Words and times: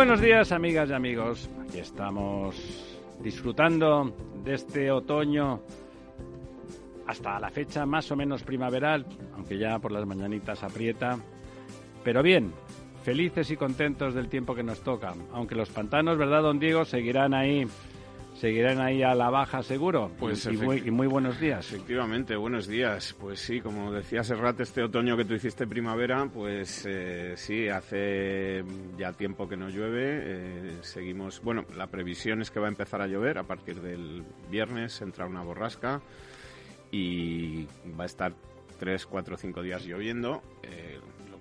Buenos 0.00 0.22
días, 0.22 0.50
amigas 0.50 0.88
y 0.88 0.94
amigos. 0.94 1.50
Aquí 1.60 1.78
estamos 1.78 2.56
disfrutando 3.22 4.16
de 4.42 4.54
este 4.54 4.90
otoño 4.90 5.60
hasta 7.06 7.38
la 7.38 7.50
fecha 7.50 7.84
más 7.84 8.10
o 8.10 8.16
menos 8.16 8.42
primaveral, 8.42 9.04
aunque 9.34 9.58
ya 9.58 9.78
por 9.78 9.92
las 9.92 10.06
mañanitas 10.06 10.62
aprieta. 10.62 11.18
Pero 12.02 12.22
bien, 12.22 12.50
felices 13.04 13.50
y 13.50 13.58
contentos 13.58 14.14
del 14.14 14.30
tiempo 14.30 14.54
que 14.54 14.62
nos 14.62 14.80
toca. 14.80 15.12
Aunque 15.34 15.54
los 15.54 15.68
pantanos, 15.68 16.16
¿verdad, 16.16 16.44
don 16.44 16.58
Diego? 16.58 16.86
Seguirán 16.86 17.34
ahí 17.34 17.66
seguirán 18.40 18.80
ahí 18.80 19.02
a 19.02 19.14
la 19.14 19.28
baja 19.28 19.62
seguro. 19.62 20.10
Pues 20.18 20.46
y, 20.46 20.56
muy, 20.56 21.06
buenos 21.06 21.38
días. 21.38 21.70
Efectivamente, 21.70 22.36
buenos 22.36 22.66
días. 22.66 23.14
Pues 23.20 23.38
sí, 23.38 23.60
como 23.60 23.92
decía 23.92 24.24
Serrat, 24.24 24.58
este 24.60 24.82
otoño 24.82 25.16
que 25.16 25.26
tú 25.26 25.34
hiciste 25.34 25.66
primavera, 25.66 26.26
pues 26.32 26.86
eh, 26.88 27.34
sí, 27.36 27.68
hace 27.68 28.64
ya 28.96 29.12
tiempo 29.12 29.46
que 29.46 29.58
no 29.58 29.68
llueve. 29.68 30.22
Eh, 30.22 30.78
seguimos, 30.80 31.42
bueno, 31.42 31.66
la 31.76 31.88
previsión 31.88 32.40
es 32.40 32.50
que 32.50 32.60
va 32.60 32.66
a 32.66 32.70
empezar 32.70 33.02
a 33.02 33.06
llover 33.06 33.36
a 33.36 33.44
partir 33.44 33.82
del 33.82 34.24
viernes, 34.50 35.02
entra 35.02 35.26
una 35.26 35.42
borrasca 35.42 36.00
y 36.90 37.66
va 37.98 38.04
a 38.04 38.06
estar 38.06 38.32
tres, 38.78 39.04
cuatro, 39.04 39.36
cinco 39.36 39.62
días 39.62 39.84
lloviendo. 39.84 40.42
Eh, 40.62 40.98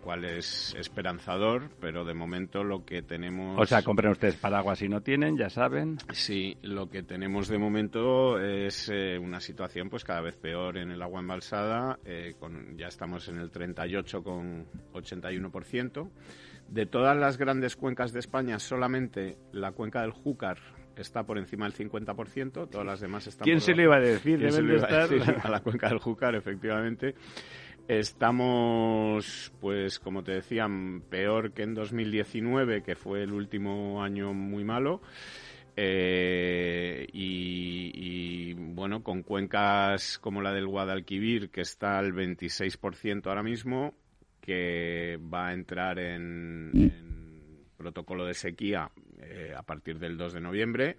cual 0.09 0.25
es 0.25 0.73
esperanzador, 0.75 1.69
pero 1.79 2.03
de 2.03 2.15
momento 2.15 2.63
lo 2.63 2.83
que 2.83 3.03
tenemos... 3.03 3.59
O 3.59 3.65
sea, 3.67 3.83
compren 3.83 4.09
ustedes 4.09 4.37
paraguas 4.37 4.79
si 4.79 4.89
no 4.89 5.01
tienen, 5.01 5.37
ya 5.37 5.51
saben. 5.51 5.99
Sí, 6.13 6.57
lo 6.63 6.89
que 6.89 7.03
tenemos 7.03 7.47
de 7.47 7.59
momento 7.59 8.39
es 8.39 8.89
eh, 8.91 9.19
una 9.19 9.39
situación 9.39 9.91
pues 9.91 10.03
cada 10.03 10.21
vez 10.21 10.35
peor 10.35 10.77
en 10.77 10.89
el 10.89 11.03
agua 11.03 11.19
embalsada, 11.19 11.99
eh, 12.05 12.33
con, 12.39 12.75
ya 12.75 12.87
estamos 12.87 13.27
en 13.27 13.37
el 13.37 13.51
38,81%. 13.51 16.09
De 16.69 16.87
todas 16.87 17.15
las 17.15 17.37
grandes 17.37 17.75
cuencas 17.75 18.11
de 18.11 18.21
España, 18.21 18.57
solamente 18.57 19.37
la 19.51 19.73
cuenca 19.73 20.01
del 20.01 20.09
Júcar 20.09 20.57
está 20.95 21.23
por 21.23 21.37
encima 21.37 21.69
del 21.69 21.75
50%, 21.75 22.67
todas 22.69 22.85
las 22.85 22.99
demás 22.99 23.27
están 23.27 23.45
¿Quién 23.45 23.61
se 23.61 23.73
le 23.73 23.83
iba 23.83 23.97
a 23.97 23.99
decir? 23.99 24.39
Deben 24.39 24.67
de 24.67 24.77
estar... 24.77 25.07
a 25.43 25.49
la 25.49 25.59
cuenca 25.61 25.89
del 25.89 25.99
Júcar, 25.99 26.33
efectivamente. 26.35 27.13
Estamos, 27.89 29.51
pues 29.59 29.97
como 29.97 30.23
te 30.23 30.33
decía, 30.33 30.67
peor 31.09 31.53
que 31.53 31.63
en 31.63 31.73
2019, 31.73 32.83
que 32.83 32.95
fue 32.95 33.23
el 33.23 33.33
último 33.33 34.03
año 34.03 34.31
muy 34.31 34.63
malo. 34.63 35.01
Eh, 35.75 37.07
y, 37.11 38.53
bueno, 38.53 39.01
con 39.01 39.23
cuencas 39.23 40.19
como 40.19 40.43
la 40.43 40.53
del 40.53 40.67
Guadalquivir, 40.67 41.49
que 41.49 41.61
está 41.61 41.97
al 41.97 42.13
26% 42.13 43.25
ahora 43.25 43.41
mismo, 43.41 43.95
que 44.39 45.17
va 45.17 45.47
a 45.47 45.53
entrar 45.53 45.97
en, 45.97 46.93
protocolo 47.75 48.23
de 48.23 48.35
sequía 48.35 48.91
eh, 49.19 49.55
a 49.57 49.63
partir 49.63 49.97
del 49.97 50.15
2 50.15 50.33
de 50.33 50.41
noviembre 50.41 50.97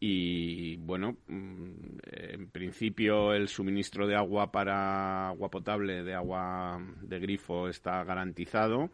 y 0.00 0.76
bueno, 0.78 1.18
mm, 1.28 1.98
en 2.10 2.50
principio 2.50 3.34
el 3.34 3.48
suministro 3.48 4.06
de 4.06 4.16
agua 4.16 4.50
para 4.50 5.28
agua 5.28 5.50
potable, 5.50 6.02
de 6.02 6.14
agua 6.14 6.80
de 7.02 7.18
grifo 7.20 7.68
está 7.68 8.02
garantizado 8.02 8.90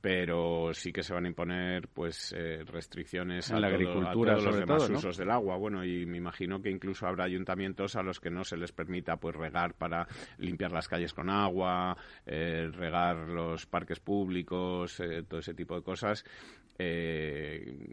pero 0.00 0.72
sí 0.74 0.92
que 0.92 1.02
se 1.02 1.12
van 1.12 1.24
a 1.24 1.28
imponer 1.28 1.88
pues 1.88 2.32
eh, 2.36 2.62
restricciones 2.64 3.50
a 3.50 3.58
la 3.58 3.66
agricultura 3.66 4.12
todos 4.12 4.44
los 4.44 4.58
demás 4.58 4.90
usos 4.90 5.16
del 5.16 5.30
agua. 5.30 5.56
Bueno 5.56 5.84
y 5.84 6.06
me 6.06 6.18
imagino 6.18 6.62
que 6.62 6.70
incluso 6.70 7.06
habrá 7.06 7.24
ayuntamientos 7.24 7.96
a 7.96 8.02
los 8.02 8.20
que 8.20 8.30
no 8.30 8.44
se 8.44 8.56
les 8.56 8.72
permita 8.72 9.16
pues 9.16 9.34
regar 9.34 9.74
para 9.74 10.06
limpiar 10.38 10.72
las 10.72 10.88
calles 10.88 11.12
con 11.12 11.28
agua 11.28 11.96
eh, 12.26 12.70
regar 12.72 13.16
los 13.28 13.66
parques 13.66 13.98
públicos 13.98 15.00
eh, 15.00 15.24
todo 15.28 15.40
ese 15.40 15.54
tipo 15.54 15.74
de 15.74 15.82
cosas 15.82 16.24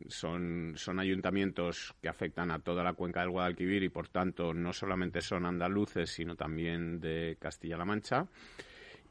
son 0.07 0.73
son 0.75 0.99
ayuntamientos 0.99 1.95
que 2.01 2.07
afectan 2.07 2.51
a 2.51 2.59
toda 2.59 2.83
la 2.83 2.93
cuenca 2.93 3.21
del 3.21 3.31
Guadalquivir 3.31 3.83
y 3.83 3.89
por 3.89 4.09
tanto 4.09 4.53
no 4.53 4.73
solamente 4.73 5.21
son 5.21 5.45
andaluces 5.45 6.11
sino 6.11 6.35
también 6.35 6.99
de 6.99 7.37
Castilla-La 7.39 7.85
Mancha 7.85 8.27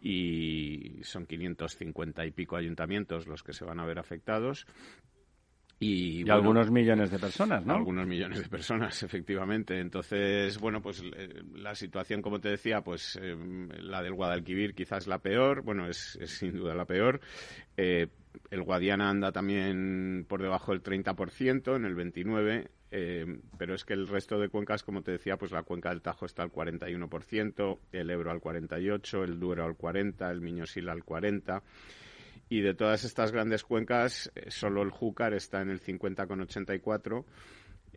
y 0.04 1.00
son 1.02 1.24
550 1.24 2.26
y 2.26 2.30
pico 2.30 2.56
ayuntamientos 2.56 3.26
los 3.26 3.42
que 3.42 3.54
se 3.54 3.64
van 3.64 3.80
a 3.80 3.86
ver 3.86 3.98
afectados. 3.98 4.66
Y, 5.80 6.28
algunos 6.30 6.70
millones 6.70 7.10
de 7.10 7.18
personas, 7.18 7.64
¿no? 7.66 7.74
Algunos 7.74 8.06
millones 8.06 8.42
de 8.42 8.48
personas, 8.48 9.02
efectivamente. 9.02 9.80
Entonces, 9.80 10.58
bueno, 10.58 10.80
pues 10.80 11.02
eh, 11.02 11.42
la 11.54 11.74
situación, 11.74 12.22
como 12.22 12.38
te 12.38 12.50
decía, 12.50 12.82
pues 12.82 13.18
eh, 13.20 13.36
la 13.80 14.02
del 14.02 14.14
Guadalquivir 14.14 14.74
quizás 14.74 15.06
la 15.06 15.18
peor, 15.18 15.62
bueno, 15.62 15.88
es, 15.88 16.18
sin 16.24 16.52
duda 16.52 16.74
la 16.74 16.84
peor. 16.84 17.20
Eh, 17.76 18.06
el 18.50 18.62
Guadiana 18.62 19.10
anda 19.10 19.32
también 19.32 20.26
por 20.28 20.42
debajo 20.42 20.72
del 20.72 20.82
30%, 20.82 21.76
en 21.76 21.84
el 21.84 21.96
29%, 21.96 22.68
eh, 22.96 23.40
pero 23.58 23.74
es 23.74 23.84
que 23.84 23.94
el 23.94 24.06
resto 24.06 24.38
de 24.38 24.48
cuencas, 24.48 24.84
como 24.84 25.02
te 25.02 25.10
decía, 25.10 25.36
pues 25.36 25.50
la 25.50 25.64
cuenca 25.64 25.90
del 25.90 26.00
Tajo 26.00 26.26
está 26.26 26.42
al 26.42 26.52
41%, 26.52 27.78
el 27.92 28.10
Ebro 28.10 28.30
al 28.30 28.40
48%, 28.40 29.24
el 29.24 29.40
Duero 29.40 29.64
al 29.64 29.76
40%, 29.76 30.30
el 30.30 30.40
Miñosil 30.40 30.88
al 30.88 31.04
40%. 31.04 31.62
Y 32.48 32.60
de 32.60 32.74
todas 32.74 33.04
estas 33.04 33.32
grandes 33.32 33.64
cuencas, 33.64 34.30
eh, 34.34 34.50
solo 34.50 34.82
el 34.82 34.90
Júcar 34.90 35.34
está 35.34 35.62
en 35.62 35.70
el 35.70 35.80
50,84%. 35.80 37.24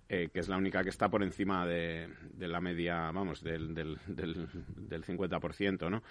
Eh, 0.10 0.30
que 0.32 0.40
es 0.40 0.48
la 0.48 0.56
única 0.56 0.84
que 0.84 0.90
está 0.90 1.10
por 1.10 1.22
encima 1.22 1.66
de, 1.66 2.08
la 2.40 2.62
media, 2.62 3.12
vamos, 3.12 3.44
del, 3.44 3.74
del, 3.74 3.98
del, 4.08 4.48
del 4.88 5.04
50%, 5.04 5.90
¿no? 5.90 6.02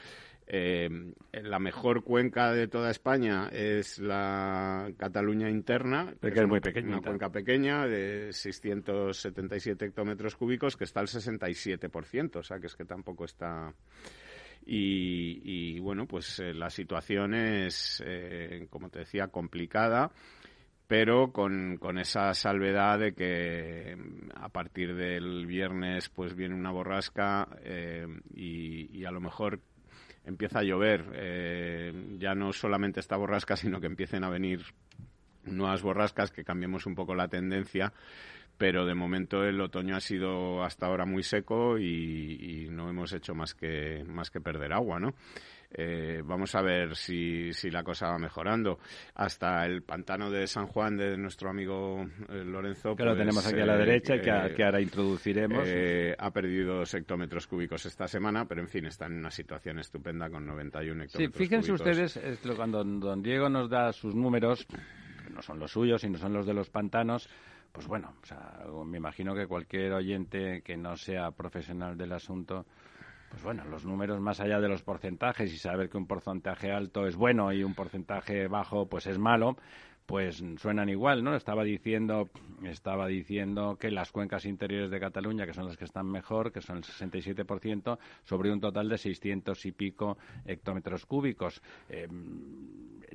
Eh, 0.48 0.88
la 1.32 1.58
mejor 1.58 2.04
cuenca 2.04 2.52
de 2.52 2.68
toda 2.68 2.90
España 2.90 3.48
es 3.48 3.98
la 3.98 4.92
Cataluña 4.96 5.50
interna, 5.50 6.14
que 6.20 6.28
es, 6.28 6.46
muy 6.46 6.60
pequeña. 6.60 6.88
Una 6.88 7.00
cuenca 7.00 7.30
pequeña 7.30 7.86
de 7.86 8.32
677 8.32 9.86
hectómetros 9.86 10.36
cúbicos 10.36 10.76
que 10.76 10.84
está 10.84 11.00
al 11.00 11.08
67%, 11.08 12.36
o 12.36 12.42
sea 12.42 12.60
que 12.60 12.66
es 12.66 12.76
que 12.76 12.84
tampoco 12.84 13.24
está... 13.24 13.74
Y, 14.68 15.78
bueno, 15.78 16.06
pues 16.06 16.40
eh, 16.40 16.52
la 16.52 16.70
situación 16.70 17.34
es, 17.34 18.02
eh, 18.04 18.66
como 18.68 18.88
te 18.88 19.00
decía, 19.00 19.28
complicada 19.28 20.10
pero 20.86 21.32
con, 21.32 21.78
con, 21.78 21.98
esa 21.98 22.32
salvedad 22.34 22.98
de 22.98 23.12
que 23.12 23.96
a 24.34 24.48
partir 24.48 24.94
del 24.94 25.46
viernes 25.46 26.08
pues 26.08 26.34
viene 26.34 26.54
una 26.54 26.70
borrasca 26.70 27.48
y, 28.34 28.96
y, 28.96 29.04
a 29.04 29.10
lo 29.10 29.20
mejor 29.20 29.60
empieza 30.24 30.60
a 30.60 30.62
llover. 30.62 31.04
Eh, 31.14 32.16
ya 32.18 32.34
no 32.34 32.52
solamente 32.52 33.00
esta 33.00 33.16
borrasca, 33.16 33.56
sino 33.56 33.80
que 33.80 33.86
empiecen 33.86 34.24
a 34.24 34.28
venir 34.28 34.62
nuevas 35.44 35.82
borrascas, 35.82 36.30
que 36.30 36.44
cambiemos 36.44 36.86
un 36.86 36.94
poco 36.94 37.14
la 37.14 37.28
tendencia. 37.28 37.92
Pero 38.58 38.86
de 38.86 38.94
momento 38.94 39.44
el 39.44 39.60
otoño 39.60 39.96
ha 39.96 40.00
sido 40.00 40.64
hasta 40.64 40.86
ahora 40.86 41.04
muy 41.04 41.22
seco 41.22 41.78
y, 41.78 42.64
y 42.64 42.70
no 42.70 42.88
hemos 42.88 43.12
hecho 43.12 43.34
más 43.34 43.54
que, 43.54 44.02
más 44.06 44.30
que 44.30 44.40
perder 44.40 44.72
agua, 44.72 44.98
¿no? 44.98 45.14
Eh, 45.78 46.22
vamos 46.24 46.54
a 46.54 46.62
ver 46.62 46.96
si, 46.96 47.52
si, 47.52 47.70
la 47.70 47.82
cosa 47.82 48.08
va 48.08 48.18
mejorando. 48.18 48.78
Hasta 49.14 49.66
el 49.66 49.82
pantano 49.82 50.30
de 50.30 50.46
San 50.46 50.68
Juan 50.68 50.96
de 50.96 51.18
nuestro 51.18 51.50
amigo 51.50 52.02
eh, 52.30 52.44
Lorenzo. 52.44 52.96
Que 52.96 53.04
lo 53.04 53.10
pues, 53.10 53.18
tenemos 53.18 53.46
aquí 53.46 53.60
a 53.60 53.66
la 53.66 53.74
eh, 53.74 53.78
derecha 53.78 54.16
y 54.16 54.20
que, 54.20 54.64
ahora 54.64 54.80
introduciremos. 54.80 55.68
ha 56.18 56.30
perdido 56.30 56.76
dos 56.78 56.94
hectómetros 56.94 57.46
cúbicos 57.46 57.84
esta 57.84 58.08
semana, 58.08 58.46
pero 58.46 58.62
en 58.62 58.68
fin, 58.68 58.86
está 58.86 59.04
en 59.04 59.18
una 59.18 59.30
situación 59.30 59.78
estupenda 59.78 60.30
con 60.30 60.46
91 60.46 61.04
hectómetros 61.04 61.36
sí, 61.36 61.38
fíjense 61.38 61.72
ustedes, 61.72 62.18
cuando 62.56 62.82
don 62.82 63.22
Diego 63.22 63.50
nos 63.50 63.68
da 63.68 63.92
sus 63.92 64.14
números, 64.14 64.66
que 64.66 65.30
no 65.30 65.42
son 65.42 65.58
los 65.58 65.72
suyos, 65.72 66.00
sino 66.00 66.16
son 66.16 66.32
los 66.32 66.46
de 66.46 66.54
los 66.54 66.70
pantanos, 66.70 67.28
pues 67.72 67.86
bueno, 67.86 68.14
me 68.86 68.96
imagino 68.96 69.34
que 69.34 69.46
cualquier 69.46 69.92
oyente 69.92 70.62
que 70.62 70.78
no 70.78 70.96
sea 70.96 71.32
profesional 71.32 71.98
del 71.98 72.12
asunto 72.12 72.64
pues 73.30 73.42
bueno, 73.42 73.64
los 73.64 73.84
números 73.84 74.20
más 74.20 74.40
allá 74.40 74.60
de 74.60 74.68
los 74.68 74.82
porcentajes 74.82 75.52
y 75.52 75.58
saber 75.58 75.88
que 75.88 75.96
un 75.96 76.06
porcentaje 76.06 76.72
alto 76.72 77.06
es 77.06 77.16
bueno 77.16 77.52
y 77.52 77.64
un 77.64 77.74
porcentaje 77.74 78.48
bajo 78.48 78.86
pues 78.86 79.06
es 79.06 79.18
malo, 79.18 79.56
pues 80.06 80.42
suenan 80.58 80.88
igual, 80.88 81.24
¿no? 81.24 81.34
Estaba 81.34 81.64
diciendo, 81.64 82.30
estaba 82.62 83.08
diciendo 83.08 83.76
que 83.78 83.90
las 83.90 84.12
cuencas 84.12 84.46
interiores 84.46 84.90
de 84.90 85.00
Cataluña, 85.00 85.46
que 85.46 85.52
son 85.52 85.66
las 85.66 85.76
que 85.76 85.84
están 85.84 86.06
mejor, 86.06 86.52
que 86.52 86.60
son 86.60 86.76
el 86.76 86.84
67%, 86.84 87.98
sobre 88.22 88.52
un 88.52 88.60
total 88.60 88.88
de 88.88 88.98
600 88.98 89.66
y 89.66 89.72
pico 89.72 90.16
hectómetros 90.44 91.06
cúbicos. 91.06 91.60
Eh, 91.88 92.06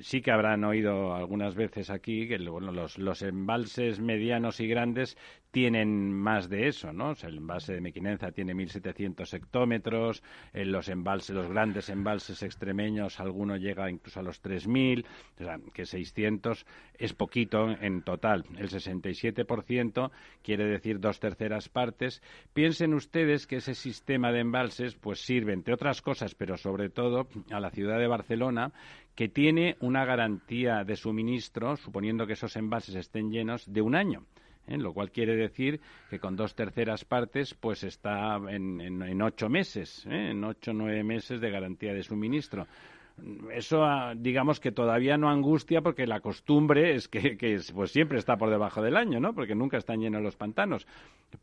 sí 0.02 0.22
que 0.22 0.32
habrán 0.32 0.66
oído 0.66 1.16
algunas 1.16 1.56
veces 1.56 1.90
aquí 1.90 2.28
que 2.28 2.38
bueno, 2.38 2.72
los 2.72 3.22
embalses 3.22 4.02
medianos 4.02 4.60
y 4.60 4.68
grandes 4.68 5.18
tienen 5.52 6.14
más 6.14 6.50
de 6.50 6.68
eso, 6.68 6.94
¿no? 6.94 7.14
el 7.22 7.38
embalse 7.38 7.74
de 7.74 7.82
Mequinenza 7.82 8.32
tiene 8.32 8.54
1.700 8.56 9.34
hectómetros, 9.34 10.24
en 10.54 10.72
los 10.72 10.88
embalses, 10.88 11.36
los 11.36 11.50
grandes 11.50 11.90
embalses 11.90 12.42
extremeños, 12.42 13.20
alguno 13.20 13.58
llega 13.58 13.90
incluso 13.90 14.22
a 14.22 14.24
los 14.24 14.42
3.000, 14.42 15.06
o 15.40 15.44
sea, 15.44 15.60
que 15.74 15.86
600 15.86 16.66
es 16.98 17.14
poquito 17.14 17.70
en 17.70 18.02
total. 18.02 18.46
El 18.58 18.70
67% 18.70 20.12
quiere 20.42 20.66
decir 20.66 21.00
dos 21.00 21.20
terceras 21.20 21.70
partes. 21.70 22.22
Piensen 22.54 22.94
ustedes 22.94 23.46
que 23.46 23.58
ese 23.58 23.76
sistema 23.76 24.32
de 24.32 24.40
embalses 24.40 24.96
pues 24.96 25.20
sirve, 25.20 25.54
entre 25.54 25.74
otras 25.74 26.02
cosas, 26.02 26.34
pero 26.36 26.58
sobre 26.58 26.90
todo 26.90 27.28
a 27.52 27.60
la 27.60 27.72
ciudad 27.72 28.00
de 28.00 28.08
Barcelona, 28.08 28.72
que 29.16 29.28
tiene 29.28 29.76
una 29.82 30.06
garantía 30.06 30.84
de 30.84 30.96
suministro, 30.96 31.76
suponiendo 31.76 32.26
que 32.26 32.34
esos 32.34 32.56
embalses 32.56 32.96
estén 32.96 33.32
llenos, 33.32 33.72
de 33.72 33.82
un 33.82 33.96
año. 33.96 34.26
¿Eh? 34.68 34.78
lo 34.78 34.94
cual 34.94 35.12
quiere 35.12 35.36
decir 35.36 35.80
que 36.10 36.20
con 36.20 36.36
dos 36.36 36.56
terceras 36.56 37.06
partes 37.06 37.54
pues 37.54 37.84
está 37.84 38.36
en, 38.50 39.22
ocho 39.22 39.50
meses, 39.50 40.06
¿eh? 40.08 40.32
en 40.32 40.44
ocho 40.44 40.72
o 40.72 40.74
nueve 40.74 41.04
meses 41.04 41.42
de 41.42 41.50
garantía 41.50 41.94
de 41.94 42.04
suministro 42.04 42.68
eso 43.54 43.84
ah, 43.84 44.14
digamos 44.16 44.60
que 44.60 44.72
todavía 44.72 45.18
no 45.18 45.30
angustia 45.30 45.82
porque 45.82 46.08
la 46.08 46.22
costumbre 46.22 46.96
es 46.96 47.08
que, 47.08 47.38
pues 47.74 47.92
siempre 47.92 48.18
está 48.18 48.38
por 48.38 48.50
debajo 48.50 48.82
del 48.82 48.98
año, 48.98 49.20
¿no? 49.20 49.34
Porque 49.34 49.56
nunca 49.56 49.78
están 49.78 50.00
llenos 50.00 50.22
los 50.22 50.36
pantanos. 50.36 50.88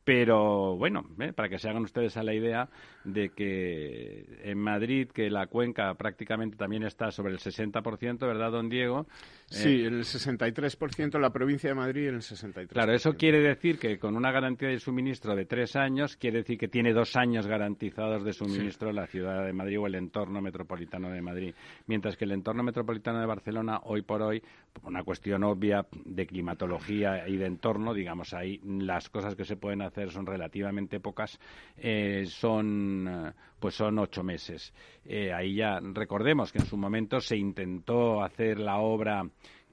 Pero 0.05 0.77
bueno, 0.77 1.05
¿eh? 1.21 1.33
para 1.33 1.49
que 1.49 1.59
se 1.59 1.69
hagan 1.69 1.83
ustedes 1.83 2.17
a 2.17 2.23
la 2.23 2.35
idea 2.35 2.69
de 3.05 3.31
que 3.31 4.41
en 4.43 4.59
Madrid, 4.59 5.09
que 5.09 5.31
la 5.31 5.47
cuenca 5.47 5.95
prácticamente 5.95 6.57
también 6.57 6.83
está 6.83 7.11
sobre 7.11 7.33
el 7.33 7.39
60%, 7.39 8.19
¿verdad, 8.21 8.51
don 8.51 8.69
Diego? 8.69 9.07
Sí, 9.51 9.83
el 9.83 10.05
63%, 10.05 11.19
la 11.19 11.31
provincia 11.31 11.71
de 11.71 11.75
Madrid 11.75 12.09
en 12.09 12.17
el 12.17 12.21
63%. 12.21 12.69
Claro, 12.69 12.93
eso 12.93 13.15
quiere 13.15 13.41
decir 13.41 13.79
que 13.79 13.99
con 13.99 14.15
una 14.15 14.31
garantía 14.31 14.69
de 14.69 14.79
suministro 14.79 15.35
de 15.35 15.47
tres 15.47 15.75
años, 15.75 16.17
quiere 16.17 16.39
decir 16.39 16.59
que 16.59 16.69
tiene 16.69 16.93
dos 16.93 17.17
años 17.17 17.47
garantizados 17.47 18.25
de 18.25 18.35
suministro 18.35 18.93
la 18.93 19.07
ciudad 19.07 19.47
de 19.47 19.53
Madrid 19.55 19.81
o 19.81 19.87
el 19.87 19.95
entorno 19.95 20.43
metropolitano 20.43 21.11
de 21.11 21.23
Madrid. 21.23 21.55
Mientras 21.87 22.17
que 22.17 22.27
el 22.27 22.33
entorno 22.33 22.63
metropolitano 22.63 23.21
de 23.21 23.27
Barcelona, 23.27 23.81
hoy 23.85 24.03
por 24.03 24.21
hoy, 24.21 24.43
por 24.73 24.85
una 24.85 25.03
cuestión 25.03 25.43
obvia 25.45 25.87
de 26.05 26.27
climatología 26.27 27.27
y 27.27 27.37
de 27.37 27.47
entorno, 27.47 27.95
digamos, 27.95 28.35
ahí 28.35 28.61
las 28.65 29.09
cosas 29.09 29.35
que 29.35 29.45
se 29.45 29.57
pueden 29.57 29.81
hacer 29.81 30.11
son 30.11 30.27
relativamente 30.27 31.01
pocas, 31.01 31.41
eh, 31.79 32.25
son, 32.27 33.33
pues 33.59 33.75
son 33.75 33.99
ocho 33.99 34.23
meses. 34.23 34.75
Eh, 35.07 35.33
ahí 35.33 35.55
ya 35.55 35.81
recordemos 35.81 36.53
que 36.53 36.59
en 36.59 36.67
su 36.67 36.77
momento 36.77 37.19
se 37.19 37.39
intentó 37.39 38.23
hacer 38.23 38.59
la 38.59 38.77
obra 38.79 39.25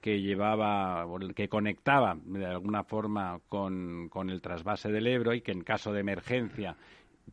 que 0.06 0.22
llevaba, 0.22 1.04
que 1.34 1.50
conectaba 1.50 2.16
de 2.26 2.46
alguna 2.46 2.84
forma 2.84 3.40
con, 3.50 4.08
con, 4.10 4.30
el 4.30 4.40
trasvase 4.40 4.92
del 4.92 5.08
Ebro 5.08 5.34
y 5.34 5.42
que 5.42 5.52
en 5.52 5.64
caso 5.64 5.92
de 5.92 6.02
emergencia 6.02 6.78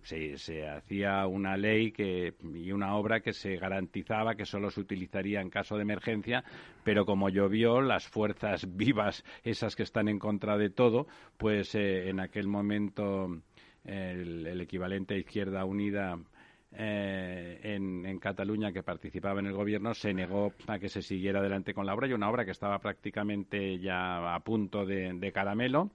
se, 0.02 0.38
se, 0.38 0.66
hacía 0.66 1.26
una 1.26 1.58
ley 1.58 1.92
que, 1.92 2.32
y 2.54 2.72
una 2.72 2.96
obra 2.96 3.20
que 3.20 3.34
se 3.34 3.56
garantizaba 3.56 4.36
que 4.36 4.46
solo 4.46 4.70
se 4.70 4.80
utilizaría 4.80 5.42
en 5.42 5.50
caso 5.50 5.76
de 5.76 5.82
emergencia, 5.82 6.44
pero 6.82 7.04
como 7.04 7.28
llovió, 7.28 7.82
las 7.82 8.08
fuerzas 8.08 8.66
vivas, 8.74 9.22
esas 9.44 9.76
que 9.76 9.82
están 9.82 10.08
en 10.08 10.18
contra 10.18 10.56
de 10.56 10.70
todo, 10.70 11.06
pues 11.36 11.74
eh, 11.74 12.08
en 12.08 12.20
aquel 12.20 12.48
momento 12.48 13.28
el, 13.84 14.60
equivalente 14.62 15.12
a 15.12 15.18
Izquierda 15.18 15.66
Unida 15.66 16.18
eh, 16.74 17.60
en, 17.62 18.18
Cataluña 18.18 18.72
que 18.72 18.82
participaba 18.82 19.40
en 19.40 19.46
el 19.46 19.52
gobierno 19.52 19.94
se 19.94 20.14
negó 20.14 20.52
a 20.68 20.78
que 20.78 20.88
se 20.88 21.02
siguiera 21.02 21.40
adelante 21.40 21.74
con 21.74 21.86
la 21.86 21.94
obra 21.94 22.06
y 22.06 22.12
una 22.12 22.30
obra 22.30 22.44
que 22.44 22.52
estaba 22.52 22.78
prácticamente 22.78 23.78
ya 23.78 24.34
a 24.34 24.40
punto 24.40 24.86
de 24.86 25.32
caramelo 25.34 25.90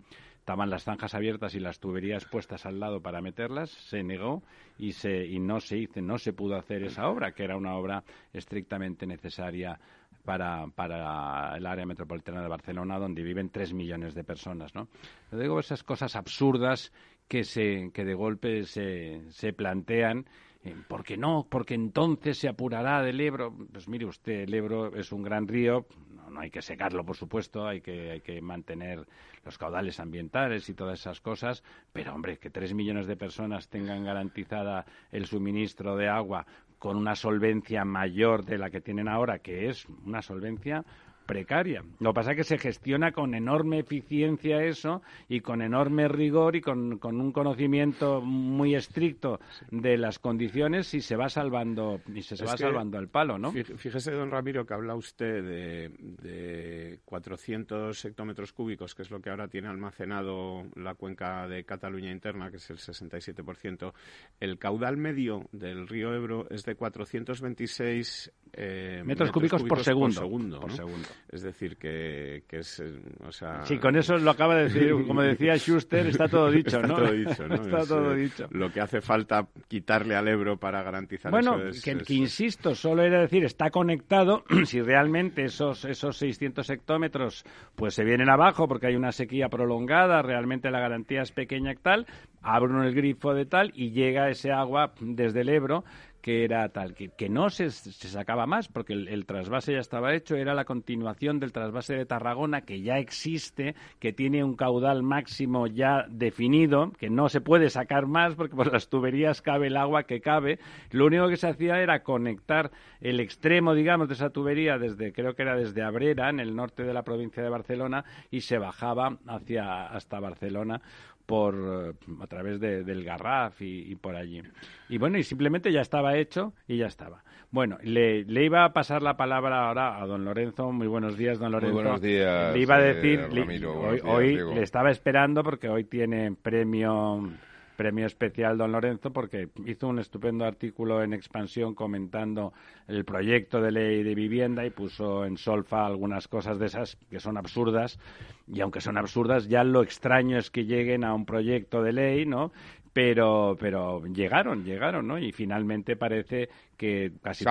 estaban 0.48 0.70
las 0.70 0.86
zanjas 0.86 1.14
abiertas 1.14 1.56
y 1.56 1.60
las 1.60 1.78
tuberías 1.78 2.24
puestas 2.24 2.66
al 2.66 2.80
lado 2.80 3.02
para 3.02 3.20
meterlas, 3.20 3.70
se 3.70 4.02
negó 4.02 4.44
y, 4.78 4.94
se, 4.94 5.26
y 5.26 5.40
no 5.40 5.60
se 5.60 5.78
hizo, 5.78 6.00
no 6.02 6.18
se 6.18 6.32
pudo 6.32 6.56
hacer 6.56 6.84
esa 6.84 7.10
obra, 7.10 7.34
que 7.34 7.44
era 7.44 7.58
una 7.58 7.76
obra 7.76 8.06
estrictamente 8.32 9.06
necesaria 9.06 9.78
para, 10.24 10.66
para 10.68 11.58
el 11.58 11.66
área 11.66 11.86
metropolitana 11.86 12.42
de 12.42 12.48
Barcelona, 12.48 12.98
donde 12.98 13.24
viven 13.24 13.50
tres 13.50 13.74
millones 13.74 14.16
de 14.16 14.24
personas. 14.24 14.74
¿no? 14.74 14.88
digo 15.34 15.60
esas 15.60 15.84
cosas 15.84 16.16
absurdas 16.16 16.94
que, 17.28 17.44
se, 17.44 17.92
que 17.94 18.06
de 18.06 18.14
golpe 18.14 18.64
se, 18.64 19.30
se 19.32 19.52
plantean 19.52 20.28
eh, 20.64 20.76
¿Por 20.88 21.04
qué 21.04 21.18
no? 21.18 21.48
Porque 21.50 21.74
entonces 21.74 22.38
se 22.38 22.48
apurará 22.48 23.02
del 23.02 23.22
Ebro. 23.22 23.54
Pues 23.72 23.88
mire 23.88 24.06
usted, 24.06 24.42
el 24.42 24.54
Ebro 24.54 24.96
es 24.96 25.12
un 25.12 25.24
gran 25.24 25.48
río, 25.48 25.86
no, 26.30 26.40
hay 26.40 26.50
que 26.50 26.62
secarlo, 26.62 27.06
por 27.06 27.16
supuesto, 27.16 27.66
hay 27.66 27.82
que, 27.82 28.12
hay 28.12 28.22
que 28.22 28.42
mantener 28.42 29.06
los 29.46 29.58
caudales 29.58 30.00
ambientales 30.00 30.68
y 30.70 30.74
todas 30.74 31.00
esas 31.00 31.22
cosas, 31.22 31.64
pero 31.94 32.14
hombre, 32.14 32.38
que 32.38 32.50
tres 32.50 32.74
millones 32.74 33.08
de 33.08 33.16
personas 33.16 33.70
tengan 33.70 34.04
garantizada 34.04 34.86
el 35.12 35.26
suministro 35.26 35.96
de 35.96 36.10
agua 36.10 36.46
con 36.80 36.98
una 36.98 37.16
solvencia 37.16 37.86
mayor 37.86 38.46
de 38.46 38.58
la 38.58 38.70
que 38.70 38.82
tienen 38.82 39.08
ahora, 39.08 39.40
que 39.40 39.70
es 39.70 39.86
una 40.06 40.22
solvencia 40.22 40.84
precaria. 41.28 41.84
Lo 42.00 42.12
que 42.12 42.16
pasa 42.16 42.32
es 42.32 42.38
que 42.38 42.44
se 42.44 42.58
gestiona 42.58 43.12
con 43.12 43.36
enorme 43.36 43.80
eficiencia 43.80 44.64
eso 44.64 45.04
y 45.30 45.42
con 45.42 45.62
enorme 45.62 46.08
rigor 46.08 46.56
y 46.56 46.62
con, 46.62 47.00
un 47.04 47.32
conocimiento 47.32 48.22
muy 48.22 48.74
estricto 48.74 49.40
de 49.70 49.98
las 49.98 50.18
condiciones 50.18 50.94
y 50.94 51.02
se 51.02 51.16
va 51.16 51.30
salvando 51.30 52.02
y 52.14 52.22
se, 52.24 52.44
va 52.44 52.58
salvando 52.58 52.98
el 52.98 53.10
palo, 53.10 53.38
¿no? 53.38 53.52
Fíjese, 53.52 54.12
don 54.12 54.32
Ramiro, 54.32 54.66
que 54.66 54.74
habla 54.74 54.96
usted 54.96 55.44
de, 55.44 55.92
de 56.00 57.00
400 57.06 58.06
hectómetros 58.06 58.54
cúbicos, 58.54 58.96
que 58.96 59.04
es 59.04 59.12
lo 59.12 59.22
que 59.22 59.30
ahora 59.30 59.48
tiene 59.48 59.68
almacenado 59.68 60.64
la 60.76 60.96
cuenca 60.96 61.48
de 61.48 61.64
Cataluña 61.66 62.12
interna, 62.12 62.50
que 62.50 62.58
es 62.58 62.70
el 62.70 62.78
67%. 62.78 63.94
El 64.40 64.58
caudal 64.58 64.98
medio 64.98 65.48
del 65.52 65.88
río 65.88 66.14
Ebro 66.14 66.50
es 66.50 66.64
de 66.64 66.76
426 66.76 68.32
eh, 68.54 69.04
metros, 69.06 69.32
cúbicos, 69.32 69.64
por 69.64 69.84
segundo. 69.84 70.22
Por 70.60 70.72
segundo, 70.72 71.08
Es 71.30 71.42
decir, 71.42 71.78
que, 71.78 72.44
es. 72.50 72.80
Eh, 72.80 73.00
o 73.26 73.32
sea, 73.32 73.64
sí, 73.64 73.78
con 73.78 73.96
eso 73.96 74.18
lo 74.18 74.32
acaba 74.32 74.56
de 74.56 74.64
decir, 74.64 74.94
como 75.06 75.22
decía 75.22 75.58
Schuster, 75.58 76.08
está 76.08 76.28
todo 76.28 76.50
dicho, 76.52 76.82
¿no? 76.82 76.98
Está 76.98 77.06
todo 77.06 77.14
dicho, 77.14 77.48
¿no? 77.48 77.56
está 77.56 77.86
todo 77.86 78.14
eh, 78.14 78.18
dicho. 78.18 78.48
Lo 78.52 78.72
que 78.72 78.80
hace 78.80 79.02
falta 79.02 79.48
quitarle 79.68 80.16
al 80.16 80.28
Ebro 80.28 80.58
para 80.58 80.82
garantizar 80.84 81.32
bueno, 81.32 81.62
eso 81.62 81.82
que, 81.84 81.98
que 81.98 82.14
insisto, 82.14 82.76
solo 82.76 83.04
era 83.04 83.22
decir, 83.22 83.44
está 83.44 83.70
conectado, 83.70 84.44
si 84.66 84.82
realmente 84.82 85.44
esos, 85.44 85.84
esos 85.86 86.18
600 86.18 86.70
hectómetros 86.70 87.44
pues 87.76 87.94
se 87.94 88.04
vienen 88.04 88.30
abajo 88.30 88.68
porque 88.68 88.88
hay 88.88 88.96
una 88.96 89.12
sequía 89.12 89.50
prolongada, 89.50 90.22
realmente 90.22 90.72
la 90.72 90.80
garantía 90.80 91.22
es 91.22 91.32
pequeña 91.32 91.74
y 91.74 91.76
tal, 91.76 92.08
abren 92.42 92.82
el 92.84 92.94
grifo 92.94 93.34
de 93.34 93.46
tal 93.46 93.72
y 93.76 93.92
llega 93.92 94.30
ese 94.30 94.52
agua 94.52 94.94
desde 95.02 95.42
el 95.42 95.50
Ebro 95.50 95.84
que 96.28 96.44
era 96.44 96.68
tal, 96.68 96.94
que, 96.94 97.08
que 97.08 97.30
no 97.30 97.50
se, 97.50 97.72
se, 97.72 98.10
sacaba 98.10 98.46
más, 98.46 98.68
porque 98.68 98.92
el, 98.92 99.26
trasvase 99.26 99.72
ya 99.72 99.80
estaba 99.80 100.14
hecho, 100.14 100.36
era 100.36 100.54
la 100.54 100.66
continuación 100.66 101.40
del 101.40 101.54
trasvase 101.54 101.96
de 101.96 102.06
Tarragona, 102.06 102.64
que 102.66 102.82
ya 102.82 102.98
existe, 102.98 103.76
que 104.02 104.12
tiene 104.12 104.44
un 104.44 104.58
caudal 104.58 105.04
máximo 105.04 105.68
ya 105.68 106.06
definido, 106.10 106.92
que 107.00 107.10
no 107.10 107.30
se 107.30 107.40
puede 107.40 107.70
sacar 107.70 108.08
más, 108.08 108.36
porque 108.36 108.58
por 108.58 108.74
las 108.74 108.90
tuberías 108.90 109.42
cabe 109.42 109.68
el 109.68 109.78
agua 109.78 110.04
que 110.04 110.20
cabe. 110.20 110.60
Lo 110.92 111.06
único 111.06 111.30
que 111.30 111.38
se 111.38 111.48
hacía 111.48 111.80
era 111.82 112.04
conectar 112.04 112.72
el 113.00 113.22
extremo, 113.22 113.74
digamos, 113.74 114.10
de 114.10 114.16
esa 114.16 114.30
tubería, 114.30 114.78
desde, 114.78 115.14
creo 115.14 115.34
que 115.34 115.44
era 115.44 115.56
desde 115.56 115.82
Abrera, 115.82 116.30
en 116.30 116.42
el 116.42 116.58
norte 116.58 116.84
de 116.84 116.94
la 116.94 117.04
provincia 117.04 117.42
de 117.42 117.48
Barcelona, 117.48 118.04
y 118.32 118.42
se 118.42 118.58
bajaba 118.58 119.18
hacia 119.28 119.86
hasta 119.86 120.20
Barcelona 120.20 120.82
por 121.28 121.56
eh, 121.56 121.94
a 122.24 122.28
través 122.28 122.60
del 122.60 123.04
Garraf 123.04 123.62
y, 123.62 123.94
por 123.96 124.16
allí. 124.16 124.42
Y 124.90 124.98
bueno, 124.98 125.20
y 125.20 125.24
simplemente 125.24 125.72
ya 125.72 125.82
estaba 125.82 126.18
hecho 126.18 126.54
y 126.68 126.78
ya 126.78 126.88
estaba. 126.88 127.24
Bueno, 127.52 127.78
le, 127.84 128.24
le, 128.24 128.46
iba 128.46 128.66
a 128.66 128.74
pasar 128.74 129.04
la 129.04 129.16
palabra 129.16 129.68
ahora 129.68 130.02
a 130.02 130.08
don 130.08 130.26
Lorenzo. 130.26 130.72
Muy 130.72 130.88
buenos 130.88 131.18
días, 131.18 131.38
don 131.38 131.52
Lorenzo. 131.52 131.76
Muy 131.76 131.84
buenos 131.84 132.02
días. 132.02 132.54
Le 132.54 132.60
iba 132.60 132.76
a 132.76 132.82
decir, 132.82 133.20
hoy, 133.66 134.02
hoy 134.04 134.56
le 134.56 134.64
estaba 134.64 134.90
esperando 134.90 135.44
porque 135.44 135.70
hoy 135.70 135.84
tiene 135.84 136.34
premio 136.34 137.30
premio 137.78 138.06
especial 138.06 138.58
don 138.58 138.74
Lorenzo 138.74 139.14
porque 139.14 139.48
hizo 139.66 139.88
un 139.88 140.00
estupendo 140.00 140.44
artículo 140.44 141.02
en 141.04 141.14
Expansión 141.14 141.76
comentando 141.76 142.52
el 142.88 143.06
proyecto 143.06 143.62
de 143.62 143.72
ley 143.72 144.04
de 144.04 144.16
vivienda 144.16 144.66
y 144.66 144.72
puso 144.72 145.24
en 145.24 145.38
solfa 145.38 145.86
algunas 145.86 146.28
cosas 146.28 146.60
de 146.60 146.66
esas 146.66 146.98
que 147.10 147.22
son 147.22 147.38
absurdas 147.38 148.00
y 148.48 148.60
aunque 148.62 148.82
son 148.82 148.98
absurdas 148.98 149.48
ya 149.48 149.64
lo 149.64 149.84
extraño 149.84 150.38
es 150.38 150.50
que 150.50 150.66
lleguen 150.66 151.04
a 151.04 151.14
un 151.14 151.26
proyecto 151.26 151.84
de 151.84 151.94
ley, 151.94 152.26
¿no? 152.26 152.52
Pero 152.98 153.56
pero 153.60 154.04
llegaron, 154.08 154.64
llegaron, 154.66 155.08
¿no? 155.08 155.20
Y 155.20 155.32
finalmente 155.32 155.96
parece 155.96 156.50
que 156.76 157.12
casi, 157.22 157.46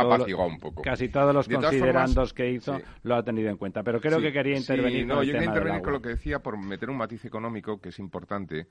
casi 0.83 1.09
todos 1.09 1.33
los 1.33 1.49
considerandos 1.49 2.35
que 2.35 2.51
hizo 2.51 2.81
lo 3.05 3.15
ha 3.15 3.23
tenido 3.23 3.49
en 3.49 3.57
cuenta. 3.57 3.85
Pero 3.85 4.01
creo 4.01 4.21
que 4.21 4.33
quería 4.33 4.57
intervenir. 4.57 5.03
Sí, 5.03 5.07
no, 5.07 5.23
yo 5.23 5.35
quería 5.35 5.47
intervenir 5.47 5.83
con 5.83 5.93
lo 5.93 6.03
que 6.03 6.09
decía 6.09 6.41
por 6.41 6.59
meter 6.59 6.91
un 6.91 6.97
matiz 6.97 7.25
económico 7.25 7.81
que 7.81 7.91
es 7.91 7.99
importante. 8.01 8.67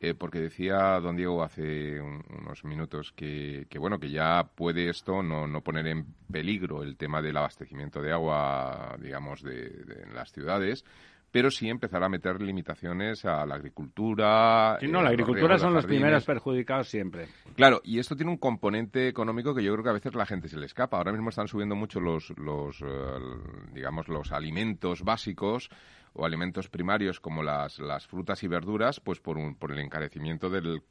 Eh, 0.00 0.14
porque 0.14 0.38
decía 0.38 1.00
don 1.00 1.16
Diego 1.16 1.42
hace 1.42 2.00
unos 2.00 2.62
minutos 2.62 3.10
que, 3.10 3.66
que, 3.68 3.80
bueno 3.80 3.98
que 3.98 4.10
ya 4.10 4.48
puede 4.54 4.90
esto 4.90 5.24
no, 5.24 5.48
no 5.48 5.60
poner 5.62 5.88
en 5.88 6.06
peligro 6.30 6.84
el 6.84 6.96
tema 6.96 7.20
del 7.20 7.36
abastecimiento 7.36 8.00
de 8.00 8.12
agua 8.12 8.96
digamos 9.00 9.42
de, 9.42 9.70
de 9.70 10.02
en 10.04 10.14
las 10.14 10.30
ciudades 10.30 10.84
pero 11.30 11.50
sí 11.50 11.68
empezar 11.68 12.02
a 12.02 12.08
meter 12.08 12.40
limitaciones 12.40 13.24
a 13.24 13.44
la 13.44 13.56
agricultura. 13.56 14.78
Sí, 14.80 14.88
no, 14.88 15.02
la 15.02 15.10
agricultura 15.10 15.58
son 15.58 15.74
los 15.74 15.84
primeros 15.84 16.24
perjudicados 16.24 16.88
siempre. 16.88 17.28
Claro, 17.54 17.80
y 17.84 17.98
esto 17.98 18.16
tiene 18.16 18.30
un 18.30 18.38
componente 18.38 19.08
económico 19.08 19.54
que 19.54 19.62
yo 19.62 19.72
creo 19.72 19.84
que 19.84 19.90
a 19.90 19.94
veces 19.94 20.14
la 20.14 20.26
gente 20.26 20.48
se 20.48 20.58
le 20.58 20.66
escapa. 20.66 20.96
Ahora 20.96 21.12
mismo 21.12 21.28
están 21.28 21.48
subiendo 21.48 21.76
mucho 21.76 22.00
los, 22.00 22.30
los 22.38 22.80
eh, 22.80 22.86
digamos, 23.72 24.08
los 24.08 24.32
alimentos 24.32 25.02
básicos 25.02 25.68
o 26.14 26.24
alimentos 26.24 26.68
primarios 26.68 27.20
como 27.20 27.42
las, 27.42 27.78
las 27.78 28.06
frutas 28.06 28.42
y 28.42 28.48
verduras, 28.48 29.00
pues 29.00 29.20
por, 29.20 29.36
un, 29.36 29.54
por 29.54 29.72
el 29.72 29.80
encarecimiento 29.80 30.48
del 30.48 30.82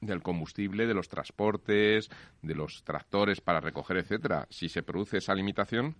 del 0.00 0.22
combustible, 0.22 0.86
de 0.86 0.94
los 0.94 1.10
transportes, 1.10 2.08
de 2.40 2.54
los 2.54 2.82
tractores 2.84 3.42
para 3.42 3.60
recoger, 3.60 3.98
etcétera. 3.98 4.46
Si 4.48 4.70
se 4.70 4.82
produce 4.82 5.18
esa 5.18 5.34
limitación, 5.34 5.94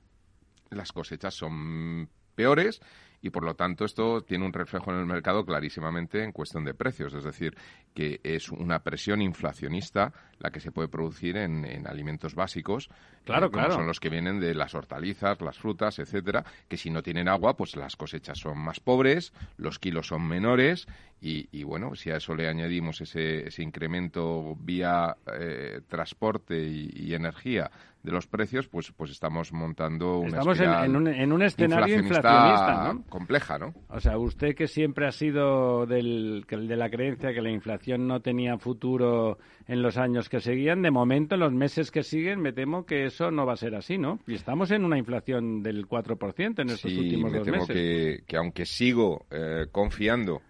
las 0.70 0.90
cosechas 0.92 1.34
son 1.34 2.08
peores 2.34 2.80
y 3.22 3.30
por 3.30 3.44
lo 3.44 3.54
tanto 3.54 3.84
esto 3.84 4.22
tiene 4.22 4.44
un 4.44 4.52
reflejo 4.52 4.92
en 4.92 4.98
el 4.98 5.06
mercado 5.06 5.44
clarísimamente 5.44 6.24
en 6.24 6.32
cuestión 6.32 6.64
de 6.64 6.74
precios, 6.74 7.12
es 7.14 7.24
decir, 7.24 7.56
que 7.94 8.20
es 8.22 8.50
una 8.50 8.80
presión 8.80 9.20
inflacionista 9.20 10.12
la 10.38 10.50
que 10.50 10.60
se 10.60 10.72
puede 10.72 10.88
producir 10.88 11.36
en, 11.36 11.86
alimentos 11.86 12.34
básicos, 12.34 12.88
claro, 13.24 13.46
eh, 13.46 13.50
como 13.50 13.70
son 13.70 13.86
los 13.86 14.00
que 14.00 14.08
vienen 14.08 14.40
de 14.40 14.54
las 14.54 14.74
hortalizas, 14.74 15.40
las 15.42 15.58
frutas, 15.58 15.98
etcétera, 15.98 16.44
que 16.68 16.76
si 16.76 16.90
no 16.90 17.02
tienen 17.02 17.28
agua, 17.28 17.56
pues 17.56 17.76
las 17.76 17.96
cosechas 17.96 18.38
son 18.38 18.58
más 18.58 18.80
pobres, 18.80 19.32
los 19.58 19.78
kilos 19.78 20.06
son 20.06 20.26
menores 20.26 20.86
y, 21.22 21.62
bueno, 21.64 21.94
si 21.94 22.10
a 22.10 22.16
eso 22.16 22.34
le 22.34 22.48
añadimos 22.48 23.02
ese, 23.02 23.48
ese 23.48 23.62
incremento 23.62 24.56
vía 24.58 25.14
eh, 25.38 25.82
transporte 25.86 26.58
y 26.58 27.12
energía 27.12 27.70
de 28.02 28.12
los 28.12 28.26
precios, 28.26 28.66
pues, 28.68 28.92
pues 28.92 29.10
estamos 29.10 29.52
montando 29.52 30.18
una 30.20 30.38
Estamos 30.38 30.60
en, 30.60 30.96
un, 30.96 31.06
en, 31.06 31.32
un, 31.32 31.42
escenario 31.42 31.96
inflacionista, 31.96 32.92
¿no? 32.92 33.02
Compleja, 33.10 33.58
¿no? 33.58 33.74
O 33.90 34.00
sea, 34.00 34.16
usted 34.16 34.54
que 34.54 34.66
siempre 34.66 35.06
ha 35.06 35.12
sido 35.12 35.84
del, 35.84 36.46
de 36.48 36.76
la 36.76 36.88
creencia 36.88 37.34
que 37.34 37.42
la 37.42 37.50
inflación 37.50 38.06
no 38.06 38.20
tenía 38.20 38.56
futuro 38.56 39.38
en 39.66 39.82
los 39.82 39.98
años 39.98 40.30
que 40.30 40.40
seguían, 40.40 40.80
de 40.80 40.90
momento, 40.90 41.34
en 41.34 41.40
los 41.40 41.52
meses 41.52 41.90
que 41.90 42.02
siguen, 42.02 42.40
me 42.40 42.52
temo 42.52 42.86
que 42.86 43.04
eso 43.04 43.30
no 43.30 43.44
va 43.44 43.52
a 43.52 43.56
ser 43.56 43.74
así, 43.74 43.98
¿no? 43.98 44.18
Y 44.26 44.34
estamos 44.34 44.70
en 44.70 44.84
una 44.84 44.96
inflación 44.96 45.62
del 45.62 45.86
4% 45.86 46.62
en 46.62 46.70
estos 46.70 46.92
últimos 46.92 47.32
dos 47.32 47.46
meses. 47.46 47.68
Que, 47.68 48.20
que 48.26 48.36
aunque 48.36 48.64
sigo 48.64 49.26
eh, 49.30 49.66
confiando 49.70 50.40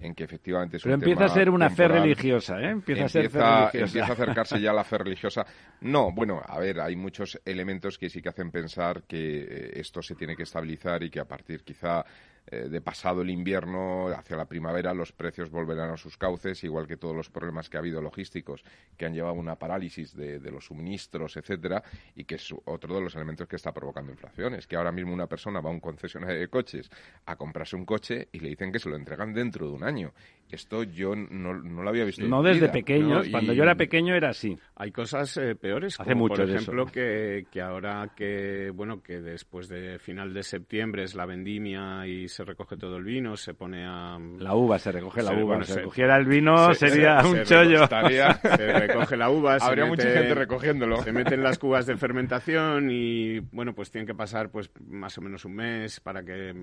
en 0.00 0.14
que 0.14 0.24
efectivamente 0.24 0.76
es 0.76 0.82
Pero 0.82 0.94
empieza 0.94 1.24
a 1.24 1.28
ser 1.28 1.50
una 1.50 1.70
fe 1.70 1.88
religiosa, 1.88 2.60
¿eh? 2.60 2.70
Empieza, 2.70 3.04
a 3.04 3.08
ser 3.08 3.30
fe 3.30 3.38
religiosa. 3.38 3.78
Empieza 3.78 4.06
a 4.06 4.12
acercarse 4.12 4.60
ya 4.60 4.70
a 4.70 4.74
la 4.74 4.84
fe 4.84 4.98
religiosa. 4.98 5.46
No, 5.80 6.12
bueno, 6.12 6.40
a 6.44 6.58
ver, 6.58 6.80
hay 6.80 6.96
muchos 6.96 7.40
elementos 7.44 7.98
que 7.98 8.08
sí 8.08 8.22
que 8.22 8.28
hacen 8.28 8.50
pensar 8.50 9.02
que 9.04 9.40
eh, 9.42 9.70
esto 9.74 10.02
se 10.02 10.14
tiene 10.14 10.36
que 10.36 10.44
estabilizar 10.44 11.02
y 11.02 11.10
que 11.10 11.20
a 11.20 11.24
partir 11.24 11.62
quizá 11.62 12.04
eh, 12.50 12.68
de 12.68 12.80
pasado 12.80 13.22
el 13.22 13.30
invierno 13.30 14.08
hacia 14.08 14.36
la 14.36 14.46
primavera 14.46 14.94
los 14.94 15.12
precios 15.12 15.50
volverán 15.50 15.90
a 15.90 15.96
sus 15.96 16.16
cauces, 16.16 16.64
igual 16.64 16.86
que 16.86 16.96
todos 16.96 17.14
los 17.14 17.28
problemas 17.28 17.68
que 17.68 17.76
ha 17.76 17.80
habido 17.80 18.00
logísticos 18.00 18.64
que 18.96 19.04
han 19.04 19.12
llevado 19.12 19.34
a 19.34 19.38
una 19.38 19.56
parálisis 19.56 20.16
de, 20.16 20.40
los 20.50 20.64
suministros, 20.64 21.36
etcétera, 21.36 21.82
y 22.14 22.24
que 22.24 22.36
es 22.36 22.54
otro 22.64 22.94
de 22.94 23.02
los 23.02 23.14
elementos 23.14 23.46
que 23.46 23.56
está 23.56 23.72
provocando 23.72 24.12
inflación. 24.12 24.54
Es 24.54 24.66
que 24.66 24.76
ahora 24.76 24.92
mismo 24.92 25.12
una 25.12 25.26
persona 25.26 25.60
va 25.60 25.68
a 25.68 25.72
un 25.72 25.80
concesionario 25.80 26.40
de 26.40 26.48
coches 26.48 26.90
a 27.26 27.36
comprarse 27.36 27.76
un 27.76 27.84
coche 27.84 28.28
y 28.32 28.40
le 28.40 28.48
dicen 28.48 28.72
que 28.72 28.78
se 28.78 28.88
lo 28.88 28.96
entregan 28.96 29.34
dentro 29.34 29.66
de 29.66 29.72
un 29.72 29.84
año. 29.84 30.12
Esto 30.50 30.82
yo 30.84 31.14
no, 31.14 31.52
no 31.52 31.82
lo 31.82 31.90
había 31.90 32.04
visto. 32.04 32.26
No 32.26 32.42
desde 32.42 32.70
pequeños, 32.70 33.28
cuando 33.28 33.52
yo 33.52 33.62
era 33.62 33.74
pequeño 33.74 34.14
era 34.14 34.30
así. 34.30 34.58
Hay 34.76 34.90
cosas 34.90 35.36
eh, 35.36 35.54
peores, 35.54 36.00
Hace 36.00 36.14
mucho 36.14 36.36
por 36.36 36.50
ejemplo 36.50 36.86
que, 36.86 37.46
que 37.50 37.60
ahora 37.60 38.12
que, 38.16 38.70
bueno, 38.74 39.02
que 39.02 39.20
después 39.20 39.68
de 39.68 39.98
final 39.98 40.32
de 40.32 40.42
septiembre 40.42 41.02
es 41.02 41.14
la 41.14 41.26
vendimia 41.26 42.06
y 42.06 42.28
se 42.28 42.37
recoge 42.44 42.76
todo 42.76 42.96
el 42.96 43.04
vino, 43.04 43.36
se 43.36 43.54
pone 43.54 43.84
a... 43.86 44.18
La 44.38 44.54
uva, 44.54 44.78
se 44.78 44.92
recoge 44.92 45.22
la 45.22 45.32
uva. 45.32 45.62
si 45.64 45.72
se, 45.72 45.78
recogiera 45.80 46.16
el 46.16 46.26
vino 46.26 46.74
sería 46.74 47.18
un 47.24 47.42
chollo. 47.44 47.86
se 47.86 48.72
recoge 48.86 49.16
la 49.16 49.30
uva. 49.30 49.56
Habría 49.60 49.86
mucha 49.86 50.10
gente 50.10 50.34
recogiéndolo. 50.34 51.02
Se 51.02 51.12
meten 51.12 51.42
las 51.42 51.58
cubas 51.58 51.86
de 51.86 51.96
fermentación 51.96 52.90
y, 52.90 53.40
bueno, 53.40 53.74
pues 53.74 53.90
tienen 53.90 54.06
que 54.06 54.14
pasar 54.14 54.50
pues 54.50 54.70
más 54.88 55.16
o 55.18 55.20
menos 55.20 55.44
un 55.44 55.54
mes 55.54 56.00
para 56.00 56.22
que 56.22 56.50
eh, 56.50 56.54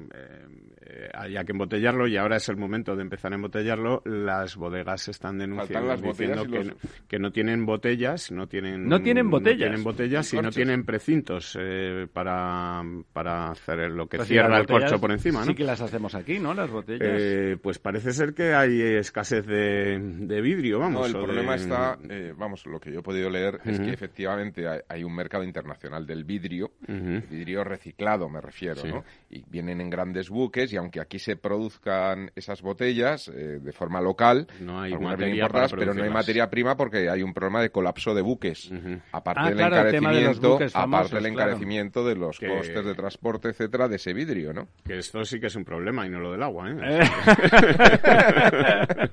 eh, 0.85 1.09
haya 1.13 1.43
que 1.43 1.51
embotellarlo 1.51 2.07
y 2.07 2.17
ahora 2.17 2.37
es 2.37 2.47
el 2.49 2.57
momento 2.57 2.95
de 2.95 3.01
empezar 3.01 3.31
a 3.31 3.35
embotellarlo. 3.35 4.01
Las 4.05 4.55
bodegas 4.55 5.07
están 5.07 5.37
denunciando 5.37 5.95
diciendo 5.97 6.45
que, 6.45 6.63
no, 6.63 6.73
que, 7.07 7.19
no 7.19 7.31
tienen 7.31 7.65
botellas, 7.65 8.31
no 8.31 8.47
tienen... 8.47 8.87
No 8.87 9.01
tienen 9.01 9.29
botellas. 9.29 9.59
No 9.59 9.65
tienen 9.65 9.83
botellas 9.83 10.33
y 10.33 10.37
no 10.37 10.49
tienen 10.51 10.85
precintos 10.85 11.57
eh, 11.59 12.07
para, 12.11 12.83
para 13.11 13.51
hacer 13.51 13.91
lo 13.91 14.07
que 14.07 14.17
pues 14.17 14.29
cierra 14.29 14.59
el 14.59 14.67
corcho 14.67 14.99
por 14.99 15.11
encima, 15.11 15.39
¿no? 15.39 15.47
Sí 15.47 15.55
que 15.55 15.64
las 15.65 15.81
hacemos 15.81 16.15
aquí, 16.15 16.39
¿no? 16.39 16.53
Las 16.53 16.69
botellas. 16.69 17.19
Eh, 17.19 17.57
pues 17.61 17.79
parece 17.79 18.11
ser 18.13 18.33
que 18.33 18.53
hay 18.53 18.81
escasez 18.81 19.45
de, 19.45 20.41
vidrio, 20.41 20.79
vamos. 20.79 21.01
No, 21.11 21.19
el 21.19 21.25
problema 21.25 21.55
está, 21.55 21.97
eh, 22.09 22.33
vamos, 22.35 22.65
lo 22.65 22.79
que 22.79 22.91
yo 22.91 22.99
he 22.99 23.03
podido 23.03 23.29
leer 23.29 23.59
es 23.65 23.79
que 23.79 23.91
efectivamente 23.91 24.65
hay, 24.87 25.03
un 25.03 25.15
mercado 25.15 25.43
internacional 25.43 26.05
del 26.05 26.23
vidrio, 26.23 26.71
vidrio 26.87 27.63
reciclado 27.63 28.29
me 28.29 28.41
refiero, 28.41 28.83
¿no? 28.85 29.03
Y 29.29 29.43
vienen 29.47 29.81
en 29.81 29.89
grandes 29.89 30.29
buques 30.29 30.71
y 30.73 30.77
aunque 30.77 30.99
aquí 30.99 31.19
se 31.19 31.35
produzcan 31.35 32.31
esas 32.35 32.61
botellas 32.61 33.27
eh, 33.27 33.59
de 33.61 33.71
forma 33.71 34.01
local, 34.01 34.47
no 34.59 34.81
hay 34.81 34.97
materia 34.97 35.47
prima, 35.47 35.67
pero 35.69 35.93
no 35.93 36.03
hay 36.03 36.09
materia 36.09 36.49
prima 36.49 36.77
porque 36.77 37.09
hay 37.09 37.23
un 37.23 37.33
problema 37.33 37.61
de 37.61 37.69
colapso 37.69 38.13
de 38.13 38.21
buques. 38.21 38.71
Aparte 39.11 39.41
ah, 39.43 39.49
del 39.49 39.59
encarecimiento, 39.59 40.59
aparte 40.73 41.15
del 41.15 41.25
encarecimiento 41.27 42.05
de 42.05 42.15
los 42.15 42.39
costes 42.39 42.85
de 42.85 42.95
transporte, 42.95 43.49
etcétera, 43.49 43.87
de 43.87 43.95
ese 43.95 44.13
vidrio, 44.13 44.53
¿no? 44.53 44.67
Que 44.85 44.99
esto 44.99 45.23
sí 45.25 45.39
que 45.39 45.47
es 45.47 45.54
un 45.55 45.65
problema 45.65 46.05
y 46.05 46.09
no 46.09 46.19
lo 46.19 46.31
del 46.31 46.43
agua, 46.43 46.69
¿eh? 46.69 46.75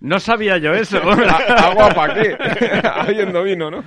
no 0.00 0.18
sabía 0.18 0.58
yo 0.58 0.72
eso. 0.72 0.98
¿Agua 1.02 1.90
para 1.94 2.14
qué? 2.14 2.36
Habiendo 2.84 3.42
vino, 3.42 3.70
¿no? 3.70 3.84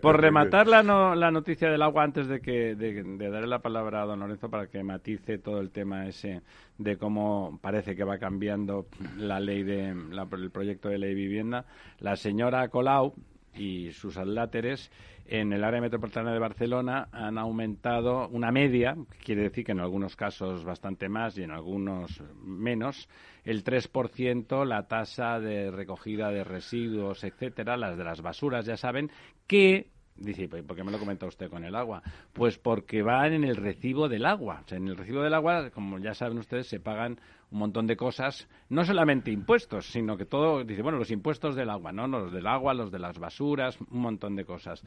Por 0.00 0.20
rematar 0.20 0.66
la, 0.66 0.82
la 0.82 1.30
noticia 1.30 1.70
del 1.70 1.82
agua 1.82 2.04
antes 2.04 2.28
de, 2.28 2.40
que, 2.40 2.74
de, 2.74 3.30
darle 3.30 3.46
la 3.46 3.60
palabra 3.60 4.02
a 4.02 4.06
don 4.06 4.20
Lorenzo 4.20 4.50
para 4.50 4.66
que 4.66 4.82
matice 4.82 5.38
todo 5.38 5.60
el 5.60 5.70
tema 5.70 6.06
ese 6.06 6.42
de 6.78 6.96
cómo 6.96 7.58
parece 7.62 7.96
que 7.96 8.04
va 8.04 8.18
cambiando 8.18 8.86
la 9.16 9.40
ley 9.40 9.62
de 9.62 9.90
el 9.90 10.50
proyecto 10.50 10.88
de 10.88 10.98
ley 10.98 11.14
vivienda, 11.14 11.64
la 12.00 12.16
señora 12.16 12.68
Colau 12.68 13.14
y 13.56 13.92
sus 13.92 14.16
aláteres 14.16 14.90
en 15.28 15.52
el 15.52 15.64
área 15.64 15.80
metropolitana 15.80 16.32
de 16.32 16.38
Barcelona 16.38 17.08
han 17.12 17.38
aumentado 17.38 18.28
una 18.28 18.52
media, 18.52 18.96
quiere 19.24 19.42
decir 19.42 19.64
que 19.64 19.72
en 19.72 19.80
algunos 19.80 20.14
casos 20.14 20.64
bastante 20.64 21.08
más 21.08 21.36
y 21.36 21.42
en 21.42 21.50
algunos 21.50 22.22
menos, 22.42 23.08
el 23.44 23.64
3% 23.64 24.64
la 24.64 24.86
tasa 24.86 25.40
de 25.40 25.70
recogida 25.70 26.30
de 26.30 26.44
residuos, 26.44 27.24
etcétera, 27.24 27.76
las 27.76 27.96
de 27.96 28.04
las 28.04 28.22
basuras, 28.22 28.66
ya 28.66 28.76
saben, 28.76 29.10
que 29.46 29.90
Dice, 30.18 30.48
¿por 30.48 30.74
qué 30.74 30.82
me 30.82 30.90
lo 30.90 30.98
comenta 30.98 31.26
usted 31.26 31.50
con 31.50 31.64
el 31.64 31.74
agua? 31.74 32.02
Pues 32.32 32.58
porque 32.58 33.02
van 33.02 33.34
en 33.34 33.44
el 33.44 33.56
recibo 33.56 34.08
del 34.08 34.24
agua. 34.24 34.62
O 34.64 34.68
sea, 34.68 34.78
en 34.78 34.88
el 34.88 34.96
recibo 34.96 35.22
del 35.22 35.34
agua, 35.34 35.70
como 35.70 35.98
ya 35.98 36.14
saben 36.14 36.38
ustedes, 36.38 36.68
se 36.68 36.80
pagan 36.80 37.18
un 37.50 37.58
montón 37.58 37.86
de 37.86 37.96
cosas, 37.96 38.48
no 38.70 38.84
solamente 38.84 39.30
impuestos, 39.30 39.86
sino 39.86 40.16
que 40.16 40.24
todo, 40.24 40.64
dice, 40.64 40.82
bueno, 40.82 40.98
los 40.98 41.10
impuestos 41.10 41.54
del 41.54 41.70
agua, 41.70 41.92
¿no? 41.92 42.08
Los 42.08 42.32
del 42.32 42.46
agua, 42.46 42.74
los 42.74 42.90
de 42.90 42.98
las 42.98 43.18
basuras, 43.18 43.78
un 43.90 44.00
montón 44.00 44.34
de 44.36 44.44
cosas. 44.44 44.82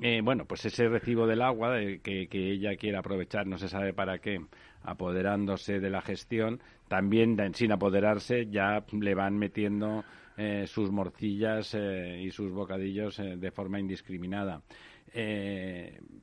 Eh, 0.00 0.20
bueno, 0.22 0.44
pues 0.44 0.64
ese 0.64 0.88
recibo 0.88 1.26
del 1.26 1.42
agua 1.42 1.76
que, 2.02 2.28
que 2.28 2.52
ella 2.52 2.76
quiere 2.76 2.96
aprovechar, 2.96 3.46
no 3.46 3.58
se 3.58 3.68
sabe 3.68 3.92
para 3.92 4.18
qué, 4.18 4.40
apoderándose 4.82 5.80
de 5.80 5.90
la 5.90 6.00
gestión, 6.00 6.60
también 6.88 7.36
sin 7.54 7.72
apoderarse 7.72 8.46
ya 8.46 8.84
le 8.92 9.14
van 9.14 9.36
metiendo 9.36 10.04
eh, 10.38 10.66
sus 10.66 10.90
morcillas 10.90 11.74
eh, 11.74 12.22
y 12.22 12.30
sus 12.30 12.50
bocadillos 12.52 13.18
de 13.18 13.50
forma 13.50 13.78
indiscriminada. 13.78 14.62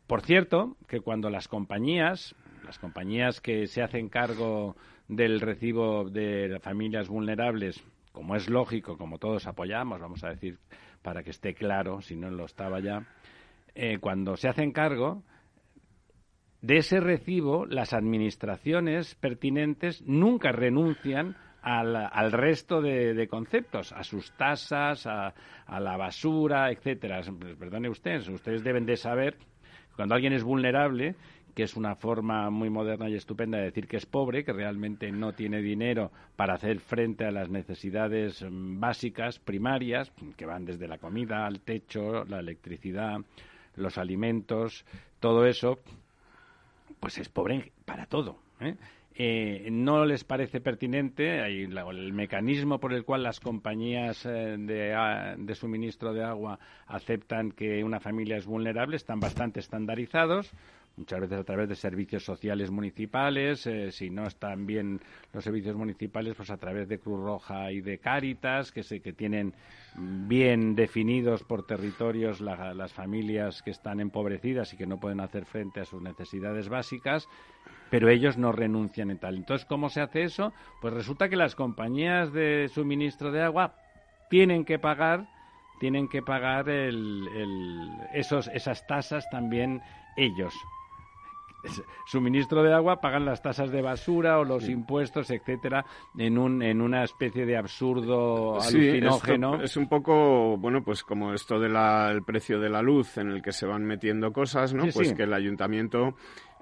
por 0.08 0.22
cierto, 0.22 0.78
que 0.88 1.02
cuando 1.02 1.30
las 1.30 1.48
compañías, 1.48 2.34
las 2.64 2.80
compañías 2.80 3.42
que 3.42 3.68
se 3.68 3.84
hacen 3.84 4.10
cargo 4.10 4.76
del 5.08 5.42
recibo 5.42 6.10
de 6.10 6.60
familias 6.62 7.10
vulnerables, 7.10 7.84
como 8.16 8.36
es 8.36 8.50
lógico, 8.50 8.98
como 8.98 9.20
todos 9.20 9.46
apoyamos, 9.46 10.00
vamos 10.00 10.24
a 10.24 10.30
decir, 10.30 10.58
para 11.02 11.22
que 11.22 11.32
esté 11.32 11.54
claro, 11.54 12.02
si 12.02 12.16
no 12.16 12.32
lo 12.32 12.46
estaba 12.46 12.80
ya, 12.80 13.06
eh, 13.76 14.00
cuando 14.00 14.38
se 14.38 14.48
hacen 14.48 14.72
cargo 14.72 15.22
de 16.62 16.78
ese 16.78 17.02
recibo, 17.02 17.66
las 17.66 17.94
administraciones 17.94 19.14
pertinentes 19.16 20.02
nunca 20.04 20.54
renuncian 20.54 21.36
al, 21.66 22.32
resto 22.32 22.80
de, 22.82 23.28
conceptos, 23.28 23.92
a 23.92 24.04
sus 24.04 24.32
tasas, 24.34 25.08
a, 25.08 25.34
la 25.80 25.98
basura, 25.98 26.72
etcétera. 26.72 27.22
Pues, 27.40 27.56
perdone 27.56 27.90
ustedes, 27.90 28.28
ustedes 28.30 28.64
deben 28.64 28.86
de 28.86 28.96
saber 28.96 29.36
cuando 29.96 30.14
alguien 30.14 30.34
es 30.34 30.44
vulnerable 30.44 31.16
que 31.56 31.64
es 31.64 31.78
una 31.78 31.96
forma 31.96 32.50
muy 32.50 32.70
moderna 32.70 33.08
y 33.08 33.16
estupenda 33.16 33.58
de 33.58 33.64
decir 33.64 33.88
que 33.88 33.96
es 33.96 34.06
pobre, 34.06 34.44
que 34.44 34.52
realmente 34.52 35.10
no 35.10 35.32
tiene 35.32 35.62
dinero 35.62 36.12
para 36.36 36.56
hacer 36.56 36.82
frente 36.82 37.24
a 37.24 37.32
las 37.32 37.50
necesidades 37.50 38.44
mm, 38.44 38.78
básicas, 38.78 39.40
primarias, 39.40 40.12
que 40.36 40.46
van 40.46 40.66
desde 40.66 40.86
la 40.86 40.98
comida 40.98 41.46
al 41.46 41.62
techo, 41.62 42.26
la 42.26 42.40
electricidad, 42.40 43.22
los 43.78 43.98
alimentos, 43.98 44.86
todo 45.22 45.46
eso, 45.46 45.80
pues 47.00 47.18
es 47.20 47.30
pobre 47.30 47.72
para 47.86 48.06
todo. 48.06 48.38
¿eh? 48.60 48.76
Eh, 49.18 49.70
no 49.72 50.04
les 50.04 50.26
parece 50.26 50.60
pertinente 50.60 51.40
el 51.46 52.14
mecanismo 52.14 52.80
por 52.80 52.92
el 52.92 53.06
cual 53.06 53.24
las 53.24 53.40
compañías 53.40 54.26
eh, 54.26 54.58
de, 54.60 55.36
de, 55.38 55.56
suministro 55.56 56.14
de 56.14 56.22
agua 56.22 56.60
aceptan 56.86 57.52
que 57.52 57.82
una 57.82 58.02
familia 58.02 58.36
es 58.36 58.46
vulnerable 58.46 58.98
están 58.98 59.22
bastante 59.22 59.62
estandarizados 59.62 60.52
muchas 60.98 61.20
veces 61.20 61.40
a 61.40 61.44
través 61.44 61.70
de 61.70 61.76
servicios 61.76 62.24
sociales 62.24 62.72
municipales, 62.72 63.66
eh, 63.68 63.92
si 63.92 64.10
no 64.10 64.28
están 64.28 64.66
bien 64.66 65.02
los 65.34 65.44
servicios 65.44 65.76
municipales, 65.76 66.36
pues 66.36 66.50
a 66.50 66.58
través 66.58 66.88
de 66.88 67.00
Cruz 67.00 67.20
Roja 67.20 67.72
y 67.72 67.82
de 67.82 68.00
Cáritas, 68.00 68.72
que, 68.72 68.82
que 68.82 69.14
tienen 69.14 69.54
bien 69.98 70.76
definidos 70.76 71.44
por 71.44 71.66
territorios 71.66 72.42
las 72.42 72.94
familias 72.94 73.62
que 73.62 73.72
están 73.72 74.00
empobrecidas 74.00 74.74
y 74.74 74.78
que 74.78 74.88
no 74.88 75.00
pueden 75.00 75.20
hacer 75.20 75.46
frente 75.46 75.82
a 75.82 75.86
sus 75.86 76.02
necesidades 76.02 76.70
básicas, 76.70 77.28
pero 77.90 78.10
ellos 78.10 78.38
no 78.38 78.52
renuncian 78.52 79.12
en 79.12 79.20
tal. 79.20 79.36
Entonces, 79.36 79.66
¿cómo 79.66 79.90
se 79.90 80.02
hace 80.02 80.24
eso? 80.24 80.54
Pues 80.82 80.94
resulta 80.94 81.30
que 81.30 81.36
las 81.36 81.56
compañías 81.56 82.34
de 82.34 82.70
suministro 82.74 83.32
de 83.32 83.42
agua 83.42 83.76
tienen 84.30 84.66
que 84.66 84.80
pagar 84.80 85.28
tienen 85.80 86.08
que 86.08 86.22
pagar 86.22 86.70
el, 86.70 87.28
esos, 88.14 88.48
esas 88.48 88.88
tasas 88.88 89.30
también 89.30 89.82
ellos 90.16 90.54
suministro 92.06 92.64
de 92.64 92.74
agua 92.74 93.02
pagan 93.02 93.26
las 93.26 93.42
tasas 93.42 93.72
de 93.72 93.82
basura 93.82 94.40
o 94.40 94.44
los 94.44 94.68
impuestos, 94.70 95.30
etcétera, 95.30 95.86
en 96.18 96.38
un 96.38 96.62
en 96.62 96.82
una 96.82 97.04
especie 97.04 97.46
de 97.46 97.58
absurdo 97.58 98.62
alucinógeno. 98.62 99.62
es 99.62 99.78
un 99.78 99.88
poco, 99.88 100.58
bueno, 100.58 100.84
pues 100.84 101.04
como 101.04 101.34
esto 101.34 101.60
del 101.60 101.76
precio 102.24 102.60
de 102.60 102.70
la 102.70 102.82
luz 102.82 103.18
en 103.18 103.30
el 103.30 103.42
que 103.42 103.52
se 103.52 103.66
van 103.66 103.84
metiendo 103.84 104.32
cosas, 104.32 104.74
¿no? 104.74 104.86
pues 104.94 105.14
que 105.14 105.24
el 105.24 105.34
ayuntamiento 105.34 106.16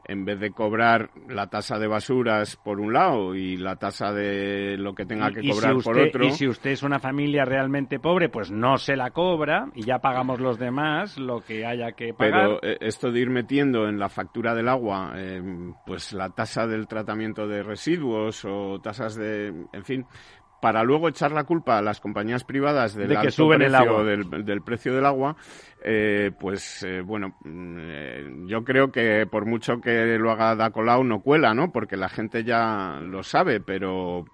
en 0.06 0.26
vez 0.26 0.40
de 0.40 0.52
cobrar 0.52 1.10
la 1.28 1.48
tasa 1.48 1.80
de 1.80 1.88
basuras 1.88 2.56
por 2.58 2.80
un 2.80 2.94
lado 2.94 3.36
y 3.36 3.58
la 3.58 3.76
tasa 3.78 4.12
de 4.12 4.78
lo 4.78 4.94
que 4.94 5.06
tenga 5.06 5.32
que 5.32 5.48
cobrar 5.50 5.76
por 5.84 5.98
otro. 5.98 6.26
Y 6.26 6.32
si 6.32 6.48
usted 6.48 6.72
es 6.72 6.84
una 6.84 7.00
familia 7.00 7.46
realmente 7.46 8.00
pobre, 8.00 8.30
pues 8.30 8.52
no 8.52 8.78
se 8.78 8.96
la 8.96 9.12
cobra 9.12 9.68
y 9.76 9.84
ya 9.84 10.00
pagamos 10.00 10.40
los 10.40 10.60
demás 10.60 11.18
lo 11.18 11.42
que 11.42 11.66
haya 11.66 11.94
que 11.94 12.14
pagar. 12.14 12.60
Pero 12.60 12.60
eh, 12.64 12.78
esto 12.82 13.12
de 13.12 13.20
ir 13.20 13.30
metiendo 13.30 13.88
en 13.88 14.00
la 14.00 14.10
factura 14.10 14.54
del 14.54 14.68
agua, 14.68 15.14
eh, 15.16 15.42
pues 15.86 16.14
la 16.14 16.30
tasa 16.30 16.68
del 16.68 16.88
tratamiento 16.88 17.48
de 17.48 17.64
residuos 17.64 18.44
o 18.46 18.80
tasas 18.82 19.16
de, 19.16 19.54
en 19.72 19.86
fin, 19.86 20.06
para 20.64 20.82
luego 20.82 21.10
echar 21.10 21.34
la 21.34 21.44
culpa 21.44 21.78
a 21.78 21.82
las 21.82 22.00
compañías 22.00 22.46
privadas 22.46 22.96
del 22.96 23.10
de 23.10 23.18
que 23.18 23.32
suben 23.32 23.62
el 23.62 23.76
agua. 23.76 24.02
Del, 24.06 24.62
precio 24.62 24.96
del 24.96 25.06
agua, 25.06 25.36
eh, 25.86 26.32
pues 26.40 26.84
eh, 26.84 27.02
bueno, 27.02 27.36
mm, 27.44 27.78
eh, 27.80 28.34
yo 28.48 28.64
creo 28.64 28.92
que 28.92 29.26
por 29.26 29.46
mucho 29.46 29.82
que 29.82 30.18
lo 30.18 30.32
haga 30.32 30.56
Dacolau 30.56 31.04
no 31.04 31.22
cuela, 31.22 31.54
¿no? 31.54 31.72
Porque 31.72 31.98
la 31.98 32.10
gente 32.10 32.44
ya 32.44 33.00
lo 33.02 33.22
sabe, 33.24 33.60
pero 33.60 34.26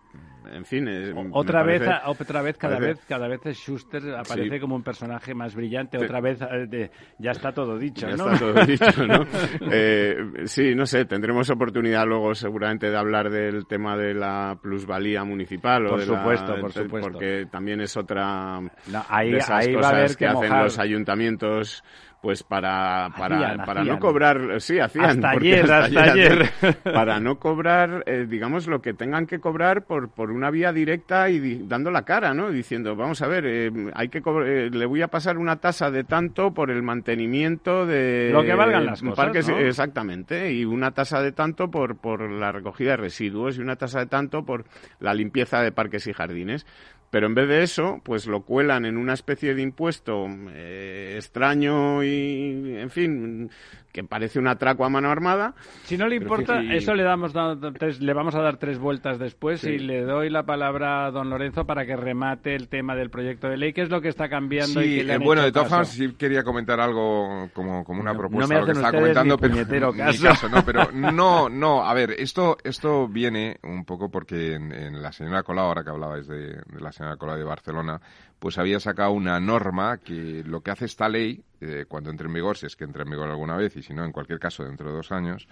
en 0.52 0.66
fin. 0.66 0.88
otra 1.32 1.64
vez, 1.64 1.82
otra 2.06 2.42
vez, 2.42 2.58
cada 2.58 2.80
vez, 2.80 3.00
cada 3.08 3.28
vez 3.28 3.42
Schuster 3.54 4.16
aparece 4.16 4.60
como 4.60 4.76
un 4.76 4.84
personaje 4.84 5.34
más 5.34 5.56
brillante. 5.56 5.98
Otra 5.98 6.22
vez, 6.22 6.40
eh, 6.42 6.90
ya 7.18 7.32
está 7.32 7.52
todo 7.52 7.78
dicho, 7.78 8.08
ya 8.08 8.16
está 8.16 8.38
todo 8.38 8.66
dicho, 8.66 9.08
¿no? 9.08 9.26
Eh, 9.72 10.16
sí, 10.46 10.74
no 10.74 10.86
sé, 10.86 11.06
tendremos 11.06 11.50
oportunidad 11.50 12.06
luego 12.06 12.34
seguramente 12.34 12.90
de 12.90 12.98
hablar 12.98 13.30
del 13.30 13.68
tema 13.68 13.96
de 13.96 14.14
la 14.14 14.58
plusvalía 14.62 15.24
municipal. 15.24 15.86
Por 15.88 16.02
supuesto, 16.02 16.60
por 16.60 16.72
supuesto. 16.72 17.10
Porque 17.12 17.48
también 17.52 17.82
es 17.82 17.96
otra 17.98 18.60
de 18.60 19.38
esas 19.38 19.68
cosas 19.68 20.18
que, 20.18 20.26
hacen 20.26 20.50
los 20.64 20.80
ayuntamientos 20.80 21.84
pues 22.22 22.44
para 22.44 23.10
para, 23.18 23.64
para 23.66 23.84
no 23.84 23.98
cobrar 23.98 24.60
sí 24.60 24.80
hacían 24.80 25.06
hasta 25.06 25.30
ayer, 25.32 25.72
hasta, 25.72 26.04
ayer, 26.04 26.50
para 26.84 27.20
no 27.20 27.40
cobrar 27.40 28.04
eh, 28.06 28.26
digamos 28.28 28.68
lo 28.68 28.82
que 28.82 28.94
tengan 28.94 29.26
que 29.26 29.40
cobrar 29.40 29.86
por 29.86 30.10
por 30.10 30.32
una 30.32 30.52
vía 30.52 30.74
directa 30.74 31.30
y 31.30 31.64
dando 31.66 31.92
la 31.92 32.04
cara 32.04 32.34
no 32.34 32.52
diciendo 32.52 32.96
vamos 32.96 33.22
a 33.22 33.28
ver 33.28 33.46
eh, 33.46 33.72
hay 33.94 34.10
que 34.10 34.22
eh, 34.46 34.70
le 34.72 34.86
voy 34.86 35.02
a 35.02 35.08
pasar 35.08 35.38
una 35.38 35.58
tasa 35.58 35.92
de 35.92 36.04
tanto 36.04 36.54
por 36.54 36.72
el 36.72 36.84
mantenimiento 36.84 37.86
de 37.86 38.32
lo 38.34 38.44
que 38.44 38.54
valgan 38.54 38.86
las 38.86 39.02
cosas 39.02 39.16
parques 39.16 39.50
exactamente 39.50 40.52
y 40.52 40.66
una 40.66 40.92
tasa 40.92 41.22
de 41.22 41.32
tanto 41.32 41.72
por 41.72 41.98
por 41.98 42.30
la 42.30 42.52
recogida 42.52 42.92
de 42.92 42.98
residuos 42.98 43.58
y 43.58 43.62
una 43.62 43.78
tasa 43.78 44.00
de 44.00 44.08
tanto 44.08 44.44
por 44.44 44.66
la 45.00 45.14
limpieza 45.14 45.62
de 45.62 45.72
parques 45.72 46.06
y 46.08 46.14
jardines 46.14 46.66
pero 47.12 47.28
en 47.28 47.36
vez 47.36 47.48
de 47.48 47.64
eso, 47.64 48.02
pues 48.04 48.28
lo 48.28 48.42
cuelan 48.42 48.86
en 48.86 48.98
una 48.98 49.14
especie 49.14 49.56
de 49.56 49.62
impuesto 49.62 50.28
eh, 50.54 51.14
extraño 51.16 52.04
y, 52.04 52.76
en 52.78 52.90
fin, 52.90 53.50
que 53.92 54.04
parece 54.04 54.40
un 54.40 54.48
atraco 54.48 54.86
a 54.86 54.90
mano 54.90 55.10
armada. 55.10 55.56
Si 55.84 55.98
no 55.98 56.08
le 56.08 56.18
importa, 56.18 56.62
eso 56.62 56.94
le 56.94 57.04
damos 57.04 57.34
le 57.34 58.14
vamos 58.14 58.36
a 58.36 58.42
dar 58.42 58.58
tres 58.58 58.78
vueltas 58.78 59.18
después 59.18 59.64
y 59.64 59.80
le 59.80 60.02
doy 60.02 60.30
la 60.30 60.44
palabra 60.44 61.08
a 61.08 61.12
don 61.12 61.30
Lorenzo 61.30 61.66
para 61.66 61.86
que 61.86 61.96
remate 61.96 62.56
el 62.56 62.68
tema 62.68 62.96
del 62.96 63.10
proyecto 63.10 63.50
de 63.50 63.58
ley, 63.58 63.74
que 63.74 63.82
es 63.82 63.90
lo 63.90 64.02
que 64.02 64.10
está 64.10 64.30
cambiando. 64.30 64.82
y 64.84 65.04
que 65.04 65.14
eh, 65.14 65.18
bueno, 65.18 65.42
de 65.44 65.52
todas 65.52 65.70
formas 65.70 65.90
sí 65.90 66.14
quería 66.14 66.44
comentar 66.44 66.80
algo 66.80 67.50
como, 67.54 67.84
como 67.84 68.02
una 68.02 68.14
propuesta 68.14 68.54
no, 68.54 68.60
lo 68.60 68.66
que 68.68 68.72
está 68.74 68.92
comentando, 68.92 69.38
pero 69.38 69.94
caso. 69.94 70.50
no, 70.50 70.64
pero 70.64 70.92
no, 70.92 71.50
no, 71.50 71.84
a 71.84 71.94
ver, 71.94 72.12
esto 72.12 72.58
esto 72.64 73.08
viene 73.08 73.58
un 73.64 73.86
poco 73.86 74.10
porque 74.10 74.54
en, 74.56 75.02
la 75.02 75.12
señora 75.12 75.44
Colau, 75.44 75.66
ahora 75.66 75.84
que 75.84 75.90
hablabais 75.90 76.28
de, 76.28 76.54
de 76.54 76.80
la 76.80 76.92
señora 76.92 76.99
Colau 77.18 77.38
de 77.38 77.44
Barcelona, 77.44 78.02
pues 78.40 78.58
había 78.58 78.80
sacado 78.80 79.12
una 79.12 79.40
norma 79.40 79.98
que 79.98 80.44
lo 80.46 80.62
que 80.62 80.72
hace 80.72 80.86
esta 80.86 81.10
ley, 81.10 81.44
eh, 81.62 81.86
cuando 81.88 82.10
entre 82.10 82.28
en 82.28 82.34
vigor, 82.34 82.58
si 82.58 82.66
es 82.66 82.76
que 82.76 82.84
entra 82.84 83.04
en 83.04 83.10
vigor 83.10 83.30
alguna 83.30 83.56
vez, 83.56 83.76
y 83.76 83.82
si 83.82 83.94
no, 83.94 84.06
en 84.06 84.12
cualquier 84.12 84.40
caso, 84.40 84.64
dentro 84.64 84.90
de 84.90 84.96
dos 84.96 85.12
años, 85.12 85.48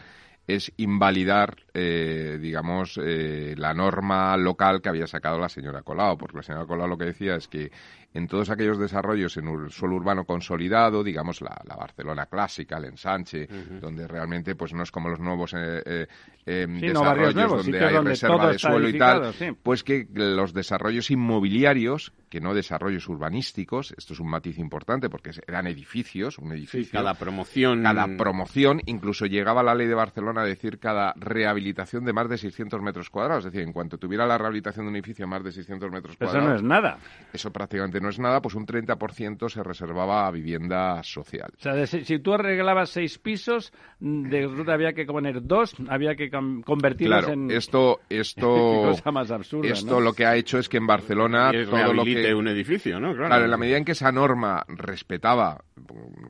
es 0.48 0.72
invalidar, 0.78 1.58
eh, 1.74 2.40
digamos, 2.42 2.98
eh, 3.04 3.54
la 3.58 3.74
norma 3.74 4.38
local 4.38 4.82
que 4.82 4.88
había 4.88 5.06
sacado 5.06 5.38
la 5.38 5.50
señora 5.50 5.82
Colau, 5.82 6.18
porque 6.18 6.38
la 6.38 6.44
señora 6.44 6.66
Colau 6.66 6.88
lo 6.88 6.98
que 6.98 7.06
decía 7.06 7.36
es 7.36 7.50
que 7.50 7.72
en 8.14 8.28
todos 8.28 8.50
aquellos 8.50 8.80
desarrollos 8.80 9.38
en 9.38 9.48
un 9.48 9.70
suelo 9.70 9.96
urbano 9.96 10.26
consolidado, 10.26 11.04
digamos 11.04 11.42
la, 11.42 11.62
Barcelona 11.78 12.26
clásica, 12.26 12.78
el 12.78 12.86
ensanche, 12.86 13.48
donde 13.80 14.08
realmente 14.08 14.56
pues 14.56 14.74
no 14.74 14.84
es 14.84 14.92
como 14.92 15.10
los 15.10 15.20
nuevos 15.20 15.54
eh, 15.56 16.08
desarrollos 16.46 17.34
donde 17.34 17.86
hay 17.86 17.98
reserva 17.98 18.52
de 18.52 18.60
suelo 18.60 18.90
y 18.90 18.98
tal, 18.98 19.34
pues 19.62 19.84
que 19.84 20.08
los 20.14 20.54
desarrollos 20.54 21.12
inmobiliarios 21.12 22.14
que 22.30 22.42
no 22.42 22.54
desarrollos 22.54 23.08
urbanísticos, 23.08 23.94
esto 23.98 24.14
es 24.14 24.20
un 24.20 24.30
matiz 24.30 24.58
importante 24.60 25.10
porque 25.10 25.32
eran 25.48 25.68
edificios, 25.68 26.38
un 26.38 26.52
edificio. 26.52 27.00
cada 27.00 27.14
promoción. 27.14 27.84
Cada 27.84 28.08
promoción, 28.18 28.82
incluso 28.86 29.26
llegaba 29.26 29.64
la 29.64 29.76
ley 29.76 29.88
de 29.88 29.96
Barcelona 29.96 30.42
a 30.42 30.46
decir 30.46 30.80
cada 30.80 31.14
rehabilitación 31.16 32.04
de 32.06 32.14
más 32.14 32.30
de 32.30 32.38
600 32.38 32.82
metros 32.82 33.10
cuadrados. 33.10 33.46
Es 33.46 33.52
decir, 33.52 33.66
en 33.66 33.74
cuanto 33.74 33.98
tuviera 33.98 34.26
la 34.26 34.38
rehabilitación 34.38 34.86
de 34.86 34.90
un 34.90 34.96
edificio 34.96 35.28
más 35.28 35.44
de 35.44 35.52
600 35.52 35.92
metros 35.92 36.18
cuadrados. 36.18 36.44
Eso 36.44 36.50
no 36.50 36.56
es 36.56 36.64
nada. 36.64 36.98
Eso 37.32 37.52
prácticamente 37.52 37.97
no 38.00 38.10
es 38.10 38.20
nada, 38.20 38.42
pues 38.42 38.56
un 38.56 38.66
30% 38.66 39.50
se 39.50 39.64
reservaba 39.64 40.28
a 40.28 40.32
vivienda 40.32 41.02
social. 41.04 41.52
O 41.58 41.62
sea, 41.62 41.86
si, 41.88 42.20
tú 42.20 42.34
arreglabas 42.34 42.90
seis 42.90 43.18
pisos, 43.18 43.74
de 44.00 44.48
ruta 44.48 44.74
había 44.74 44.94
que 44.94 45.06
poner 45.06 45.46
dos, 45.46 45.76
había 45.90 46.16
que 46.16 46.30
convertirlos 46.30 47.26
claro, 47.26 47.34
en. 47.34 47.52
Esto, 47.52 48.02
esto. 48.10 48.48
cosa 48.92 49.12
más 49.12 49.32
absurda. 49.32 49.70
Esto 49.72 50.00
lo 50.00 50.14
que 50.14 50.26
ha 50.26 50.36
hecho 50.36 50.58
es 50.58 50.70
que 50.70 50.78
en 50.78 50.88
Barcelona 50.88 51.52
todo 51.52 51.94
lo 51.94 52.04
que 52.04 52.16
de 52.16 52.34
un 52.34 52.48
edificio, 52.48 53.00
¿no? 53.00 53.16
Claro. 53.16 53.44
en 53.44 53.52
la 53.52 53.58
medida 53.58 53.78
en 53.78 53.86
que 53.86 53.94
esa 53.94 54.12
norma 54.12 54.64
respetaba, 54.68 55.64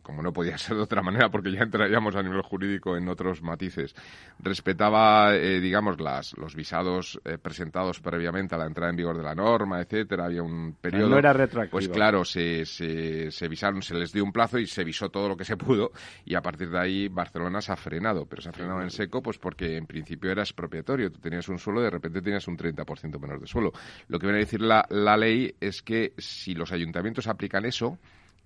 como 0.01 0.21
no 0.21 0.33
podía 0.33 0.57
ser 0.57 0.77
de 0.77 0.83
otra 0.83 1.01
manera, 1.01 1.29
porque 1.29 1.51
ya 1.51 1.61
entraríamos 1.61 2.15
a 2.15 2.23
nivel 2.23 2.41
jurídico 2.41 2.95
en 2.95 3.07
otros 3.09 3.41
matices, 3.41 3.95
respetaba, 4.39 5.35
eh, 5.35 5.59
digamos, 5.59 5.99
las, 5.99 6.37
los 6.37 6.55
visados 6.55 7.19
eh, 7.25 7.37
presentados 7.37 7.99
previamente 7.99 8.55
a 8.55 8.57
la 8.57 8.65
entrada 8.65 8.89
en 8.89 8.95
vigor 8.95 9.17
de 9.17 9.23
la 9.23 9.35
norma, 9.35 9.81
etcétera, 9.81 10.25
había 10.25 10.43
un 10.43 10.75
periodo... 10.79 11.09
No 11.09 11.17
era 11.17 11.33
Pues 11.69 11.89
claro, 11.89 12.23
se, 12.25 12.65
se, 12.65 13.47
visaron, 13.47 13.81
se 13.81 13.95
les 13.95 14.11
dio 14.11 14.23
un 14.23 14.31
plazo 14.31 14.59
y 14.59 14.67
se 14.67 14.83
visó 14.83 15.09
todo 15.09 15.27
lo 15.27 15.37
que 15.37 15.45
se 15.45 15.57
pudo, 15.57 15.91
y 16.25 16.35
a 16.35 16.41
partir 16.41 16.69
de 16.69 16.79
ahí 16.79 17.07
Barcelona 17.07 17.61
se 17.61 17.71
ha 17.71 17.75
frenado, 17.75 18.25
pero 18.25 18.41
se 18.41 18.49
ha 18.49 18.53
frenado 18.53 18.81
en 18.81 18.89
seco, 18.89 19.21
pues 19.21 19.37
porque 19.37 19.77
en 19.77 19.85
principio 19.85 20.31
era 20.31 20.41
expropiatorio, 20.41 21.11
tú 21.11 21.19
tenías 21.19 21.47
un 21.49 21.59
suelo, 21.59 21.81
de 21.81 21.89
repente 21.89 22.21
tenías 22.21 22.47
un 22.47 22.57
30% 22.57 23.19
menos 23.19 23.41
de 23.41 23.47
suelo. 23.47 23.71
Lo 24.07 24.19
que 24.19 24.27
viene 24.27 24.39
a 24.39 24.45
decir 24.45 24.61
la 24.61 25.17
ley 25.17 25.55
es 25.59 25.81
que 25.81 26.13
si 26.17 26.53
los 26.53 26.71
ayuntamientos 26.71 27.27
aplican 27.27 27.65
eso, 27.65 27.97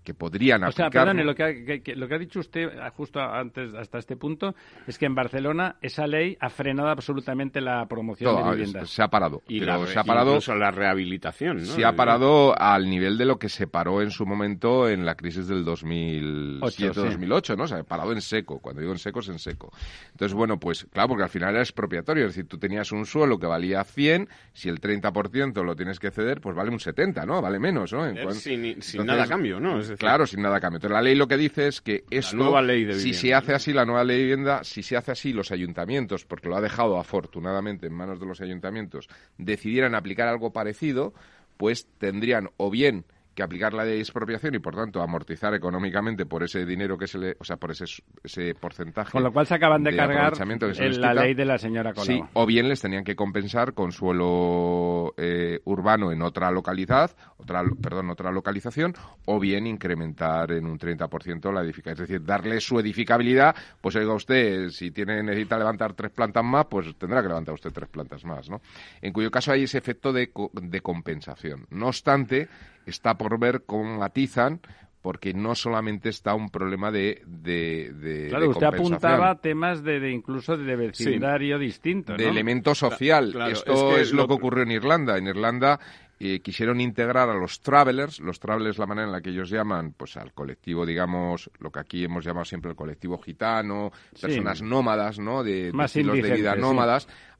que 0.03 0.13
podrían 0.13 0.63
O 0.63 0.71
sea, 0.71 0.89
perdone, 0.89 1.23
lo 1.23 1.35
que, 1.35 1.43
ha, 1.43 1.53
que- 1.53 1.81
que- 1.83 1.95
lo 1.95 2.07
que 2.07 2.15
ha 2.15 2.17
dicho 2.17 2.39
usted 2.39 2.69
ah, 2.79 2.89
justo 2.89 3.19
antes, 3.19 3.73
hasta 3.75 3.99
este 3.99 4.15
punto, 4.15 4.55
es 4.87 4.97
que 4.97 5.05
en 5.05 5.13
Barcelona 5.15 5.75
esa 5.81 6.07
ley 6.07 6.35
ha 6.39 6.49
frenado 6.49 6.89
absolutamente 6.89 7.61
la 7.61 7.85
promoción 7.87 8.33
Todo, 8.35 8.43
de 8.45 8.49
es- 8.51 8.57
viviendas. 8.57 8.89
se 8.89 9.03
ha 9.03 9.07
parado. 9.09 9.43
Y 9.47 9.59
pero 9.59 9.79
la, 9.81 9.87
se 9.87 9.99
ha 9.99 10.03
parado 10.03 10.31
incluso 10.31 10.55
la 10.55 10.71
rehabilitación, 10.71 11.57
¿no? 11.57 11.65
se 11.65 11.85
ha 11.85 11.95
parado 11.95 12.59
al 12.59 12.89
nivel 12.89 13.17
de 13.17 13.25
lo 13.25 13.37
que 13.37 13.49
se 13.49 13.67
paró 13.67 14.01
en 14.01 14.09
su 14.11 14.25
momento 14.25 14.89
en 14.89 15.05
la 15.05 15.15
crisis 15.15 15.47
del 15.47 15.63
2007-2008, 15.65 17.55
¿no? 17.57 17.63
O 17.63 17.67
sea, 17.67 17.77
ha 17.79 17.83
parado 17.83 18.11
en 18.11 18.21
seco. 18.21 18.59
Cuando 18.59 18.81
digo 18.81 18.93
en 18.93 18.99
seco, 18.99 19.19
es 19.19 19.29
en 19.29 19.39
seco. 19.39 19.71
Entonces, 20.11 20.33
bueno, 20.35 20.59
pues 20.59 20.87
claro, 20.91 21.09
porque 21.09 21.23
al 21.23 21.29
final 21.29 21.51
era 21.51 21.61
expropiatorio. 21.61 22.25
Es 22.25 22.35
decir, 22.35 22.47
tú 22.47 22.57
tenías 22.57 22.91
un 22.91 23.05
suelo 23.05 23.37
que 23.37 23.45
valía 23.47 23.83
100, 23.83 24.29
si 24.53 24.69
el 24.69 24.79
30% 24.79 25.63
lo 25.63 25.75
tienes 25.75 25.99
que 25.99 26.11
ceder, 26.11 26.41
pues 26.41 26.55
vale 26.55 26.71
un 26.71 26.79
70, 26.79 27.25
¿no? 27.25 27.41
Vale 27.41 27.59
menos, 27.59 27.93
¿no? 27.93 28.05
En 28.07 28.17
Eh, 28.17 28.23
cuan- 28.23 28.35
sin, 28.35 28.61
sin 28.81 29.01
Entonces, 29.01 29.05
nada 29.05 29.23
a 29.23 29.27
cambio, 29.27 29.59
¿no? 29.59 29.79
Es 29.79 29.90
Claro, 29.97 30.25
sin 30.25 30.41
nada 30.41 30.59
cambio. 30.59 30.77
Entonces, 30.77 30.93
la 30.93 31.01
ley 31.01 31.15
lo 31.15 31.27
que 31.27 31.37
dice 31.37 31.67
es 31.67 31.81
que 31.81 32.03
esto, 32.09 32.35
nueva 32.35 32.61
ley 32.61 32.85
de 32.85 32.93
si 32.95 33.13
se 33.13 33.33
hace 33.33 33.53
así, 33.53 33.73
la 33.73 33.85
nueva 33.85 34.03
ley 34.03 34.17
de 34.17 34.23
vivienda, 34.23 34.63
si 34.63 34.83
se 34.83 34.97
hace 34.97 35.11
así, 35.11 35.33
los 35.33 35.51
ayuntamientos, 35.51 36.25
porque 36.25 36.49
lo 36.49 36.55
ha 36.55 36.61
dejado 36.61 36.99
afortunadamente 36.99 37.87
en 37.87 37.93
manos 37.93 38.19
de 38.19 38.25
los 38.25 38.41
ayuntamientos, 38.41 39.07
decidieran 39.37 39.95
aplicar 39.95 40.27
algo 40.27 40.51
parecido, 40.51 41.13
pues 41.57 41.87
tendrían 41.97 42.49
o 42.57 42.69
bien 42.69 43.05
que 43.33 43.43
aplicar 43.43 43.73
la 43.73 43.85
ley 43.85 43.95
de 43.95 43.99
expropiación 43.99 44.55
y, 44.55 44.59
por 44.59 44.75
tanto, 44.75 45.01
amortizar 45.01 45.53
económicamente 45.53 46.25
por 46.25 46.43
ese 46.43 46.65
dinero 46.65 46.97
que 46.97 47.07
se 47.07 47.17
le, 47.17 47.35
o 47.39 47.43
sea, 47.43 47.55
por 47.55 47.71
ese, 47.71 47.85
ese 48.23 48.55
porcentaje. 48.55 49.11
Con 49.11 49.23
lo 49.23 49.31
cual 49.31 49.47
se 49.47 49.55
acaban 49.55 49.83
de, 49.83 49.95
cargar 49.95 50.33
en 50.41 51.01
la 51.01 51.11
quita. 51.11 51.13
ley 51.13 51.33
de 51.33 51.45
la 51.45 51.57
señora 51.57 51.93
Colau. 51.93 52.05
Sí, 52.05 52.21
o 52.33 52.45
bien 52.45 52.67
les 52.67 52.81
tenían 52.81 53.03
que 53.03 53.15
compensar 53.15 53.73
con 53.73 53.91
suelo 53.91 55.13
eh, 55.17 55.40
urbano 55.65 56.11
en 56.11 56.21
otra 56.21 56.51
localidad, 56.51 57.11
otra, 57.37 57.63
perdón, 57.81 58.09
otra 58.09 58.31
localización, 58.31 58.93
o 59.25 59.39
bien 59.39 59.67
incrementar 59.67 60.51
en 60.51 60.65
un 60.65 60.79
30% 60.79 61.51
la 61.51 61.61
edificación. 61.61 62.03
Es 62.03 62.09
decir, 62.09 62.25
darle 62.25 62.61
su 62.61 62.79
edificabilidad, 62.79 63.55
pues 63.81 63.95
oiga 63.95 64.13
usted, 64.13 64.69
si 64.69 64.91
tiene 64.91 65.23
necesita 65.23 65.57
levantar 65.57 65.93
tres 65.93 66.11
plantas 66.11 66.43
más, 66.43 66.65
pues 66.67 66.95
tendrá 66.97 67.21
que 67.21 67.27
levantar 67.27 67.53
usted 67.53 67.71
tres 67.71 67.89
plantas 67.89 68.23
más, 68.23 68.49
¿no? 68.49 68.61
En 69.01 69.11
cuyo 69.13 69.31
caso 69.31 69.51
hay 69.51 69.63
ese 69.63 69.77
efecto 69.77 70.13
de, 70.13 70.31
de 70.53 70.81
compensación. 70.81 71.65
No 71.69 71.87
obstante, 71.87 72.47
está 72.85 73.17
por 73.17 73.39
ver 73.39 73.63
cómo 73.65 73.97
matizan 73.97 74.61
porque 75.01 75.33
no 75.33 75.55
solamente 75.55 76.09
está 76.09 76.33
un 76.35 76.49
problema 76.49 76.91
de, 76.91 77.21
de, 77.25 77.91
de- 77.93 78.27
Claro, 78.29 78.43
de 78.45 78.49
usted 78.49 78.67
apuntaba 78.67 79.41
temas 79.41 79.83
de, 79.83 79.99
de 79.99 80.11
incluso 80.11 80.57
de 80.57 80.75
vecindario 80.75 81.57
distinto, 81.57 82.15
de 82.15 82.27
elemento 82.27 82.75
social. 82.75 83.31
claro, 83.31 83.51
Esto 83.51 83.73
es 83.89 83.95
que 83.95 84.01
es 84.01 84.11
lo 84.13 84.23
lo- 84.23 84.27
que 84.27 84.33
ocurrió 84.35 84.63
en 84.63 84.71
Irlanda. 84.71 85.17
En 85.17 85.27
Irlanda 85.27 85.79
eh, 86.23 86.39
quisieron 86.41 86.79
integrar 86.79 87.29
a 87.29 87.33
los 87.33 87.61
travelers, 87.61 88.19
los 88.19 88.39
travelers 88.39 88.77
la 88.77 88.85
manera 88.85 89.07
en 89.07 89.11
la 89.11 89.21
que 89.21 89.31
ellos 89.31 89.49
llaman, 89.49 89.93
pues 89.97 90.17
al 90.17 90.33
colectivo, 90.33 90.85
digamos, 90.85 91.49
lo 91.57 91.71
que 91.71 91.79
aquí 91.79 92.03
hemos 92.03 92.23
llamado 92.23 92.45
siempre 92.45 92.69
el 92.69 92.77
colectivo 92.77 93.17
gitano, 93.17 93.91
Sí. 94.13 94.27
personas 94.27 94.61
nómadas, 94.61 95.17
¿no? 95.17 95.43
De, 95.43 95.65
de 95.65 95.73
Más 95.73 95.89
estilos 95.95 96.15
de 96.21 96.21
vida 96.35 96.53
sí. 96.53 96.59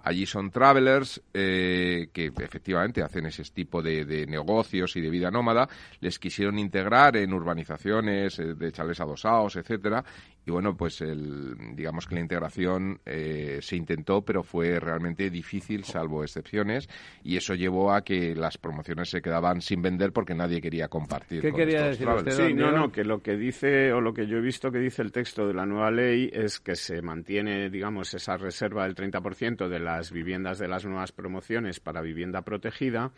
Allí 0.03 0.25
son 0.25 0.51
travelers 0.51 1.21
eh, 1.33 2.09
que 2.13 2.31
efectivamente 2.37 3.01
hacen 3.03 3.25
ese 3.25 3.43
tipo 3.43 3.81
de, 3.81 4.05
de 4.05 4.25
negocios 4.25 4.95
y 4.95 5.01
de 5.01 5.09
vida 5.09 5.29
nómada. 5.29 5.67
Les 5.99 6.17
quisieron 6.19 6.57
integrar 6.59 7.17
en 7.17 7.33
urbanizaciones 7.33 8.39
eh, 8.39 8.53
de 8.55 8.71
chales 8.71 8.99
adosados, 8.99 9.55
etcétera. 9.55 10.03
Y 10.43 10.49
bueno, 10.49 10.75
pues 10.75 11.01
el, 11.01 11.75
digamos 11.75 12.07
que 12.07 12.15
la 12.15 12.21
integración 12.21 12.99
eh, 13.05 13.59
se 13.61 13.75
intentó, 13.75 14.23
pero 14.23 14.41
fue 14.41 14.79
realmente 14.79 15.29
difícil, 15.29 15.83
salvo 15.83 16.23
excepciones. 16.23 16.89
Y 17.23 17.37
eso 17.37 17.53
llevó 17.53 17.93
a 17.93 18.01
que 18.01 18.33
las 18.33 18.57
promociones 18.57 19.09
se 19.09 19.21
quedaban 19.21 19.61
sin 19.61 19.83
vender 19.83 20.11
porque 20.11 20.33
nadie 20.33 20.59
quería 20.59 20.87
compartir. 20.87 21.41
¿Qué 21.41 21.51
con 21.51 21.59
quería 21.59 21.77
estos 21.77 21.91
decir 21.91 22.05
travelers. 22.05 22.33
usted, 22.33 22.47
Sí, 22.47 22.53
no, 22.55 22.71
no, 22.71 22.91
que 22.91 23.03
lo 23.03 23.21
que 23.21 23.37
dice 23.37 23.93
o 23.93 24.01
lo 24.01 24.13
que 24.13 24.25
yo 24.25 24.37
he 24.37 24.41
visto 24.41 24.71
que 24.71 24.79
dice 24.79 25.03
el 25.03 25.11
texto 25.11 25.45
de 25.45 25.53
la 25.53 25.67
nueva 25.67 25.91
ley 25.91 26.31
es 26.33 26.59
que 26.59 26.75
se 26.75 27.03
mantiene, 27.03 27.69
digamos, 27.69 28.11
esa 28.15 28.35
reserva 28.35 28.85
del 28.85 28.95
30% 28.95 29.67
de 29.67 29.79
las 29.97 30.12
viviendas 30.12 30.60
de 30.60 30.67
las 30.67 30.86
nuevas 30.86 31.12
promociones 31.12 31.80
para 31.80 32.01
vivienda 32.01 32.41
protegida, 32.43 33.12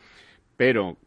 pero 0.57 0.97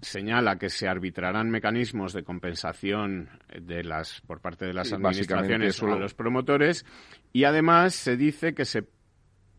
señala 0.00 0.56
que 0.58 0.70
se 0.70 0.88
arbitrarán 0.88 1.50
mecanismos 1.50 2.12
de 2.14 2.22
compensación 2.22 3.28
de 3.60 3.84
las 3.84 4.20
por 4.22 4.40
parte 4.40 4.64
de 4.64 4.72
las 4.72 4.88
Sí, 4.88 4.94
administraciones 4.94 5.76
eso 5.76 5.86
lo- 5.86 5.94
a 5.94 5.98
los 5.98 6.14
promotores 6.14 6.86
y 7.32 7.44
además 7.44 7.94
se 7.94 8.16
dice 8.16 8.54
que 8.54 8.64
se 8.64 8.84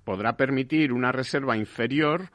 podrá 0.03 0.37
permitir 0.37 0.93
una 0.93 1.11
reserva 1.11 1.57
inferior 1.57 2.29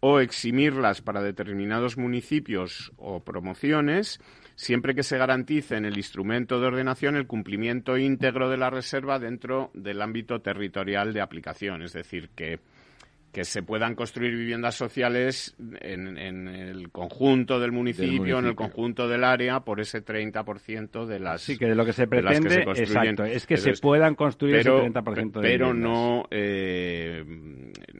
o 0.00 0.20
eximirlas 0.20 1.00
para 1.00 1.22
determinados 1.22 1.96
municipios 1.96 2.92
o 2.98 3.24
promociones, 3.24 4.20
siempre 4.56 4.94
que 4.94 5.04
se 5.04 5.18
garantice 5.18 5.76
en 5.76 5.84
el 5.84 5.96
instrumento 5.96 6.58
de 6.58 6.66
ordenación 6.66 7.14
el 7.14 7.26
cumplimiento 7.28 7.96
íntegro 7.98 8.48
de 8.50 8.56
la 8.56 8.70
reserva 8.70 9.18
dentro 9.20 9.70
del 9.74 10.02
ámbito 10.02 10.40
territorial 10.40 11.12
de 11.12 11.20
aplicación. 11.20 11.82
Es 11.82 11.92
decir, 11.92 12.30
que, 12.34 12.58
que 13.32 13.44
se 13.44 13.62
puedan 13.62 13.94
construir 13.94 14.34
viviendas 14.34 14.74
sociales 14.74 15.54
en, 15.82 16.16
en 16.16 16.48
el 16.48 16.90
conjunto 16.90 17.60
del 17.60 17.70
municipio, 17.70 18.38
en 18.38 18.46
el 18.46 18.54
conjunto 18.54 19.06
del 19.08 19.24
área, 19.24 19.60
por 19.60 19.78
ese 19.78 20.02
30% 20.02 21.04
de 21.04 21.20
las 21.20 21.42
Sí, 21.42 21.58
que 21.58 21.66
de 21.66 21.74
lo 21.74 21.84
que 21.84 21.92
se 21.92 22.08
que 22.08 22.08
pretende, 22.08 22.64
se 22.74 22.82
exacto, 22.82 23.24
es 23.24 23.46
que 23.46 23.58
se 23.58 23.70
es. 23.72 23.80
puedan 23.80 24.14
construir 24.14 24.56
pero, 24.56 24.78
ese 24.78 24.90
30% 24.90 25.42
de 25.42 25.42
pero 25.42 25.74
viviendas. 25.74 25.74
no, 25.74 26.24
eh, 26.30 27.22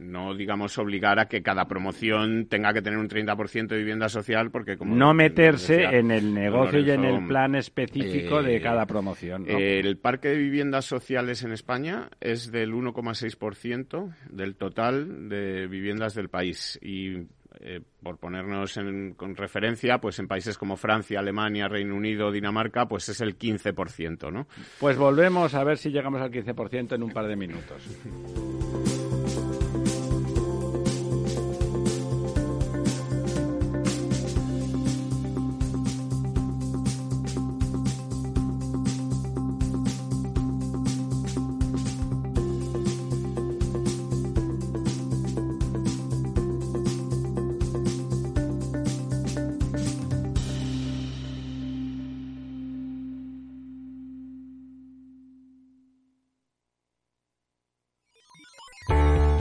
no, 0.07 0.33
digamos, 0.33 0.77
obligar 0.77 1.19
a 1.19 1.27
que 1.27 1.41
cada 1.43 1.65
promoción 1.67 2.47
tenga 2.47 2.73
que 2.73 2.81
tener 2.81 2.97
un 2.97 3.09
30% 3.09 3.67
de 3.67 3.77
vivienda 3.77 4.09
social, 4.09 4.49
porque 4.51 4.77
como 4.77 4.95
no 4.95 5.13
meterse 5.13 5.83
en 5.83 6.11
el 6.11 6.33
negocio 6.33 6.79
y 6.79 6.89
en 6.89 7.03
el 7.05 7.27
plan 7.27 7.55
específico 7.55 8.41
de 8.41 8.55
eh, 8.57 8.61
cada 8.61 8.85
promoción. 8.85 9.43
¿no? 9.47 9.57
eh, 9.57 9.79
el 9.79 9.97
parque 9.97 10.29
de 10.29 10.37
viviendas 10.37 10.85
sociales 10.85 11.43
en 11.43 11.51
España 11.51 12.09
es 12.19 12.51
del 12.51 12.73
1,6% 12.73 14.13
del 14.31 14.55
total 14.55 15.29
de 15.29 15.67
viviendas 15.67 16.13
del 16.15 16.29
país 16.29 16.79
y 16.81 17.27
eh, 17.59 17.81
por 18.03 18.17
ponernos 18.19 18.77
en- 18.77 19.13
con 19.15 19.35
referencia, 19.35 19.97
pues 19.99 20.19
en 20.19 20.27
países 20.27 20.57
como 20.59 20.77
Francia, 20.77 21.19
Alemania, 21.19 21.67
Reino 21.67 21.95
Unido, 21.95 22.31
Dinamarca, 22.31 22.87
pues 22.87 23.09
es 23.09 23.19
el 23.21 23.37
15%, 23.37 24.31
¿no? 24.31 24.47
Pues 24.79 24.95
volvemos 24.95 25.55
a 25.55 25.63
ver 25.63 25.77
si 25.79 25.89
llegamos 25.89 26.21
al 26.21 26.29
15% 26.31 26.93
en 26.95 27.01
un 27.03 27.09
par 27.11 27.25
de 27.27 27.35
minutos. 27.35 27.83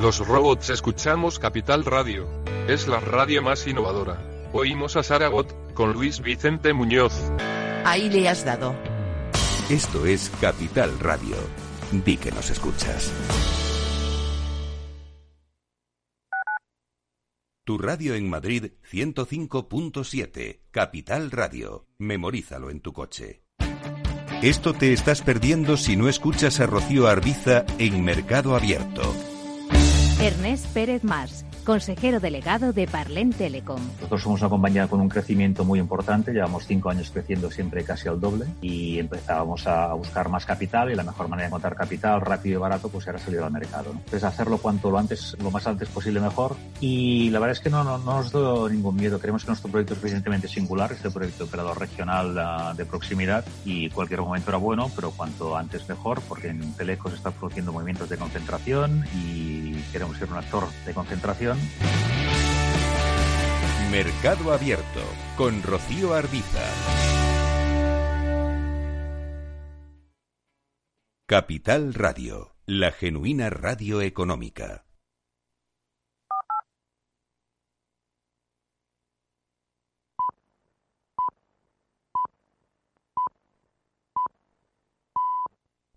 Los 0.07 0.25
robots 0.25 0.71
escuchamos 0.71 1.41
Capital 1.41 1.85
Radio. 1.85 2.29
Es 2.69 2.87
la 2.87 3.01
radio 3.01 3.43
más 3.43 3.67
innovadora. 3.67 4.23
Oímos 4.53 4.95
a 4.95 5.03
Saragot, 5.03 5.53
con 5.75 5.95
Luis 5.95 6.21
Vicente 6.21 6.73
Muñoz. 6.73 7.13
Ahí 7.85 8.09
le 8.09 8.29
has 8.29 8.45
dado. 8.45 8.73
Esto 9.69 10.07
es 10.07 10.31
Capital 10.41 10.97
Radio. 11.01 11.35
Di 11.91 12.19
que 12.19 12.31
nos 12.31 12.51
escuchas. 12.51 13.13
Tu 17.65 17.77
radio 17.77 18.15
en 18.15 18.31
Madrid 18.31 18.75
105.7. 18.89 20.61
Capital 20.71 21.33
Radio. 21.33 21.89
Memorízalo 21.99 22.71
en 22.71 22.79
tu 22.79 22.93
coche. 22.93 23.43
Esto 24.41 24.73
te 24.73 24.93
estás 24.93 25.23
perdiendo 25.23 25.77
si 25.77 25.97
no 25.97 26.09
escuchas 26.09 26.61
a 26.61 26.67
Rocío 26.67 27.09
Arbiza 27.09 27.67
en 27.79 28.05
Mercado 28.05 28.55
Abierto. 28.55 29.03
Ernest 30.19 30.67
Pérez 30.73 31.05
Mars, 31.05 31.45
consejero 31.67 32.21
delegado 32.21 32.73
de 32.73 32.87
Parlen 32.87 33.33
Telecom. 33.33 33.81
Nosotros 33.97 34.23
somos 34.23 34.41
una 34.41 34.49
compañía 34.49 34.87
con 34.87 35.01
un 35.01 35.09
crecimiento 35.09 35.65
muy 35.65 35.81
importante, 35.81 36.33
llevamos 36.33 36.65
cinco 36.65 36.91
años 36.91 37.11
creciendo 37.11 37.51
siempre 37.51 37.83
casi 37.83 38.09
al 38.09 38.21
doble 38.21 38.47
y 38.63 39.01
empezábamos 39.01 39.67
a 39.67 39.93
buscar 39.95 40.29
más 40.29 40.47
capital 40.47 40.93
y 40.93 40.95
la 40.95 41.03
mejor 41.03 41.27
manera 41.27 41.47
de 41.47 41.49
encontrar 41.49 41.75
capital 41.75 42.21
rápido 42.21 42.59
y 42.59 42.61
barato 42.61 42.89
pues 42.89 43.09
era 43.09 43.19
salir 43.19 43.41
al 43.41 43.51
mercado. 43.51 43.93
¿no? 43.93 43.99
Entonces 43.99 44.23
hacerlo 44.23 44.59
cuanto 44.59 44.97
antes, 44.97 45.37
lo 45.43 45.51
más 45.51 45.67
antes 45.67 45.89
posible 45.89 46.21
mejor 46.21 46.55
y 46.81 47.31
la 47.31 47.41
verdad 47.41 47.57
es 47.57 47.61
que 47.61 47.69
no, 47.69 47.83
no, 47.83 47.99
no 47.99 48.23
nos 48.23 48.31
da 48.31 48.73
ningún 48.73 48.95
miedo. 48.95 49.19
Creemos 49.19 49.43
que 49.43 49.49
nuestro 49.49 49.69
proyecto 49.69 49.95
es 49.95 49.99
suficientemente 49.99 50.47
singular, 50.47 50.93
es 50.93 51.05
el 51.05 51.11
proyecto 51.11 51.45
operador 51.45 51.81
regional 51.81 52.39
ah, 52.39 52.75
de 52.77 52.85
proximidad 52.85 53.45
y 53.65 53.91
cualquier 53.91 54.21
momento 54.21 54.51
era 54.51 54.59
bueno, 54.59 54.89
pero 54.95 55.11
cuanto 55.11 55.57
antes 55.57 55.89
mejor 55.89 56.21
porque 56.29 56.49
en 56.49 56.77
se 56.77 56.93
están 56.93 57.33
produciendo 57.33 57.73
movimientos 57.73 58.09
de 58.09 58.17
concentración 58.17 59.05
y 59.17 59.75
queremos 59.91 60.17
ser 60.17 60.31
un 60.31 60.37
actor 60.37 60.65
de 60.85 60.95
concentración 60.95 61.56
Mercado 63.91 64.53
Abierto 64.53 65.03
con 65.37 65.63
Rocío 65.63 66.15
Arbiza. 66.15 66.63
Capital 71.27 71.95
Radio, 71.95 72.55
la 72.67 72.93
genuina 72.93 73.51
radio 73.51 74.01
económica. 74.01 74.87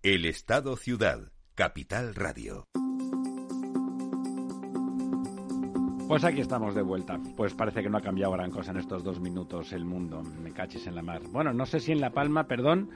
El 0.02 0.26
Estado 0.26 0.78
Ciudad, 0.78 1.32
Capital 1.56 2.16
Radio. 2.16 2.70
Pues 6.10 6.24
aquí 6.24 6.42
estamos 6.42 6.74
de 6.74 6.82
vuelta. 6.82 7.20
Pues 7.38 7.54
parece 7.54 7.84
que 7.84 7.90
no 7.90 8.00
ha 8.00 8.02
cambiado 8.02 8.32
gran 8.32 8.50
cosa 8.50 8.72
en 8.72 8.78
estos 8.78 9.04
dos 9.04 9.20
minutos 9.20 9.72
el 9.74 9.86
mundo. 9.86 10.24
Me 10.42 10.52
cachis 10.52 10.88
en 10.88 10.96
la 10.96 11.04
mar. 11.04 11.22
Bueno, 11.32 11.54
no 11.54 11.68
sé 11.68 11.80
si 11.80 11.92
en 11.92 12.02
La 12.02 12.10
Palma, 12.10 12.46
perdón, 12.48 12.90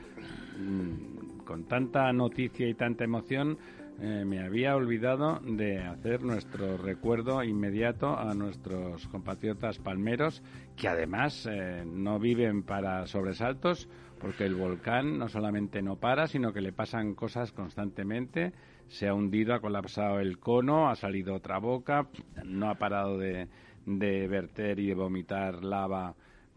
mm, 0.58 1.44
con 1.46 1.66
tanta 1.66 2.12
noticia 2.12 2.68
y 2.68 2.74
tanta 2.74 3.04
emoción, 3.04 3.60
eh, 4.02 4.26
me 4.26 4.44
había 4.44 4.76
olvidado 4.76 5.40
de 5.44 5.80
hacer 5.80 6.24
nuestro 6.24 6.76
recuerdo 6.78 7.44
inmediato 7.44 8.18
a 8.18 8.34
nuestros 8.34 9.08
compatriotas 9.10 9.78
palmeros, 9.78 10.42
que 10.76 10.88
además 10.88 11.48
eh, 11.48 11.84
no 11.86 12.18
viven 12.18 12.64
para 12.64 13.06
sobresaltos, 13.06 13.88
porque 14.20 14.46
el 14.46 14.56
volcán 14.56 15.20
no 15.20 15.30
solamente 15.30 15.84
no 15.84 15.98
para, 15.98 16.26
sino 16.26 16.52
que 16.52 16.62
le 16.62 16.74
pasan 16.74 17.14
cosas 17.14 17.52
constantemente. 17.52 18.54
Se 18.94 19.08
ha 19.08 19.16
hundido, 19.16 19.56
ha 19.56 19.60
colapsado 19.60 20.20
el 20.20 20.38
cono, 20.38 20.88
ha 20.88 20.96
salido 20.96 21.34
otra 21.34 21.58
boca, 21.58 22.08
no 22.46 22.70
ha 22.70 22.76
parado 22.76 23.18
de, 23.18 23.48
de 23.88 24.28
verter 24.28 24.78
y 24.80 24.86
de 24.86 24.94
vomitar 24.94 25.64
lava 25.64 26.14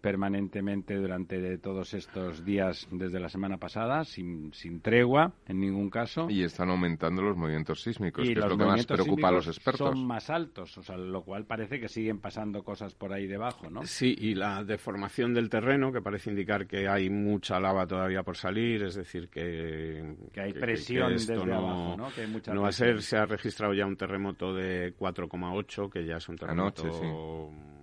permanentemente 0.07 0.95
durante 0.95 1.59
todos 1.59 1.93
estos 1.93 2.45
días 2.45 2.87
desde 2.93 3.19
la 3.19 3.29
semana 3.29 3.57
pasada, 3.57 4.05
sin, 4.05 4.55
sin 4.55 4.81
tregua 4.81 5.33
en 5.49 5.59
ningún 5.59 5.91
caso. 5.91 6.29
Y 6.31 6.45
están 6.45 6.71
aumentando 6.71 7.23
los 7.23 7.37
movimientos 7.37 7.83
sísmicos, 7.83 8.25
Y 8.25 8.33
que 8.33 8.39
es 8.39 8.47
lo 8.47 8.57
que 8.57 8.65
más 8.65 8.87
preocupa 8.87 9.31
a 9.31 9.33
los 9.33 9.49
expertos. 9.49 9.89
Son 9.89 10.07
más 10.07 10.31
altos, 10.31 10.79
o 10.79 10.83
sea, 10.85 10.97
lo 10.97 11.25
cual 11.25 11.45
parece 11.45 11.81
que 11.81 11.89
siguen 11.89 12.21
pasando 12.21 12.63
cosas 12.63 12.95
por 12.95 13.13
ahí 13.13 13.27
debajo, 13.27 13.69
¿no? 13.69 13.83
Sí, 13.83 14.15
y 14.17 14.37
la 14.37 14.63
deformación 14.63 15.35
del 15.35 15.51
terreno, 15.51 15.91
que 15.91 16.01
parece 16.01 16.31
indicar 16.31 16.69
que 16.69 16.87
hay 16.87 17.11
mucha 17.11 17.59
lava 17.59 17.85
todavía 17.85 18.23
por 18.23 18.37
salir, 18.37 18.85
es 18.85 18.95
decir, 18.95 19.29
que, 19.29 20.15
Que 20.33 20.41
hay 20.41 20.53
presión 20.53 21.15
esto 21.15 21.33
desde 21.33 21.47
no, 21.47 21.57
abajo, 21.57 21.97
¿no? 21.97 22.09
Que 22.15 22.21
hay 22.21 22.27
mucha 22.29 22.55
no 22.55 22.63
va 22.63 22.69
a 22.69 22.73
ser, 22.73 23.03
se 23.03 23.17
ha 23.17 23.27
registrado 23.27 23.75
ya 23.75 23.85
un 23.85 23.97
terremoto 23.97 24.55
de 24.55 24.95
4,8, 24.97 25.91
que 25.91 26.07
ya 26.07 26.19
es 26.19 26.29
un 26.29 26.37
terremoto, 26.37 26.83
Anoche, 26.83 27.76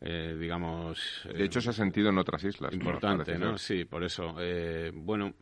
eh, 0.00 0.36
digamos... 0.38 1.26
De 1.32 1.44
hecho, 1.44 1.60
se 1.60 1.70
ha 1.70 1.72
sentido 1.72 2.10
en 2.10 2.18
otras 2.18 2.44
islas. 2.44 2.72
Importante, 2.72 3.36
¿no? 3.38 3.58
Sí, 3.58 3.84
por 3.84 4.04
eso. 4.04 4.36
Eh, 4.38 4.92
bueno, 4.94 5.34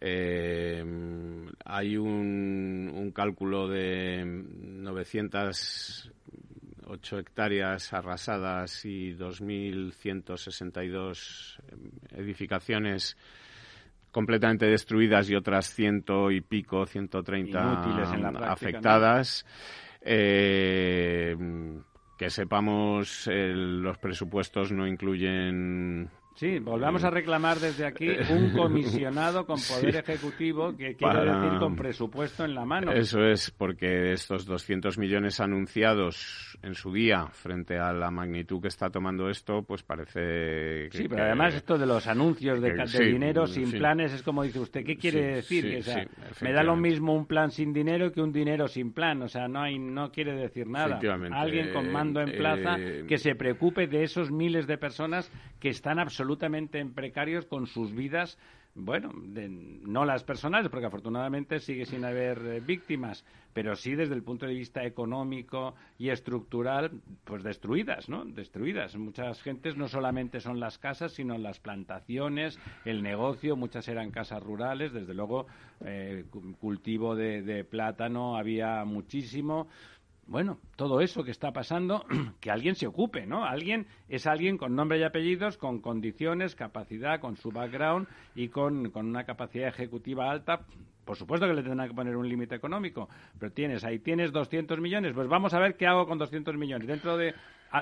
eh, 0.00 0.84
hay 1.64 1.96
un, 1.96 2.92
un 2.94 3.10
cálculo 3.12 3.66
de 3.68 4.22
908 4.26 7.18
hectáreas 7.18 7.94
arrasadas 7.94 8.84
y 8.84 9.14
2.162 9.14 11.58
edificaciones 12.12 13.16
completamente 14.10 14.66
destruidas 14.66 15.30
y 15.30 15.34
otras 15.34 15.74
ciento 15.74 16.30
y 16.30 16.40
pico, 16.40 16.86
130 16.86 17.60
Inútiles 17.60 18.12
en 18.12 18.22
la 18.22 18.30
práctica, 18.30 18.42
¿no? 18.42 18.46
afectadas. 18.52 19.44
Eh, 20.02 21.36
que 22.16 22.30
sepamos, 22.30 23.26
el- 23.26 23.80
los 23.82 23.98
presupuestos 23.98 24.72
no 24.72 24.86
incluyen 24.86 26.10
Sí, 26.36 26.58
volvamos 26.58 27.04
a 27.04 27.10
reclamar 27.10 27.58
desde 27.58 27.86
aquí 27.86 28.08
un 28.30 28.50
comisionado 28.56 29.46
con 29.46 29.56
poder 29.60 29.92
Sí. 29.92 29.98
ejecutivo 30.12 30.70
que 30.76 30.94
quiere 30.96 31.14
Para- 31.14 31.40
decir 31.42 31.58
con 31.60 31.76
presupuesto 31.76 32.44
en 32.44 32.54
la 32.54 32.64
mano. 32.64 32.90
Eso 32.92 33.22
es, 33.24 33.52
porque 33.52 34.12
estos 34.12 34.44
200 34.44 34.98
millones 34.98 35.38
anunciados 35.40 36.58
en 36.62 36.74
su 36.74 36.92
día 36.92 37.26
frente 37.28 37.78
a 37.78 37.92
la 37.92 38.10
magnitud 38.10 38.60
que 38.60 38.68
está 38.68 38.90
tomando 38.90 39.28
esto, 39.30 39.62
pues 39.62 39.82
parece 39.82 40.18
que... 40.20 40.88
Sí, 40.92 41.02
pero 41.04 41.16
que- 41.16 41.22
además 41.22 41.54
esto 41.54 41.78
de 41.78 41.86
los 41.86 42.06
anuncios 42.06 42.60
de, 42.60 42.70
que 42.70 42.76
ca- 42.76 42.82
de 42.82 42.88
sí, 42.88 43.04
dinero 43.04 43.46
sin 43.46 43.70
planes 43.70 44.12
es 44.12 44.22
como 44.22 44.42
dice 44.42 44.58
usted. 44.58 44.84
¿Qué 44.84 44.96
quiere 44.96 45.36
decir? 45.36 45.64
Que, 45.70 45.78
o 45.78 45.82
sea, 45.82 46.02
sí, 46.32 46.44
me 46.44 46.52
da 46.52 46.62
lo 46.64 46.74
mismo 46.76 47.14
un 47.14 47.26
plan 47.26 47.50
sin 47.52 47.72
dinero 47.72 48.10
que 48.12 48.20
un 48.20 48.32
dinero 48.32 48.66
sin 48.66 48.92
plan. 48.92 49.22
O 49.22 49.28
sea, 49.28 49.46
no 49.46 49.60
hay, 49.62 49.78
no 49.78 50.10
quiere 50.10 50.32
decir 50.34 50.66
nada. 50.66 50.98
Alguien 51.32 51.72
con 51.72 51.92
mando 51.92 52.20
en 52.20 52.30
eh, 52.30 52.36
plaza 52.38 52.76
eh, 52.78 53.04
que 53.06 53.18
se 53.18 53.34
preocupe 53.36 53.86
de 53.86 54.02
esos 54.02 54.30
miles 54.32 54.66
de 54.66 54.78
personas 54.78 55.30
que 55.60 55.68
están 55.68 55.98
absolutamente 56.24 56.78
en 56.78 56.94
precarios 56.94 57.44
con 57.44 57.66
sus 57.66 57.94
vidas. 57.94 58.38
Bueno, 58.76 59.12
de- 59.14 59.48
no 59.48 60.04
las 60.04 60.24
personales, 60.24 60.68
porque 60.68 60.86
afortunadamente 60.86 61.60
sigue 61.60 61.84
sin 61.86 62.04
haber 62.04 62.38
eh, 62.38 62.60
víctimas, 62.60 63.24
pero 63.52 63.76
sí 63.76 63.94
desde 63.94 64.14
el 64.14 64.24
punto 64.24 64.46
de 64.46 64.54
vista 64.54 64.84
económico 64.84 65.74
y 65.96 66.08
estructural, 66.08 66.90
pues 67.24 67.44
destruidas, 67.44 68.08
¿no? 68.08 68.24
Destruidas. 68.24 68.96
Muchas 68.96 69.40
gentes 69.42 69.76
no 69.76 69.86
solamente 69.86 70.40
son 70.40 70.58
las 70.58 70.78
casas, 70.78 71.12
sino 71.12 71.38
las 71.38 71.60
plantaciones, 71.60 72.58
el 72.84 73.02
negocio, 73.02 73.54
muchas 73.54 73.86
eran 73.86 74.10
casas 74.10 74.42
rurales, 74.42 74.92
desde 74.92 75.14
luego 75.14 75.46
eh, 75.84 76.24
cu- 76.30 76.56
cultivo 76.58 77.14
de 77.14 77.64
plátano 77.64 78.36
había 78.36 78.84
muchísimo. 78.84 79.68
Bueno, 80.26 80.58
todo 80.76 81.00
eso 81.00 81.22
que 81.22 81.30
está 81.30 81.52
pasando, 81.52 82.04
que 82.40 82.50
alguien 82.50 82.74
se 82.74 82.86
ocupe, 82.86 83.26
¿no? 83.26 83.44
Alguien 83.44 83.86
es 84.08 84.26
alguien 84.26 84.56
con 84.56 84.74
nombre 84.74 84.98
y 84.98 85.02
apellidos, 85.02 85.58
con 85.58 85.80
condiciones, 85.80 86.54
capacidad, 86.54 87.20
con 87.20 87.36
su 87.36 87.50
background 87.50 88.08
y 88.34 88.48
con, 88.48 88.90
con 88.90 89.06
una 89.06 89.24
capacidad 89.24 89.68
ejecutiva 89.68 90.30
alta. 90.30 90.60
Por 91.04 91.16
supuesto 91.16 91.46
que 91.46 91.52
le 91.52 91.62
tendrán 91.62 91.88
que 91.88 91.94
poner 91.94 92.16
un 92.16 92.26
límite 92.26 92.54
económico, 92.54 93.10
pero 93.38 93.52
tienes 93.52 93.84
ahí, 93.84 93.98
tienes 93.98 94.32
200 94.32 94.80
millones, 94.80 95.12
pues 95.14 95.28
vamos 95.28 95.52
a 95.52 95.58
ver 95.58 95.76
qué 95.76 95.86
hago 95.86 96.06
con 96.06 96.16
200 96.16 96.56
millones. 96.56 96.88
Dentro 96.88 97.18
de 97.18 97.34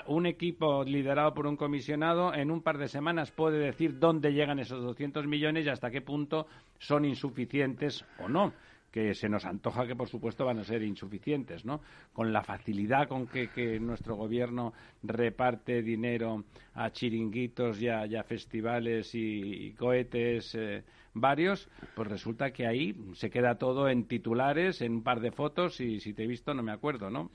un 0.07 0.27
equipo 0.27 0.83
liderado 0.83 1.33
por 1.35 1.47
un 1.47 1.57
comisionado, 1.57 2.35
en 2.35 2.51
un 2.51 2.63
par 2.63 2.79
de 2.79 2.89
semanas 2.89 3.31
puede 3.31 3.59
decir 3.59 4.01
dónde 4.01 4.33
llegan 4.33 4.59
esos 4.59 4.83
200 4.83 5.27
millones 5.29 5.67
y 5.67 5.69
hasta 5.69 5.91
qué 5.91 6.01
punto 6.01 6.49
son 6.79 7.05
insuficientes 7.05 8.05
o 8.19 8.29
no 8.29 8.53
que 8.93 9.15
se 9.15 9.29
nos 9.29 9.45
antoja 9.47 9.87
que 9.87 9.97
por 9.97 10.09
supuesto 10.09 10.45
van 10.45 10.59
a 10.59 10.65
ser 10.65 10.83
insuficientes, 10.83 11.65
¿no? 11.65 11.81
Con 12.13 12.33
la 12.33 12.45
facilidad 12.45 13.09
con 13.09 13.27
que, 13.27 13.49
que 13.49 13.81
nuestro 13.81 14.15
gobierno 14.17 14.75
reparte 15.03 15.83
dinero 15.83 16.45
a 16.75 16.91
chiringuitos 16.91 17.81
y 17.81 17.89
a, 17.89 18.23
festivales 18.23 19.15
y, 19.15 19.67
y 19.67 19.73
cohetes 19.73 20.55
eh, 20.55 20.85
varios, 21.15 21.69
pues 21.97 22.09
resulta 22.09 22.53
que 22.53 22.67
ahí 22.67 22.95
se 23.15 23.31
queda 23.31 23.57
todo 23.57 23.89
en 23.89 24.07
titulares, 24.07 24.83
en 24.83 24.93
un 24.93 25.03
par 25.03 25.21
de 25.21 25.33
fotos 25.33 25.81
y 25.81 25.99
si 26.01 26.13
te 26.13 26.25
he 26.25 26.27
visto 26.27 26.53
no 26.55 26.63
me 26.63 26.73
acuerdo, 26.73 27.11
¿no? 27.11 27.31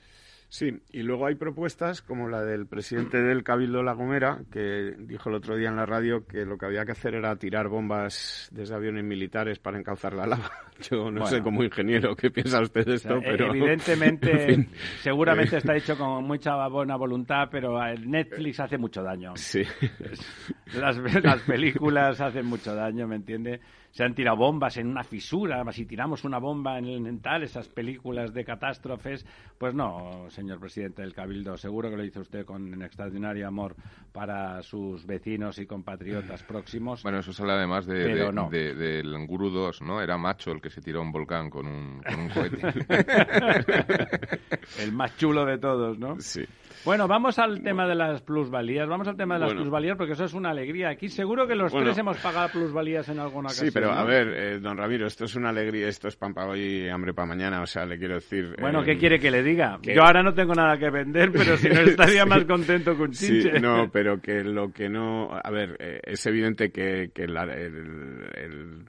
Sí, 0.49 0.81
y 0.93 1.03
luego 1.03 1.25
hay 1.27 1.35
propuestas 1.35 2.01
como 2.01 2.29
la 2.29 2.41
del 2.41 2.67
presidente 2.67 3.21
del 3.21 3.43
Cabildo 3.43 3.83
La 3.83 3.91
Gomera, 3.91 4.39
que 4.49 4.95
dijo 4.97 5.27
el 5.29 5.35
otro 5.35 5.57
día 5.57 5.67
en 5.67 5.75
la 5.75 5.85
radio 5.85 6.25
que 6.25 6.45
lo 6.45 6.57
que 6.57 6.65
había 6.65 6.85
que 6.85 6.93
hacer 6.93 7.15
era 7.15 7.35
tirar 7.35 7.67
bombas 7.67 8.47
desde 8.53 8.73
aviones 8.73 9.03
militares 9.03 9.59
para 9.59 9.77
encauzar 9.77 10.13
la 10.13 10.25
lava. 10.25 10.49
Yo 10.89 11.11
no 11.11 11.19
Bueno. 11.21 11.25
sé 11.27 11.41
como 11.41 11.63
ingeniero 11.63 12.15
qué 12.15 12.31
piensa 12.31 12.61
usted 12.61 12.85
de 12.85 12.91
O 12.91 12.95
esto, 12.95 13.19
sea, 13.19 13.29
pero... 13.31 13.47
evidentemente, 13.53 14.31
en 14.53 14.65
fin. 14.65 14.69
seguramente 15.01 15.55
Eh, 15.55 15.59
está 15.59 15.75
hecho 15.75 15.97
con 15.97 16.23
mucha 16.23 16.65
buena 16.69 16.95
voluntad, 16.95 17.49
pero 17.51 17.83
el 17.85 18.09
Netflix 18.09 18.61
hace 18.61 18.77
mucho 18.77 19.03
daño. 19.03 19.33
Sí. 19.35 19.63
Las, 20.75 20.97
las 21.23 21.41
películas 21.41 22.21
hacen 22.21 22.45
mucho 22.45 22.73
daño, 22.73 23.05
¿me 23.05 23.17
entiende? 23.17 23.59
Se 23.97 24.03
han 24.03 24.13
tirado 24.13 24.37
bombas 24.37 24.77
en 24.77 24.85
una 24.85 25.03
fisura, 25.03 25.63
si 25.71 25.87
tiramos 25.87 26.23
una 26.23 26.37
bomba 26.37 26.77
en, 26.77 27.07
en 27.07 27.19
tal, 27.19 27.41
esas 27.41 27.67
películas 27.67 28.31
de 28.31 28.45
catástrofes, 28.45 29.25
pues 29.57 29.73
no, 29.73 30.29
señor 30.29 30.59
presidente 30.59 31.01
del 31.01 31.15
Cabildo, 31.15 31.57
seguro 31.57 31.89
que 31.89 31.97
lo 31.97 32.03
hizo 32.03 32.19
usted 32.21 32.45
con 32.45 32.79
extraordinario 32.83 33.47
amor 33.47 33.75
para 34.11 34.61
sus 34.61 35.03
vecinos 35.07 35.57
y 35.57 35.65
compatriotas 35.65 36.43
próximos. 36.43 37.01
Bueno, 37.01 37.17
eso 37.17 37.33
sale 37.33 37.53
además 37.53 37.87
de, 37.87 38.03
Pero 38.03 38.25
de- 38.27 38.33
no. 38.33 38.49
de- 38.51 38.75
del 38.75 39.25
Guru 39.25 39.49
2, 39.49 39.81
¿no? 39.81 39.99
Era 39.99 40.15
macho 40.15 40.51
el 40.51 40.61
que 40.61 40.69
se 40.69 40.79
tiró 40.79 40.99
a 40.99 41.01
un 41.01 41.11
volcán 41.11 41.49
con 41.49 41.65
un, 41.65 41.99
con 42.03 42.19
un 42.19 42.29
cohete. 42.29 42.61
El 44.79 44.91
más 44.91 45.17
chulo 45.17 45.43
de 45.43 45.57
todos, 45.57 45.97
¿no? 45.97 46.19
Sí. 46.19 46.45
Bueno, 46.87 47.05
vamos 47.05 47.37
al 47.37 47.61
tema 47.61 47.85
de 47.85 47.95
las 47.95 48.21
plusvalías. 48.21 48.87
Vamos 48.87 49.09
al 49.09 49.17
tema 49.17 49.33
de 49.33 49.41
las 49.41 49.49
Bueno. 49.49 49.61
plusvalías 49.63 49.97
porque 49.97 50.13
eso 50.13 50.23
es 50.23 50.33
una 50.33 50.51
alegría. 50.51 50.87
Aquí 50.87 51.09
seguro 51.09 51.45
que 51.45 51.53
los 51.53 51.69
Bueno. 51.73 51.87
tres 51.87 51.97
hemos 51.97 52.15
pagado 52.19 52.47
plusvalías 52.47 53.09
en 53.09 53.19
alguna 53.19 53.47
ocasión. 53.47 53.67
Sí, 53.67 53.73
pero 53.73 53.91
a 53.91 54.05
ver, 54.05 54.27
eh, 54.29 54.59
don 54.59 54.77
Ramiro, 54.77 55.05
esto 55.05 55.25
es 55.25 55.35
una 55.35 55.49
alegría, 55.49 55.89
esto 55.89 56.07
es 56.07 56.15
pan 56.15 56.33
para 56.33 56.47
hoy 56.47 56.61
y 56.85 56.87
hambre 56.89 57.13
para 57.13 57.27
mañana, 57.27 57.61
o 57.61 57.65
sea, 57.65 57.85
le 57.85 57.97
quiero 57.97 58.15
decir... 58.15 58.55
Bueno, 58.61 58.83
eh, 58.83 58.85
¿qué 58.85 58.97
quiere 58.97 59.19
que 59.19 59.29
le 59.29 59.43
diga? 59.43 59.79
que- 59.83 59.93
Yo 59.93 60.03
ahora 60.03 60.23
no 60.23 60.33
tengo 60.33 60.53
nada 60.55 60.77
que 60.77 60.89
vender, 60.89 61.29
pero 61.33 61.57
si 61.57 61.67
no 61.67 61.81
estaría 62.15 62.23
Sí. 62.23 62.29
más 62.29 62.45
contento 62.45 62.95
que 62.95 63.01
un 63.03 63.13
Sí, 63.13 63.43
no, 63.61 63.89
pero 63.91 64.21
que 64.21 64.45
lo 64.45 64.71
que 64.71 64.87
no... 64.87 65.29
A 65.43 65.51
ver, 65.51 65.75
eh, 65.79 65.99
es 66.03 66.25
evidente 66.25 66.71
que, 66.71 67.11
que 67.13 67.27
la- 67.27 67.43
el, 67.53 68.29
el 68.33 68.85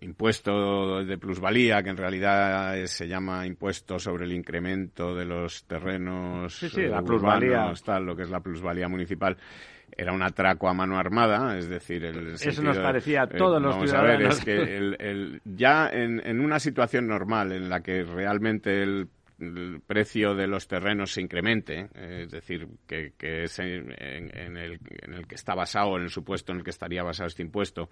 impuesto 0.00 1.04
de 1.04 1.18
plusvalía, 1.18 1.82
que 1.82 1.90
en 1.90 1.96
realidad 1.96 2.78
eh, 2.78 2.86
se 2.86 3.08
llama 3.08 3.46
impuesto 3.46 3.98
sobre 3.98 4.24
el 4.24 4.32
incremento 4.32 5.14
de 5.14 5.24
los 5.24 5.64
terrenos 5.64 6.54
Sí, 6.58 6.68
sí, 6.68 6.80
eh, 6.82 6.88
la 6.88 7.00
urbanos, 7.00 7.06
plusvalía. 7.06 7.72
tal, 7.84 8.04
lo 8.04 8.14
que 8.16 8.22
es 8.22 8.30
la 8.30 8.40
plusvalía 8.40 8.88
municipal, 8.88 9.36
era 9.96 10.12
un 10.12 10.22
atraco 10.22 10.68
a 10.68 10.74
mano 10.74 10.98
armada, 10.98 11.56
es 11.58 11.68
decir, 11.68 12.04
el 12.04 12.34
eso 12.34 12.62
nos 12.62 12.78
parecía 12.78 13.22
a 13.22 13.24
eh, 13.24 13.38
todos 13.38 13.60
los 13.60 13.74
vamos 13.74 13.90
ciudadanos. 13.90 14.14
A 14.14 14.18
ver, 14.18 14.30
es 14.30 14.44
que 14.44 14.76
el, 14.76 14.96
el, 15.00 15.40
ya 15.44 15.88
en, 15.88 16.20
en 16.24 16.40
una 16.40 16.60
situación 16.60 17.06
normal 17.08 17.52
en 17.52 17.68
la 17.68 17.80
que 17.80 18.04
realmente 18.04 18.82
el 18.82 19.08
el 19.40 19.80
precio 19.86 20.34
de 20.34 20.46
los 20.46 20.66
terrenos 20.66 21.12
se 21.12 21.20
incremente, 21.20 21.88
eh, 21.94 22.22
es 22.24 22.30
decir, 22.30 22.66
que, 22.86 23.12
que 23.16 23.44
es 23.44 23.58
en, 23.60 23.94
en, 23.96 24.56
el, 24.56 24.80
en, 25.02 25.14
el, 25.14 25.26
que 25.26 25.36
está 25.36 25.54
basado, 25.54 25.96
en 25.96 26.04
el 26.04 26.10
supuesto 26.10 26.52
en 26.52 26.58
el 26.58 26.64
que 26.64 26.70
estaría 26.70 27.02
basado 27.02 27.28
este 27.28 27.42
impuesto, 27.42 27.88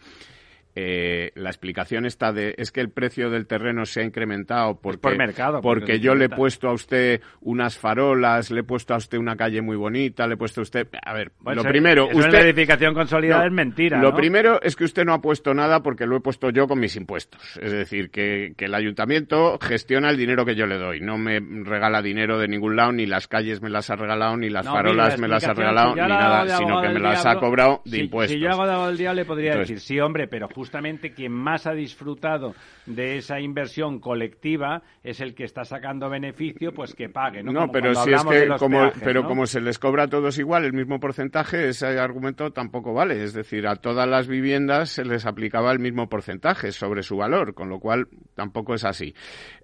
eh, 0.78 1.32
la 1.36 1.48
explicación 1.48 2.04
está 2.04 2.32
de 2.32 2.54
es 2.58 2.70
que 2.70 2.82
el 2.82 2.90
precio 2.90 3.30
del 3.30 3.46
terreno 3.46 3.86
se 3.86 4.00
ha 4.00 4.04
incrementado 4.04 4.78
porque, 4.78 4.98
por 4.98 5.16
mercado, 5.16 5.62
porque, 5.62 5.80
porque 5.80 6.00
yo 6.00 6.14
le 6.14 6.26
he 6.26 6.28
puesto 6.28 6.68
a 6.68 6.74
usted 6.74 7.22
unas 7.40 7.78
farolas, 7.78 8.50
le 8.50 8.60
he 8.60 8.62
puesto 8.62 8.92
a 8.92 8.98
usted 8.98 9.16
una 9.16 9.36
calle 9.36 9.62
muy 9.62 9.76
bonita, 9.76 10.26
le 10.26 10.34
he 10.34 10.36
puesto 10.36 10.60
a 10.60 10.62
usted... 10.62 10.86
A 11.02 11.14
ver, 11.14 11.32
bueno, 11.40 11.62
lo 11.62 11.68
primero... 11.68 12.10
Eso 12.10 12.18
usted, 12.18 12.32
la 12.32 12.40
edificación 12.40 12.92
consolidada 12.92 13.40
no, 13.40 13.46
es 13.48 13.52
mentira, 13.54 14.02
Lo 14.02 14.10
¿no? 14.10 14.16
primero 14.16 14.60
es 14.60 14.76
que 14.76 14.84
usted 14.84 15.06
no 15.06 15.14
ha 15.14 15.20
puesto 15.22 15.54
nada 15.54 15.82
porque 15.82 16.04
lo 16.04 16.18
he 16.18 16.20
puesto 16.20 16.50
yo 16.50 16.66
con 16.66 16.78
mis 16.78 16.94
impuestos. 16.96 17.56
Es 17.56 17.72
decir, 17.72 18.10
que, 18.10 18.52
que 18.54 18.66
el 18.66 18.74
ayuntamiento 18.74 19.58
gestiona 19.58 20.10
el 20.10 20.18
dinero 20.18 20.44
que 20.44 20.56
yo 20.56 20.66
le 20.66 20.76
doy. 20.76 21.00
No 21.00 21.16
me 21.16 21.40
regala 21.40 22.02
dinero 22.02 22.38
de 22.38 22.48
ningún 22.48 22.76
lado, 22.76 22.92
ni 22.92 23.06
las 23.06 23.28
calles 23.28 23.62
me 23.62 23.70
las 23.70 23.88
ha 23.88 23.96
regalado, 23.96 24.36
ni 24.36 24.50
las 24.50 24.66
no, 24.66 24.72
farolas 24.72 25.18
me 25.18 25.26
las 25.26 25.44
ha 25.44 25.54
regalado, 25.54 25.94
si 25.94 26.00
ni 26.00 26.08
nada, 26.08 26.58
sino 26.58 26.82
que 26.82 26.88
me 26.90 27.00
las 27.00 27.24
ha 27.24 27.36
cobrado 27.36 27.80
de 27.86 27.92
si, 27.92 28.00
impuestos. 28.00 28.34
Si 28.34 28.40
yo 28.40 28.50
hago 28.50 28.86
del 28.86 28.98
diablo, 28.98 29.22
le 29.22 29.24
podría 29.24 29.52
Entonces, 29.52 29.76
decir, 29.76 29.96
sí, 29.96 30.00
hombre, 30.00 30.28
pero 30.28 30.48
justamente 30.66 31.12
quien 31.12 31.30
más 31.30 31.68
ha 31.68 31.74
disfrutado 31.74 32.56
de 32.86 33.18
esa 33.18 33.38
inversión 33.38 34.00
colectiva 34.00 34.82
es 35.04 35.20
el 35.20 35.32
que 35.32 35.44
está 35.44 35.64
sacando 35.64 36.10
beneficio, 36.10 36.72
pues 36.72 36.92
que 36.92 37.08
pague, 37.08 37.40
¿no? 37.44 37.52
No, 37.52 37.60
Como 37.60 37.72
pero 37.72 37.94
si 37.94 38.12
es 38.12 38.24
que 38.24 38.48
como, 38.58 38.80
peajes, 38.80 39.02
pero 39.04 39.22
¿no? 39.22 39.28
como 39.28 39.46
se 39.46 39.60
les 39.60 39.78
cobra 39.78 40.04
a 40.04 40.08
todos 40.08 40.36
igual 40.38 40.64
el 40.64 40.72
mismo 40.72 40.98
porcentaje, 40.98 41.68
ese 41.68 41.86
argumento 41.86 42.50
tampoco 42.50 42.92
vale. 42.92 43.22
Es 43.22 43.32
decir, 43.32 43.68
a 43.68 43.76
todas 43.76 44.08
las 44.08 44.26
viviendas 44.26 44.90
se 44.90 45.04
les 45.04 45.24
aplicaba 45.24 45.70
el 45.70 45.78
mismo 45.78 46.08
porcentaje 46.08 46.72
sobre 46.72 47.04
su 47.04 47.16
valor, 47.16 47.54
con 47.54 47.68
lo 47.68 47.78
cual 47.78 48.08
tampoco 48.34 48.74
es 48.74 48.84
así. 48.84 49.14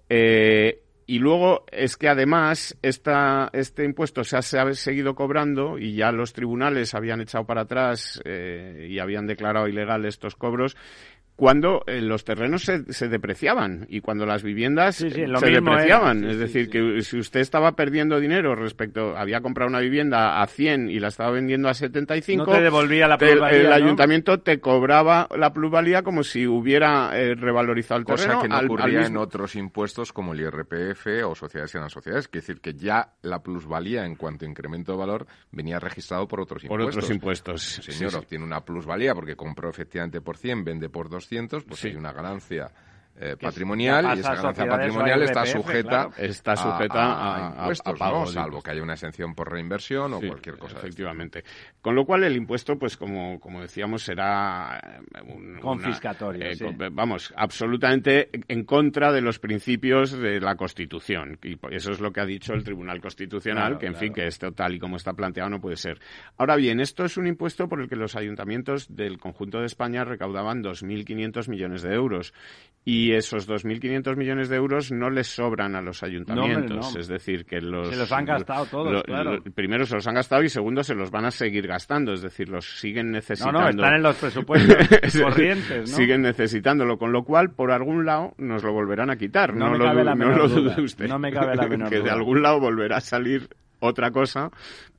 Eh, 0.07 0.79
y 1.05 1.19
luego 1.19 1.65
es 1.71 1.97
que 1.97 2.07
además 2.07 2.77
esta, 2.81 3.49
este 3.53 3.83
impuesto 3.83 4.23
se 4.23 4.37
ha, 4.37 4.41
se 4.41 4.59
ha, 4.59 4.73
seguido 4.73 5.15
cobrando 5.15 5.77
y 5.77 5.95
ya 5.95 6.11
los 6.11 6.33
tribunales 6.33 6.93
habían 6.93 7.21
echado 7.21 7.45
para 7.45 7.61
atrás 7.61 8.21
eh, 8.25 8.87
y 8.89 8.99
habían 8.99 9.27
declarado 9.27 9.67
ilegal 9.67 10.05
estos 10.05 10.35
cobros 10.35 10.77
cuando 11.35 11.83
eh, 11.87 12.01
los 12.01 12.23
terrenos 12.23 12.63
se, 12.63 12.93
se, 12.93 13.07
depreciaban 13.07 13.87
y 13.89 14.01
cuando 14.01 14.25
las 14.25 14.43
viviendas 14.43 14.95
sí, 14.95 15.09
sí, 15.09 15.25
se 15.25 15.49
depreciaban. 15.49 16.19
Sí, 16.21 16.27
es 16.27 16.37
decir, 16.37 16.69
que 16.69 17.01
si 17.01 17.17
usted 17.17 17.39
estaba 17.39 17.71
perdiendo 17.71 18.19
dinero 18.19 18.55
respecto, 18.55 19.17
había 19.17 19.41
comprado 19.41 19.69
una 19.69 19.79
vivienda 19.79 20.41
a 20.41 20.47
100 20.47 20.91
y 20.91 20.99
la 20.99 21.07
estaba 21.07 21.31
vendiendo 21.31 21.69
a 21.69 21.73
75, 21.73 22.45
no 22.45 22.51
te 22.51 22.61
devolvía 22.61 23.07
la 23.07 23.17
plusvalía. 23.17 23.57
El, 23.57 23.65
el 23.65 23.69
¿no? 23.69 23.75
ayuntamiento 23.75 24.39
te 24.41 24.59
cobraba 24.59 25.27
la 25.35 25.51
plusvalía 25.53 26.03
como 26.03 26.23
si 26.23 26.45
hubiera 26.45 27.19
eh, 27.19 27.33
revalorizado 27.33 27.99
el 27.99 28.05
Cosa 28.05 28.23
terreno. 28.23 28.41
que 28.43 28.49
no 28.49 28.55
al, 28.57 28.65
ocurría 28.65 28.99
al 28.99 29.05
en 29.05 29.17
otros 29.17 29.55
impuestos 29.55 30.13
como 30.13 30.33
el 30.33 30.41
IRPF 30.41 31.25
o 31.25 31.33
sociedades 31.33 31.73
y 31.73 31.77
las 31.79 31.91
sociedades. 31.91 32.25
Es 32.25 32.31
decir, 32.31 32.61
que 32.61 32.75
ya 32.75 33.13
la 33.23 33.41
plusvalía 33.41 34.05
en 34.05 34.15
cuanto 34.15 34.45
a 34.45 34.47
incremento 34.47 34.91
de 34.91 34.97
valor 34.99 35.25
venía 35.51 35.79
registrado 35.79 36.27
por 36.27 36.41
otros 36.41 36.63
por 36.63 36.79
impuestos. 36.79 37.03
otros 37.03 37.15
impuestos. 37.15 37.61
Señor, 37.63 38.11
sí, 38.11 38.17
obtiene 38.17 38.45
una 38.45 38.61
plusvalía 38.61 39.15
porque 39.15 39.35
compró 39.35 39.69
efectivamente 39.69 40.21
por 40.21 40.37
100, 40.37 40.63
vende 40.63 40.89
por 40.89 41.09
200, 41.23 41.63
pues 41.63 41.83
hay 41.85 41.95
una 41.95 42.11
ganancia 42.11 42.69
eh, 43.15 43.35
patrimonial 43.39 44.17
y 44.17 44.19
esa 44.19 44.35
ganancia 44.35 44.65
patrimonial 44.65 45.21
está 45.21 45.45
sujeta 45.45 45.89
claro. 45.89 46.13
está 46.17 46.55
sujeta 46.55 47.03
a, 47.03 47.13
a, 47.13 47.47
a 47.47 47.59
impuestos, 47.59 47.93
a 47.93 47.97
pago, 47.97 48.19
¿no? 48.21 48.25
salvo 48.25 48.61
que 48.61 48.71
haya 48.71 48.81
una 48.81 48.93
exención 48.93 49.35
por 49.35 49.51
reinversión 49.51 50.13
o 50.13 50.19
sí, 50.19 50.27
cualquier 50.27 50.57
cosa. 50.57 50.77
Efectivamente. 50.77 51.43
Con 51.81 51.95
lo 51.95 52.05
cual 52.05 52.23
el 52.23 52.35
impuesto, 52.35 52.77
pues 52.77 52.97
como, 52.97 53.39
como 53.39 53.61
decíamos, 53.61 54.03
será 54.03 55.01
un, 55.27 55.59
confiscatorio. 55.59 56.41
Una, 56.41 56.51
eh, 56.51 56.55
sí. 56.55 56.65
Vamos, 56.91 57.33
absolutamente 57.35 58.29
en 58.47 58.63
contra 58.63 59.11
de 59.11 59.21
los 59.21 59.37
principios 59.37 60.11
de 60.11 60.39
la 60.39 60.55
Constitución. 60.55 61.37
Y 61.43 61.59
eso 61.69 61.91
es 61.91 61.99
lo 61.99 62.11
que 62.11 62.21
ha 62.21 62.25
dicho 62.25 62.53
el 62.53 62.63
Tribunal 62.63 62.99
Constitucional, 62.99 63.63
claro, 63.63 63.79
que 63.79 63.85
en 63.85 63.93
claro. 63.93 64.05
fin, 64.05 64.13
que 64.13 64.27
esto 64.27 64.51
tal 64.53 64.75
y 64.75 64.79
como 64.79 64.95
está 64.95 65.13
planteado 65.13 65.49
no 65.49 65.61
puede 65.61 65.75
ser. 65.75 65.99
Ahora 66.37 66.55
bien, 66.55 66.79
esto 66.79 67.05
es 67.05 67.17
un 67.17 67.27
impuesto 67.27 67.67
por 67.67 67.81
el 67.81 67.89
que 67.89 67.95
los 67.95 68.15
ayuntamientos 68.15 68.95
del 68.95 69.19
conjunto 69.19 69.59
de 69.59 69.67
España 69.67 70.03
recaudaban 70.03 70.63
2.500 70.63 71.47
millones 71.47 71.81
de 71.83 71.93
euros. 71.93 72.33
Y 72.85 73.02
esos 73.11 73.47
2.500 73.49 74.15
millones 74.15 74.49
de 74.49 74.55
euros 74.55 74.91
no 74.91 75.09
les 75.09 75.27
sobran 75.27 75.75
a 75.75 75.81
los 75.81 76.01
ayuntamientos. 76.03 76.69
No, 76.71 76.75
hombre, 76.87 76.93
no. 76.93 76.99
Es 76.99 77.07
decir, 77.07 77.45
que 77.45 77.59
los... 77.59 77.89
Se 77.89 77.95
los 77.97 78.11
han 78.11 78.25
gastado 78.25 78.65
todos, 78.65 78.91
lo, 78.91 79.03
claro. 79.03 79.35
Lo, 79.35 79.43
primero 79.43 79.85
se 79.85 79.95
los 79.95 80.07
han 80.07 80.15
gastado 80.15 80.43
y 80.43 80.49
segundo 80.49 80.83
se 80.83 80.95
los 80.95 81.11
van 81.11 81.25
a 81.25 81.31
seguir 81.31 81.67
gastando. 81.67 82.13
Es 82.13 82.21
decir, 82.21 82.49
los 82.49 82.79
siguen 82.79 83.11
necesitando. 83.11 83.59
No, 83.59 83.65
no, 83.65 83.69
están 83.71 83.95
en 83.95 84.03
los 84.03 84.15
presupuestos 84.15 84.77
corrientes, 85.21 85.91
¿no? 85.91 85.97
Siguen 85.97 86.21
necesitándolo, 86.21 86.97
con 86.97 87.11
lo 87.11 87.23
cual, 87.23 87.51
por 87.51 87.71
algún 87.71 88.05
lado, 88.05 88.33
nos 88.37 88.63
lo 88.63 88.71
volverán 88.73 89.09
a 89.09 89.17
quitar. 89.17 89.53
No, 89.53 89.65
No, 89.65 89.71
me 89.73 89.77
lo, 89.79 89.85
cabe 89.85 90.03
la 90.03 90.15
no 90.15 90.25
menor 90.25 90.49
duda. 90.49 90.75
usted. 90.81 91.07
No 91.07 91.19
me 91.19 91.31
cabe 91.31 91.55
la 91.55 91.67
menor 91.67 91.89
que 91.89 91.97
duda. 91.97 92.05
de 92.05 92.11
algún 92.11 92.41
lado 92.41 92.59
volverá 92.59 92.97
a 92.97 93.01
salir 93.01 93.47
otra 93.83 94.11
cosa 94.11 94.49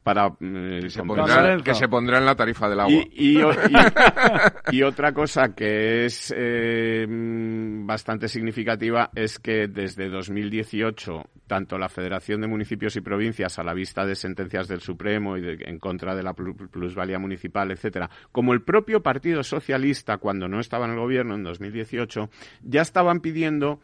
para 0.02 0.26
eh, 0.40 0.80
que, 0.82 0.90
se 0.90 1.02
pondrá, 1.02 1.56
que 1.62 1.74
se 1.74 1.88
pondrá 1.88 2.18
en 2.18 2.26
la 2.26 2.36
tarifa 2.36 2.68
del 2.68 2.80
agua. 2.80 2.92
Y, 2.92 3.38
y, 3.38 3.40
y, 3.40 3.42
y 4.76 4.82
otra 4.82 5.12
cosa 5.12 5.54
que 5.54 6.04
es 6.04 6.32
eh, 6.36 7.06
bastante 7.08 8.28
significativa 8.28 9.10
es 9.14 9.38
que 9.38 9.66
desde 9.68 10.08
2018 10.10 11.24
tanto 11.46 11.78
la 11.78 11.88
Federación 11.88 12.40
de 12.40 12.46
Municipios 12.46 12.96
y 12.96 13.00
Provincias 13.00 13.58
a 13.58 13.64
la 13.64 13.74
vista 13.74 14.04
de 14.06 14.14
sentencias 14.14 14.68
del 14.68 14.80
Supremo 14.80 15.36
y 15.36 15.42
de, 15.42 15.58
en 15.66 15.78
contra 15.78 16.14
de 16.14 16.22
la 16.22 16.32
plusvalía 16.34 17.18
municipal, 17.18 17.70
etcétera, 17.70 18.10
como 18.32 18.52
el 18.52 18.62
propio 18.62 19.02
Partido 19.02 19.42
Socialista 19.42 20.18
cuando 20.18 20.48
no 20.48 20.60
estaba 20.60 20.86
en 20.86 20.92
el 20.92 20.98
gobierno 20.98 21.34
en 21.34 21.44
2018 21.44 22.30
ya 22.62 22.82
estaban 22.82 23.20
pidiendo 23.20 23.80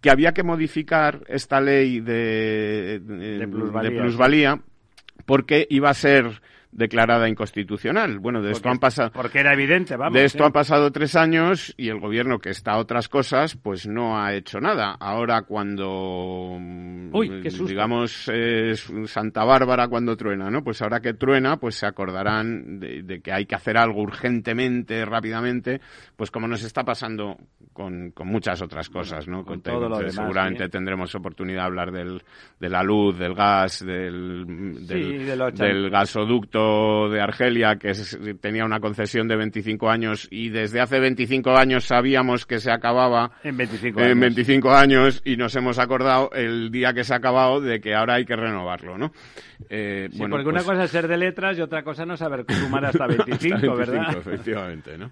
que 0.00 0.10
había 0.10 0.32
que 0.32 0.42
modificar 0.42 1.20
esta 1.28 1.60
ley 1.60 2.00
de, 2.00 3.00
de, 3.02 3.38
de 3.38 3.48
plusvalía, 3.48 3.90
de 3.90 4.00
plusvalía 4.00 4.54
sí. 4.56 5.22
porque 5.26 5.66
iba 5.70 5.90
a 5.90 5.94
ser 5.94 6.40
declarada 6.72 7.28
inconstitucional. 7.28 8.18
Bueno, 8.18 8.40
de 8.40 8.50
porque, 8.50 8.56
esto 8.56 8.68
han 8.68 8.78
pasado. 8.78 9.10
Porque 9.12 9.40
era 9.40 9.52
evidente, 9.52 9.96
vamos. 9.96 10.14
De 10.14 10.24
esto 10.24 10.42
¿eh? 10.44 10.46
han 10.46 10.52
pasado 10.52 10.90
tres 10.90 11.16
años 11.16 11.74
y 11.76 11.88
el 11.88 11.98
gobierno, 11.98 12.38
que 12.38 12.50
está 12.50 12.72
a 12.72 12.78
otras 12.78 13.08
cosas, 13.08 13.56
pues 13.56 13.86
no 13.86 14.20
ha 14.20 14.34
hecho 14.34 14.60
nada. 14.60 14.96
Ahora, 15.00 15.42
cuando. 15.42 16.58
Uy, 17.12 17.40
qué 17.42 17.50
susto. 17.50 17.68
Digamos, 17.68 18.28
es 18.28 18.90
Santa 19.06 19.44
Bárbara 19.44 19.88
cuando 19.88 20.16
truena, 20.16 20.50
¿no? 20.50 20.62
Pues 20.62 20.80
ahora 20.82 21.00
que 21.00 21.14
truena, 21.14 21.56
pues 21.56 21.74
se 21.74 21.86
acordarán 21.86 22.78
de, 22.78 23.02
de, 23.02 23.20
que 23.20 23.32
hay 23.32 23.46
que 23.46 23.54
hacer 23.54 23.76
algo 23.76 24.02
urgentemente, 24.02 25.04
rápidamente, 25.04 25.80
pues 26.16 26.30
como 26.30 26.46
nos 26.46 26.62
está 26.62 26.84
pasando 26.84 27.36
con, 27.72 28.10
con 28.12 28.28
muchas 28.28 28.62
otras 28.62 28.88
cosas, 28.88 29.26
¿no? 29.26 29.44
Con, 29.44 29.60
con 29.60 29.62
todo 29.62 29.88
lo 29.88 29.98
demás, 29.98 30.14
seguramente 30.14 30.64
¿sí? 30.64 30.70
tendremos 30.70 31.14
oportunidad 31.14 31.60
de 31.62 31.66
hablar 31.66 31.92
del, 31.92 32.22
de 32.58 32.68
la 32.68 32.82
luz, 32.82 33.18
del 33.18 33.34
gas, 33.34 33.84
del, 33.84 34.86
del, 34.86 34.86
sí, 34.86 35.18
de 35.24 35.50
del 35.52 35.90
gasoducto 35.90 36.59
de 37.10 37.20
Argelia, 37.20 37.76
que 37.76 37.92
tenía 38.40 38.64
una 38.64 38.80
concesión 38.80 39.28
de 39.28 39.36
25 39.36 39.90
años 39.90 40.28
y 40.30 40.48
desde 40.50 40.80
hace 40.80 41.00
25 41.00 41.50
años 41.56 41.84
sabíamos 41.84 42.46
que 42.46 42.58
se 42.60 42.70
acababa 42.70 43.32
en 43.42 43.56
25 43.56 44.00
en 44.00 44.06
años, 44.06 44.20
25 44.20 44.70
años 44.70 45.22
y 45.24 45.36
nos 45.36 45.54
hemos 45.56 45.78
acordado 45.78 46.30
el 46.32 46.70
día 46.70 46.92
que 46.92 47.04
se 47.04 47.14
ha 47.14 47.16
acabado 47.16 47.60
de 47.60 47.80
que 47.80 47.94
ahora 47.94 48.14
hay 48.14 48.24
que 48.24 48.36
renovarlo, 48.36 48.98
¿no? 48.98 49.12
Eh, 49.68 50.08
sí, 50.10 50.18
bueno, 50.18 50.36
porque 50.36 50.50
pues... 50.50 50.64
una 50.64 50.64
cosa 50.64 50.84
es 50.84 50.90
ser 50.90 51.08
de 51.08 51.16
letras 51.16 51.58
y 51.58 51.60
otra 51.60 51.82
cosa 51.82 52.04
no 52.04 52.16
saber 52.16 52.44
sumar 52.48 52.84
hasta 52.84 53.06
25, 53.08 53.54
hasta 53.54 53.56
25 53.56 53.76
¿verdad? 53.76 54.16
Efectivamente, 54.18 54.98
¿no? 54.98 55.10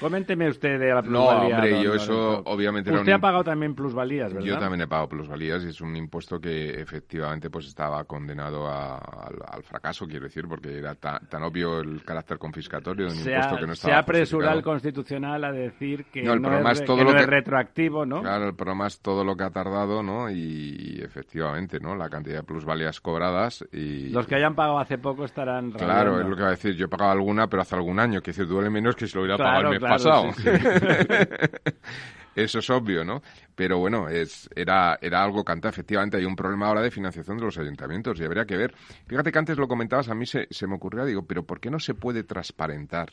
Coménteme 0.00 0.48
usted 0.48 0.78
de 0.78 0.94
la 0.94 1.02
plusvalía. 1.02 1.48
No, 1.48 1.56
hombre, 1.56 1.70
don, 1.70 1.82
yo 1.82 1.90
don, 1.90 1.98
eso 1.98 2.14
don, 2.14 2.42
obviamente... 2.46 2.92
Usted 2.92 3.12
ha 3.12 3.18
pagado 3.18 3.44
también 3.44 3.74
plusvalías, 3.74 4.32
¿verdad? 4.32 4.46
Yo 4.46 4.58
también 4.58 4.82
he 4.82 4.86
pagado 4.86 5.08
plusvalías 5.08 5.64
y 5.64 5.68
es 5.68 5.80
un 5.80 5.96
impuesto 5.96 6.40
que 6.40 6.80
efectivamente 6.80 7.50
pues 7.50 7.66
estaba 7.66 8.04
condenado 8.04 8.66
a, 8.66 8.98
al, 8.98 9.36
al, 9.46 9.62
fracaso, 9.62 10.06
quiero 10.06 10.24
decir, 10.24 10.46
porque 10.48 10.78
era 10.78 10.94
tan, 10.94 11.26
tan, 11.28 11.42
obvio 11.42 11.80
el 11.80 12.04
carácter 12.04 12.38
confiscatorio 12.38 13.06
de 13.06 13.12
un 13.12 13.18
se 13.18 13.30
impuesto 13.30 13.54
ha, 13.54 13.58
que 13.58 13.66
no 13.66 13.72
estaba 13.72 13.92
Se 13.92 13.96
ha 13.96 13.98
apresurado 14.00 14.58
el 14.58 14.64
Constitucional 14.64 15.44
a 15.44 15.52
decir 15.52 16.06
que 16.06 16.22
no, 16.22 16.36
no 16.36 16.70
es, 16.70 16.84
todo 16.84 16.98
que 16.98 17.04
lo 17.04 17.12
que, 17.12 17.20
es 17.20 17.26
retroactivo, 17.26 18.06
¿no? 18.06 18.20
Claro, 18.20 18.48
el 18.48 18.54
problema 18.54 18.86
es 18.86 19.00
todo 19.00 19.24
lo 19.24 19.36
que 19.36 19.44
ha 19.44 19.50
tardado, 19.50 20.02
¿no? 20.02 20.30
Y, 20.30 20.78
y 20.78 21.02
efectivamente, 21.02 21.80
¿no? 21.80 21.94
La 21.94 22.08
cantidad 22.08 22.38
de 22.38 22.42
plusvalías 22.42 23.00
cobradas 23.00 23.64
y... 23.72 24.10
Los 24.10 24.26
que 24.26 24.36
hayan 24.36 24.54
pagado 24.54 24.78
hace 24.78 24.98
poco 24.98 25.24
estarán... 25.24 25.72
Claro, 25.72 26.20
es 26.20 26.26
lo 26.26 26.36
que 26.36 26.42
va 26.42 26.48
a 26.48 26.52
decir. 26.52 26.74
Yo 26.74 26.86
he 26.86 26.88
pagado 26.88 27.12
alguna, 27.12 27.48
pero 27.48 27.62
hace 27.62 27.74
algún 27.74 27.98
año, 27.98 28.20
que 28.20 28.30
decir, 28.30 28.46
duele 28.46 28.70
menos 28.70 28.96
que 28.96 29.06
si 29.06 29.14
lo 29.14 29.22
hubiera 29.22 29.36
claro, 29.36 29.50
pagado 29.50 29.74
el 29.74 29.80
mes 29.80 29.87
pasado. 29.88 30.32
Sí. 30.34 30.48
Eso 32.34 32.60
es 32.60 32.70
obvio, 32.70 33.04
¿no? 33.04 33.20
Pero 33.56 33.78
bueno, 33.78 34.08
es, 34.08 34.48
era, 34.54 34.96
era 35.02 35.24
algo 35.24 35.42
canta. 35.42 35.68
Efectivamente, 35.68 36.18
hay 36.18 36.24
un 36.24 36.36
problema 36.36 36.68
ahora 36.68 36.82
de 36.82 36.92
financiación 36.92 37.36
de 37.36 37.44
los 37.44 37.58
ayuntamientos 37.58 38.20
y 38.20 38.24
habría 38.24 38.44
que 38.44 38.56
ver. 38.56 38.74
Fíjate 39.08 39.32
que 39.32 39.38
antes 39.40 39.58
lo 39.58 39.66
comentabas, 39.66 40.08
a 40.08 40.14
mí 40.14 40.24
se, 40.24 40.46
se 40.48 40.68
me 40.68 40.76
ocurrió, 40.76 41.04
digo, 41.04 41.26
pero 41.26 41.42
¿por 41.44 41.58
qué 41.58 41.68
no 41.68 41.80
se 41.80 41.94
puede 41.94 42.22
transparentar 42.22 43.10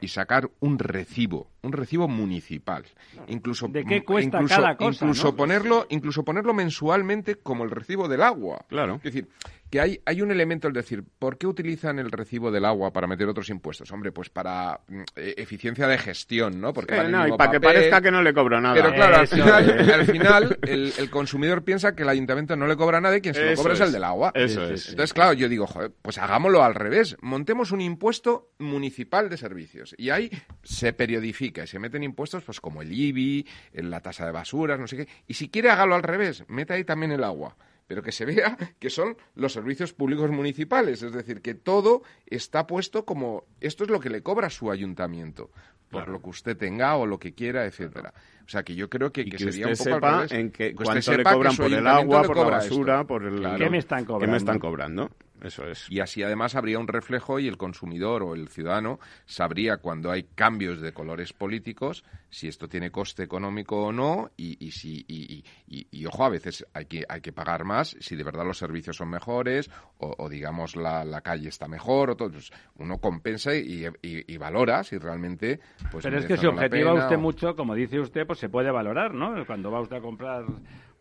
y 0.00 0.08
sacar 0.08 0.50
un 0.60 0.78
recibo, 0.78 1.50
un 1.62 1.72
recibo 1.72 2.08
municipal. 2.08 2.84
Incluso, 3.26 3.68
¿De 3.68 3.84
qué 3.84 4.04
cuesta 4.04 4.38
incluso, 4.38 4.54
cada 4.54 4.76
cosa, 4.76 5.04
incluso 5.04 5.28
no? 5.28 5.36
ponerlo, 5.36 5.86
incluso 5.90 6.24
ponerlo 6.24 6.54
mensualmente 6.54 7.36
como 7.36 7.64
el 7.64 7.70
recibo 7.70 8.08
del 8.08 8.22
agua. 8.22 8.64
Claro. 8.68 8.96
Es 8.96 9.02
decir, 9.02 9.28
que 9.70 9.80
hay, 9.80 10.00
hay 10.06 10.22
un 10.22 10.30
elemento, 10.30 10.68
es 10.68 10.74
decir, 10.74 11.04
¿por 11.18 11.36
qué 11.36 11.46
utilizan 11.46 11.98
el 11.98 12.10
recibo 12.10 12.50
del 12.50 12.64
agua 12.64 12.92
para 12.92 13.06
meter 13.06 13.28
otros 13.28 13.50
impuestos? 13.50 13.90
Hombre, 13.92 14.12
pues 14.12 14.30
para 14.30 14.80
mm, 14.88 15.00
eh, 15.16 15.34
eficiencia 15.36 15.86
de 15.86 15.98
gestión, 15.98 16.60
¿no? 16.60 16.72
Porque 16.72 17.02
no, 17.04 17.28
y 17.28 17.36
para 17.36 17.50
que 17.50 17.60
parezca 17.60 18.00
que 18.00 18.10
no 18.10 18.22
le 18.22 18.32
cobro 18.32 18.60
nada. 18.60 18.74
Pero 18.74 18.94
claro, 18.94 19.16
al 19.16 19.28
final, 19.28 19.90
al 19.92 20.06
final 20.06 20.58
el, 20.62 20.92
el 20.96 21.10
consumidor 21.10 21.64
piensa 21.64 21.94
que 21.94 22.02
el 22.02 22.08
ayuntamiento 22.08 22.56
no 22.56 22.66
le 22.66 22.76
cobra 22.76 23.00
nada 23.00 23.16
y 23.16 23.20
quien 23.20 23.34
se 23.34 23.44
lo 23.44 23.56
cobra 23.56 23.74
es, 23.74 23.80
es. 23.80 23.86
el 23.86 23.92
del 23.92 24.04
agua. 24.04 24.32
Eso 24.34 24.64
es. 24.64 24.88
Entonces, 24.88 25.12
claro, 25.12 25.34
yo 25.34 25.48
digo, 25.48 25.66
joder, 25.66 25.92
pues 26.00 26.18
hagámoslo 26.18 26.62
al 26.62 26.74
revés. 26.74 27.16
Montemos 27.20 27.70
un 27.70 27.80
impuesto 27.80 28.52
municipal 28.58 29.28
de 29.28 29.36
servicios. 29.36 29.77
Y 29.96 30.10
ahí 30.10 30.30
se 30.62 30.92
periodifica 30.92 31.64
y 31.64 31.66
se 31.66 31.78
meten 31.78 32.02
impuestos 32.02 32.44
pues 32.44 32.60
como 32.60 32.82
el 32.82 32.92
IBI, 32.92 33.46
en 33.72 33.90
la 33.90 34.00
tasa 34.00 34.26
de 34.26 34.32
basuras, 34.32 34.78
no 34.78 34.86
sé 34.86 34.96
qué. 34.96 35.08
Y 35.26 35.34
si 35.34 35.48
quiere, 35.48 35.70
hágalo 35.70 35.94
al 35.94 36.02
revés. 36.02 36.44
Meta 36.48 36.74
ahí 36.74 36.84
también 36.84 37.12
el 37.12 37.24
agua. 37.24 37.56
Pero 37.86 38.02
que 38.02 38.12
se 38.12 38.26
vea 38.26 38.56
que 38.78 38.90
son 38.90 39.16
los 39.34 39.52
servicios 39.52 39.92
públicos 39.94 40.30
municipales. 40.30 41.02
Es 41.02 41.12
decir, 41.12 41.40
que 41.40 41.54
todo 41.54 42.02
está 42.26 42.66
puesto 42.66 43.04
como 43.04 43.44
esto 43.60 43.84
es 43.84 43.90
lo 43.90 43.98
que 44.00 44.10
le 44.10 44.22
cobra 44.22 44.50
su 44.50 44.70
ayuntamiento. 44.70 45.50
Por 45.88 46.06
lo 46.08 46.20
que 46.20 46.28
usted 46.28 46.54
tenga 46.54 46.96
o 46.96 47.06
lo 47.06 47.18
que 47.18 47.32
quiera, 47.32 47.64
etcétera. 47.64 48.12
O 48.44 48.48
sea, 48.50 48.62
que 48.62 48.74
yo 48.74 48.90
creo 48.90 49.10
que, 49.10 49.22
Y 49.22 49.30
que 49.30 49.38
que 49.38 49.38
sería 49.38 49.68
un 49.68 49.72
poco 49.72 49.94
al 49.94 49.94
sepa 49.94 50.16
revés. 50.16 50.32
en 50.32 50.50
Que 50.50 50.74
usted 50.76 50.76
cuánto 50.76 50.94
le 50.94 51.02
sepa 51.02 51.30
que 51.30 51.36
cobran 51.36 51.56
por 51.56 51.72
el 51.72 51.86
agua, 51.86 52.22
por 52.24 52.36
la 52.36 52.42
esto. 52.42 52.50
basura, 52.50 53.04
por 53.04 53.24
el... 53.24 53.36
Claro. 53.36 53.56
¿Qué 53.56 53.70
me 53.70 53.78
están 53.78 54.00
¿Qué 54.00 54.02
me 54.02 54.06
cobrando? 54.12 54.36
están 54.36 54.58
cobrando? 54.58 55.10
Eso 55.42 55.64
es. 55.68 55.86
Y 55.90 56.00
así 56.00 56.22
además 56.22 56.54
habría 56.56 56.78
un 56.78 56.88
reflejo 56.88 57.38
y 57.38 57.46
el 57.48 57.56
consumidor 57.56 58.22
o 58.22 58.34
el 58.34 58.48
ciudadano 58.48 58.98
sabría 59.26 59.76
cuando 59.76 60.10
hay 60.10 60.24
cambios 60.34 60.80
de 60.80 60.92
colores 60.92 61.32
políticos 61.32 62.04
si 62.30 62.48
esto 62.48 62.68
tiene 62.68 62.90
coste 62.90 63.22
económico 63.22 63.84
o 63.86 63.92
no 63.92 64.30
y, 64.36 64.62
y 64.64 64.72
si 64.72 65.04
y, 65.08 65.32
y- 65.32 65.44
y- 65.68 65.86
y, 65.90 66.06
ojo 66.06 66.24
a 66.24 66.28
veces 66.28 66.66
hay 66.74 66.86
que 66.86 67.04
hay 67.08 67.20
que 67.20 67.32
pagar 67.32 67.64
más 67.64 67.96
si 68.00 68.16
de 68.16 68.24
verdad 68.24 68.44
los 68.44 68.58
servicios 68.58 68.96
son 68.96 69.08
mejores 69.10 69.70
o, 69.98 70.14
o, 70.18 70.28
digamos 70.28 70.76
la, 70.76 71.04
la 71.04 71.20
calle 71.20 71.48
está 71.48 71.68
mejor 71.68 72.10
o 72.10 72.16
todo 72.16 72.30
pues 72.32 72.50
uno 72.76 72.98
compensa 72.98 73.54
y, 73.54 73.86
y- 74.02 74.32
y 74.32 74.36
valora 74.36 74.82
si 74.84 74.98
realmente 74.98 75.60
pues 75.90 76.04
Pero 76.04 76.18
es 76.18 76.26
que 76.26 76.36
si 76.36 76.46
objetiva 76.46 76.90
pena 76.90 77.04
usted 77.04 77.16
o- 77.16 77.20
mucho, 77.20 77.54
como 77.56 77.74
dice 77.74 78.00
usted, 78.00 78.26
pues 78.26 78.38
se 78.38 78.48
puede 78.48 78.70
valorar, 78.70 79.14
¿no? 79.14 79.46
Cuando 79.46 79.70
va 79.70 79.80
usted 79.80 79.96
a 79.96 80.00
comprar 80.00 80.44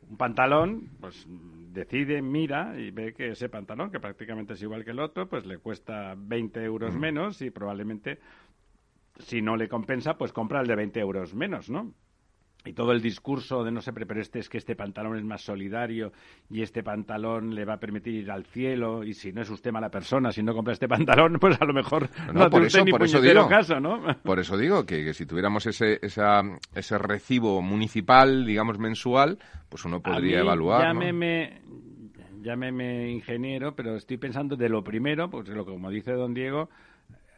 un 0.10 0.18
pantalón, 0.18 0.90
pues 1.02 1.26
decide, 1.78 2.22
mira 2.22 2.74
y 2.80 2.90
ve 2.92 3.14
que 3.14 3.30
ese 3.30 3.50
pantalón, 3.50 3.92
que 3.92 4.00
prácticamente 4.00 4.54
es 4.54 4.62
igual 4.62 4.84
que 4.84 4.92
el 4.92 5.00
otro, 5.00 5.30
pues 5.30 5.46
le 5.46 5.60
cuesta 5.60 6.16
20 6.18 6.64
euros 6.64 6.96
Mm. 6.96 7.00
menos 7.00 7.42
y 7.42 7.52
probablemente, 7.52 8.20
si 9.20 9.42
no 9.42 9.56
le 9.56 9.70
compensa, 9.70 10.18
pues 10.18 10.34
compra 10.34 10.62
el 10.62 10.68
de 10.68 10.76
20 10.76 11.00
euros 11.00 11.34
menos, 11.36 11.70
¿no? 11.70 11.94
Y 12.66 12.74
todo 12.74 12.92
el 12.92 13.02
discurso 13.02 13.64
de 13.64 13.72
no 13.72 13.82
sé, 13.82 13.94
pero 13.94 14.20
este 14.20 14.40
es 14.40 14.50
que 14.50 14.58
este 14.58 14.76
pantalón 14.76 15.16
es 15.18 15.24
más 15.24 15.42
solidario 15.42 16.12
y 16.50 16.64
este 16.64 16.84
pantalón 16.84 17.56
le 17.56 17.64
va 17.64 17.76
a 17.76 17.80
permitir 17.80 18.16
ir 18.16 18.30
al 18.32 18.44
cielo 18.46 19.06
y 19.06 19.14
si 19.14 19.32
no 19.32 19.42
es 19.42 19.50
usted 19.50 19.72
mala 19.72 19.90
persona, 19.90 20.34
si 20.34 20.44
no 20.44 20.54
compra 20.54 20.74
este 20.74 20.88
pantalón, 20.88 21.38
pues 21.40 21.62
a 21.62 21.66
lo 21.66 21.74
mejor 21.74 22.10
no, 22.34 22.34
No, 22.44 22.50
por 22.50 22.66
eso- 22.66 22.84
ni 22.84 22.92
por 22.92 23.04
eso 23.04 23.22
digo. 23.22 23.48
caso, 23.48 23.80
¿no? 23.80 24.02
Por 24.24 24.40
eso 24.40 24.58
digo 24.58 24.86
que, 24.86 25.06
que 25.06 25.14
si 25.14 25.26
tuviéramos 25.26 25.66
ese, 25.66 26.00
esa, 26.02 26.42
ese 26.76 26.98
recibo 26.98 27.62
municipal, 27.62 28.46
digamos 28.46 28.80
mensual, 28.80 29.38
pues 29.70 29.86
uno 29.86 30.02
podría 30.02 30.40
A 30.40 30.42
mí, 30.42 30.48
evaluar. 30.48 30.80
¿no? 30.94 31.02
Llámeme, 31.02 31.62
llámeme 32.42 33.10
ingeniero, 33.12 33.76
pero 33.76 33.96
estoy 33.96 34.18
pensando 34.18 34.56
de 34.56 34.68
lo 34.70 34.84
primero, 34.84 35.30
pues 35.30 35.48
lo 35.50 35.66
como 35.66 35.90
dice 35.90 36.12
don 36.12 36.34
Diego, 36.34 36.70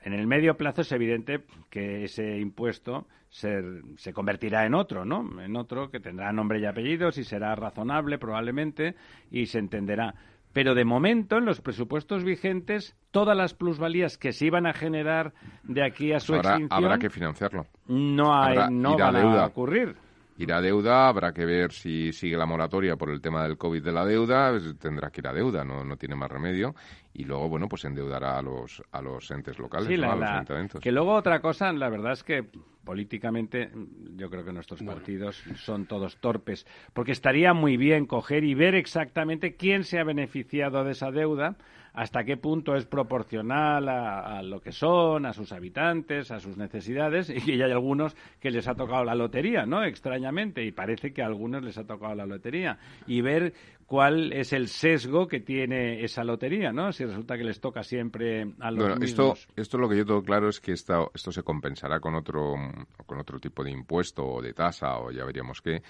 en 0.04 0.14
el 0.14 0.28
medio 0.28 0.56
plazo 0.58 0.82
es 0.82 0.92
evidente 0.92 1.44
que 1.70 2.04
ese 2.06 2.38
impuesto 2.40 3.08
se, 3.30 3.62
se 3.98 4.14
convertirá 4.14 4.66
en 4.66 4.74
otro, 4.74 5.06
¿no? 5.06 5.42
En 5.42 5.56
otro 5.56 5.92
que 5.92 6.00
tendrá 6.00 6.32
nombre 6.34 6.60
y 6.60 6.66
apellidos 6.66 7.18
y 7.18 7.24
será 7.24 7.56
razonable 7.56 8.18
probablemente 8.18 8.96
y 9.30 9.46
se 9.48 9.60
entenderá. 9.60 10.16
Pero 10.52 10.74
de 10.74 10.84
momento, 10.84 11.38
en 11.38 11.46
los 11.46 11.62
presupuestos 11.62 12.24
vigentes, 12.24 12.96
todas 13.12 13.38
las 13.38 13.54
plusvalías 13.54 14.18
que 14.18 14.32
se 14.34 14.48
iban 14.48 14.66
a 14.66 14.74
generar 14.74 15.34
de 15.64 15.84
aquí 15.86 16.12
a 16.12 16.20
su 16.20 16.34
Habrá, 16.34 16.52
extinción 16.52 16.84
habrá 16.86 16.98
que 16.98 17.10
financiarlo. 17.12 17.68
no, 17.88 18.34
hay- 18.34 18.58
habrá- 18.58 18.70
no 18.72 18.98
van 18.98 19.16
a 19.16 19.46
ocurrir. 19.46 19.96
Irá 20.40 20.58
a 20.58 20.62
deuda, 20.62 21.10
habrá 21.10 21.34
que 21.34 21.46
ver 21.46 21.74
si 21.74 22.14
sigue 22.14 22.38
la 22.38 22.46
moratoria 22.46 22.96
por 22.96 23.10
el 23.10 23.20
tema 23.20 23.44
del 23.44 23.58
COVID 23.58 23.84
de 23.84 23.92
la 23.92 24.06
deuda, 24.06 24.52
pues 24.52 24.80
tendrá 24.80 25.12
que 25.12 25.20
ir 25.20 25.28
a 25.28 25.34
deuda, 25.34 25.66
no, 25.66 25.84
no 25.84 25.98
tiene 25.98 26.16
más 26.16 26.32
remedio. 26.32 26.74
Y 27.14 27.26
luego, 27.26 27.50
bueno, 27.50 27.68
pues 27.68 27.84
endeudará 27.84 28.38
a 28.38 28.42
los, 28.42 28.82
a 28.94 29.02
los 29.02 29.30
entes 29.32 29.60
locales, 29.60 29.88
Sí, 29.90 29.96
¿no? 29.98 30.02
la- 30.04 30.14
a 30.14 30.16
los 30.16 30.30
ayuntamientos. 30.30 30.82
que 30.82 30.92
luego 30.94 31.14
otra 31.14 31.42
cosa, 31.42 31.74
la 31.74 31.90
verdad 31.90 32.14
es 32.14 32.24
que 32.24 32.46
políticamente 32.86 33.70
yo 34.16 34.30
creo 34.30 34.46
que 34.46 34.54
nuestros 34.54 34.82
partidos 34.82 35.44
son 35.56 35.86
todos 35.86 36.18
torpes, 36.18 36.66
porque 36.94 37.12
estaría 37.12 37.54
muy 37.54 37.76
bien 37.78 38.06
coger 38.06 38.44
y 38.46 38.54
ver 38.56 38.76
exactamente 38.76 39.56
quién 39.58 39.84
se 39.84 40.00
ha 40.00 40.04
beneficiado 40.06 40.84
de 40.86 40.94
esa 40.94 41.12
deuda, 41.12 41.58
hasta 42.00 42.24
qué 42.24 42.38
punto 42.38 42.76
es 42.76 42.86
proporcional 42.86 43.90
a, 43.90 44.38
a 44.38 44.42
lo 44.42 44.62
que 44.62 44.72
son, 44.72 45.26
a 45.26 45.34
sus 45.34 45.52
habitantes, 45.52 46.32
a 46.32 46.40
sus 46.40 46.56
necesidades, 46.56 47.30
y 47.36 47.42
que 47.42 47.58
ya 47.58 47.66
hay 47.66 47.72
algunos 47.74 48.16
que 48.40 48.52
les 48.52 48.70
ha 48.70 48.76
tocado 48.76 49.04
la 49.04 49.16
lotería, 49.16 49.66
¿no? 49.66 49.84
Extrañamente, 49.84 50.64
y 50.64 50.72
parece 50.72 51.12
que 51.12 51.22
a 51.22 51.26
algunos 51.26 51.62
les 51.62 51.78
ha 51.78 51.84
tocado 51.86 52.16
la 52.16 52.26
lotería, 52.26 52.78
y 53.06 53.20
ver 53.20 53.54
cuál 53.86 54.32
es 54.32 54.54
el 54.54 54.70
sesgo 54.70 55.28
que 55.28 55.42
tiene 55.42 56.02
esa 56.02 56.24
lotería, 56.24 56.72
¿no? 56.72 56.94
Si 56.94 57.04
resulta 57.04 57.38
que 57.38 57.44
les 57.44 57.60
toca 57.60 57.84
siempre 57.84 58.44
a 58.60 58.72
los 58.72 58.88
Bueno, 58.88 59.04
esto, 59.04 59.34
esto 59.58 59.78
lo 59.78 59.90
que 59.90 59.98
yo 59.98 60.06
tengo 60.06 60.24
claro 60.24 60.48
es 60.48 60.62
que 60.62 60.72
esta- 60.72 61.06
esto 61.14 61.34
se 61.34 61.44
compensará 61.44 62.00
con 62.00 62.16
otro, 62.16 62.54
con 63.06 63.20
otro 63.20 63.40
tipo 63.40 63.62
de 63.62 63.72
impuesto 63.72 64.26
o 64.26 64.42
de 64.42 64.54
tasa 64.54 65.00
o 65.00 65.12
ya 65.12 65.26
veríamos 65.26 65.62
qué. 65.62 65.82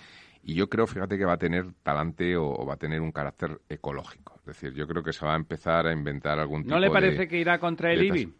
Y 0.43 0.55
yo 0.55 0.69
creo, 0.69 0.87
fíjate, 0.87 1.17
que 1.17 1.25
va 1.25 1.33
a 1.33 1.37
tener 1.37 1.65
talante 1.83 2.35
o, 2.37 2.47
o 2.49 2.65
va 2.65 2.75
a 2.75 2.77
tener 2.77 3.01
un 3.01 3.11
carácter 3.11 3.59
ecológico. 3.69 4.35
Es 4.39 4.45
decir, 4.45 4.73
yo 4.73 4.87
creo 4.87 5.03
que 5.03 5.13
se 5.13 5.25
va 5.25 5.33
a 5.33 5.37
empezar 5.37 5.85
a 5.85 5.91
inventar 5.93 6.39
algún 6.39 6.63
tipo 6.63 6.73
¿No 6.75 6.79
le 6.79 6.87
de- 6.87 6.93
parece 6.93 7.27
que 7.27 7.37
irá 7.37 7.59
contra 7.59 7.91
el 7.91 7.99
de 7.99 8.05
IBI? 8.05 8.33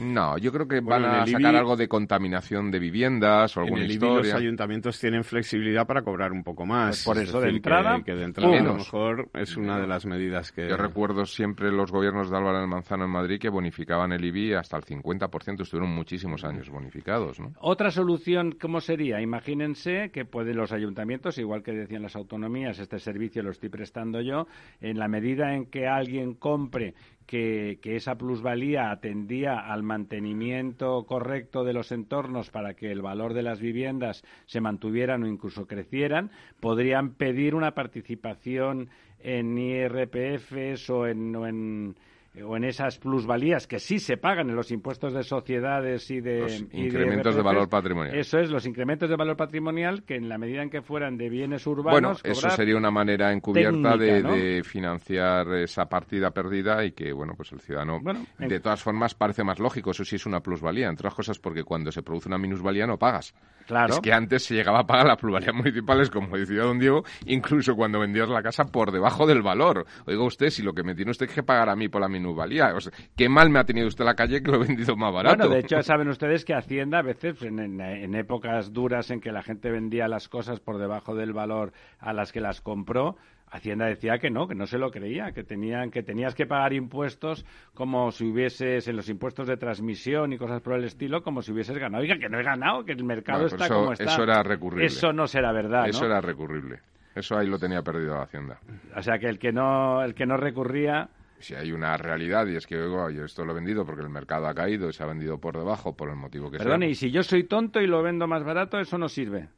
No, 0.00 0.36
yo 0.38 0.52
creo 0.52 0.66
que 0.68 0.80
Bueno, 0.80 1.06
van 1.06 1.14
en 1.14 1.20
a 1.20 1.24
el 1.24 1.30
sacar 1.32 1.50
IBI 1.52 1.58
algo 1.58 1.76
de 1.76 1.88
contaminación 1.88 2.70
de 2.70 2.78
viviendas 2.78 3.56
o 3.56 3.60
En 3.60 3.64
alguna 3.66 3.84
el 3.84 3.90
IBI 3.92 3.98
los 4.00 4.16
historia. 4.18 4.36
ayuntamientos 4.36 5.00
tienen 5.00 5.24
flexibilidad 5.24 5.86
para 5.86 6.02
cobrar 6.02 6.32
un 6.32 6.42
poco 6.44 6.66
más. 6.66 7.04
Pues 7.04 7.04
por 7.04 7.16
Es 7.22 7.28
eso, 7.28 7.40
de 7.40 7.46
decir, 7.46 7.62
que- 7.62 7.68
entrada, 7.68 8.02
que, 8.02 8.14
de 8.14 8.24
entrada 8.24 8.58
a 8.58 8.62
lo 8.62 8.74
mejor 8.74 9.28
es 9.34 9.56
una 9.56 9.78
de 9.80 9.86
las 9.86 10.06
medidas 10.06 10.52
que... 10.52 10.68
Yo 10.68 10.76
recuerdo 10.76 11.24
siempre 11.26 11.70
los 11.72 11.90
gobiernos 11.92 12.30
de 12.30 12.36
Álvaro 12.36 12.58
del 12.60 12.68
Manzano 12.68 13.04
en 13.04 13.10
Madrid 13.10 13.38
que 13.40 13.48
bonificaban 13.48 14.12
el 14.12 14.24
IBI 14.24 14.54
hasta 14.54 14.76
el 14.76 14.84
50%, 14.84 15.62
estuvieron 15.62 15.94
muchísimos 15.94 16.44
años 16.44 16.68
bonificados, 16.70 17.40
¿no? 17.40 17.52
Otra 17.60 17.90
solución, 17.90 18.56
¿cómo 18.60 18.80
sería? 18.80 19.20
Imagínense 19.20 20.10
que 20.12 20.24
pueden 20.24 20.56
los 20.56 20.72
ayuntamientos, 20.72 21.38
igual 21.38 21.62
que 21.62 21.72
decían 21.72 22.02
las 22.02 22.16
autonomías, 22.16 22.78
este 22.78 22.98
servicio 22.98 23.42
lo 23.42 23.50
estoy 23.50 23.68
prestando 23.68 24.20
yo, 24.20 24.46
en 24.80 24.98
la 24.98 25.08
medida 25.08 25.54
en 25.54 25.66
que 25.66 25.86
alguien 25.86 26.34
compre 26.34 26.94
que, 27.26 27.78
que 27.82 27.96
esa 27.96 28.16
plusvalía 28.16 28.90
atendía 28.90 29.58
al 29.58 29.82
mantenimiento 29.82 31.04
correcto 31.06 31.64
de 31.64 31.72
los 31.72 31.92
entornos 31.92 32.50
para 32.50 32.74
que 32.74 32.90
el 32.92 33.02
valor 33.02 33.34
de 33.34 33.42
las 33.42 33.60
viviendas 33.60 34.24
se 34.46 34.60
mantuvieran 34.60 35.22
o 35.22 35.26
incluso 35.26 35.66
crecieran, 35.66 36.30
podrían 36.60 37.14
pedir 37.14 37.54
una 37.54 37.74
participación 37.74 38.88
en 39.20 39.58
IRPFs 39.58 40.88
o 40.90 41.06
en, 41.06 41.34
o 41.36 41.46
en 41.46 41.96
o 42.44 42.56
en 42.56 42.64
esas 42.64 42.98
plusvalías 42.98 43.66
que 43.66 43.78
sí 43.78 43.98
se 43.98 44.16
pagan 44.16 44.50
en 44.50 44.56
los 44.56 44.70
impuestos 44.70 45.12
de 45.14 45.22
sociedades 45.22 46.10
y 46.10 46.20
de 46.20 46.40
Los 46.40 46.60
y 46.72 46.86
incrementos 46.86 47.34
de 47.36 47.42
valor 47.42 47.68
patrimonial. 47.68 48.16
Eso 48.16 48.38
es, 48.38 48.50
los 48.50 48.66
incrementos 48.66 49.08
de 49.08 49.16
valor 49.16 49.36
patrimonial 49.36 50.02
que 50.04 50.16
en 50.16 50.28
la 50.28 50.36
medida 50.38 50.62
en 50.62 50.70
que 50.70 50.82
fueran 50.82 51.16
de 51.16 51.28
bienes 51.28 51.64
Bueno, 51.64 51.80
urbanos. 51.82 52.20
eso 52.24 52.40
cobrar- 52.42 52.56
sería 52.56 52.76
una 52.76 52.90
manera 52.90 53.32
encubierta 53.32 53.96
de, 53.96 54.06
técnica, 54.06 54.28
¿no? 54.28 54.34
de 54.36 54.62
financiar 54.64 55.48
esa 55.54 55.86
partida 55.86 56.30
perdida 56.30 56.84
y 56.84 56.92
que, 56.92 57.12
bueno, 57.12 57.34
pues 57.36 57.52
el 57.52 57.60
ciudadano, 57.60 58.00
Bueno, 58.00 58.26
en- 58.38 58.48
de 58.48 58.60
todas 58.60 58.82
formas, 58.82 59.14
parece 59.14 59.42
más 59.44 59.58
lógico. 59.58 59.90
Eso 59.90 60.04
sí 60.04 60.16
es 60.16 60.26
una 60.26 60.40
plusvalía, 60.40 60.88
entre 60.88 61.06
otras 61.06 61.14
cosas 61.14 61.38
porque 61.38 61.64
cuando 61.64 61.90
se 61.92 62.02
produce 62.02 62.28
una 62.28 62.38
minusvalía 62.38 62.86
no 62.86 62.98
pagas. 62.98 63.34
Claro. 63.66 63.94
Es 63.94 64.00
que 64.00 64.12
antes 64.12 64.44
se 64.44 64.54
llegaba 64.54 64.80
a 64.80 64.86
pagar 64.86 65.06
las 65.06 65.16
plusvalías 65.16 65.54
municipales, 65.54 66.08
como 66.10 66.36
decía 66.36 66.62
don 66.62 66.78
Diego, 66.78 67.02
incluso 67.26 67.74
cuando 67.74 67.98
vendías 67.98 68.28
la 68.28 68.42
casa 68.42 68.64
por 68.64 68.92
debajo 68.92 69.26
del 69.26 69.42
valor. 69.42 69.84
Oiga 70.06 70.22
usted, 70.24 70.50
si 70.50 70.62
lo 70.62 70.72
que 70.72 70.82
me 70.84 70.94
tiene 70.94 71.10
usted 71.10 71.28
que 71.28 71.42
pagar 71.42 71.68
a 71.68 71.74
mí 71.76 71.88
por 71.88 72.00
la 72.00 72.08
minusvalía, 72.08 72.25
o 72.34 72.80
sea, 72.80 72.92
qué 73.16 73.28
mal 73.28 73.50
me 73.50 73.58
ha 73.58 73.64
tenido 73.64 73.86
usted 73.86 74.04
la 74.04 74.14
calle 74.14 74.42
que 74.42 74.50
lo 74.50 74.62
he 74.62 74.66
vendido 74.66 74.96
más 74.96 75.12
barato. 75.12 75.36
Bueno, 75.36 75.52
de 75.54 75.60
hecho, 75.60 75.82
saben 75.82 76.08
ustedes 76.08 76.44
que 76.44 76.54
Hacienda, 76.54 76.98
a 76.98 77.02
veces, 77.02 77.42
en, 77.42 77.58
en- 77.58 77.80
en 77.80 78.14
épocas 78.14 78.72
duras 78.72 79.10
en 79.10 79.20
que 79.20 79.32
la 79.32 79.42
gente 79.42 79.70
vendía 79.70 80.08
las 80.08 80.28
cosas 80.28 80.60
por 80.60 80.78
debajo 80.78 81.14
del 81.14 81.32
valor 81.32 81.72
a 81.98 82.12
las 82.12 82.32
que 82.32 82.40
las 82.40 82.60
compró, 82.60 83.16
Hacienda 83.48 83.86
decía 83.86 84.18
que 84.18 84.28
no, 84.28 84.48
que 84.48 84.56
no 84.56 84.66
se 84.66 84.76
lo 84.76 84.90
creía, 84.90 85.30
que 85.30 85.44
tenían, 85.44 85.90
que 85.92 86.02
tenías 86.02 86.34
que 86.34 86.46
pagar 86.46 86.72
impuestos 86.72 87.46
como 87.74 88.10
si 88.10 88.24
hubieses 88.24 88.88
en 88.88 88.96
los 88.96 89.08
impuestos 89.08 89.46
de 89.46 89.56
transmisión 89.56 90.32
y 90.32 90.36
cosas 90.38 90.60
por 90.62 90.74
el 90.74 90.84
estilo, 90.84 91.22
como 91.22 91.42
si 91.42 91.52
hubieses 91.52 91.78
ganado. 91.78 92.02
Oiga, 92.02 92.18
que 92.18 92.28
no 92.28 92.40
he 92.40 92.42
ganado, 92.42 92.84
que 92.84 92.92
el 92.92 93.04
mercado 93.04 93.42
Bueno, 93.42 93.54
está 93.54 93.66
eso- 93.66 93.74
como 93.74 93.92
está. 93.92 94.04
eso 94.04 94.22
era 94.24 94.42
recurrible. 94.42 94.86
Eso 94.86 95.12
no 95.12 95.28
será 95.28 95.52
verdad, 95.52 95.88
Eso 95.88 96.00
¿no? 96.00 96.06
era 96.06 96.20
recurrible. 96.20 96.80
Eso 97.14 97.38
ahí 97.38 97.46
lo 97.46 97.58
tenía 97.58 97.82
perdido 97.82 98.14
la 98.16 98.24
Hacienda. 98.24 98.58
O 98.94 99.00
sea 99.00 99.18
que 99.18 99.26
el 99.28 99.38
que 99.38 99.52
no, 99.52 100.02
el 100.02 100.14
que 100.14 100.26
no 100.26 100.36
recurría 100.36 101.08
si 101.38 101.54
hay 101.54 101.72
una 101.72 101.96
realidad 101.96 102.46
y 102.46 102.56
es 102.56 102.66
que 102.66 102.76
oigo, 102.80 103.10
yo 103.10 103.24
esto 103.24 103.44
lo 103.44 103.52
he 103.52 103.54
vendido 103.56 103.84
porque 103.84 104.02
el 104.02 104.08
mercado 104.10 104.46
ha 104.48 104.54
caído 104.54 104.88
y 104.88 104.92
se 104.92 105.02
ha 105.02 105.06
vendido 105.06 105.38
por 105.38 105.56
debajo 105.56 105.96
por 105.96 106.08
el 106.10 106.16
motivo 106.16 106.50
que 106.50 106.58
Perdone, 106.58 106.86
sea. 106.86 106.92
y 106.92 106.94
si 106.94 107.10
yo 107.10 107.22
soy 107.22 107.44
tonto 107.44 107.80
y 107.80 107.86
lo 107.86 108.02
vendo 108.02 108.26
más 108.26 108.42
barato, 108.44 108.78
eso 108.78 108.98
no 108.98 109.08
sirve. 109.08 109.48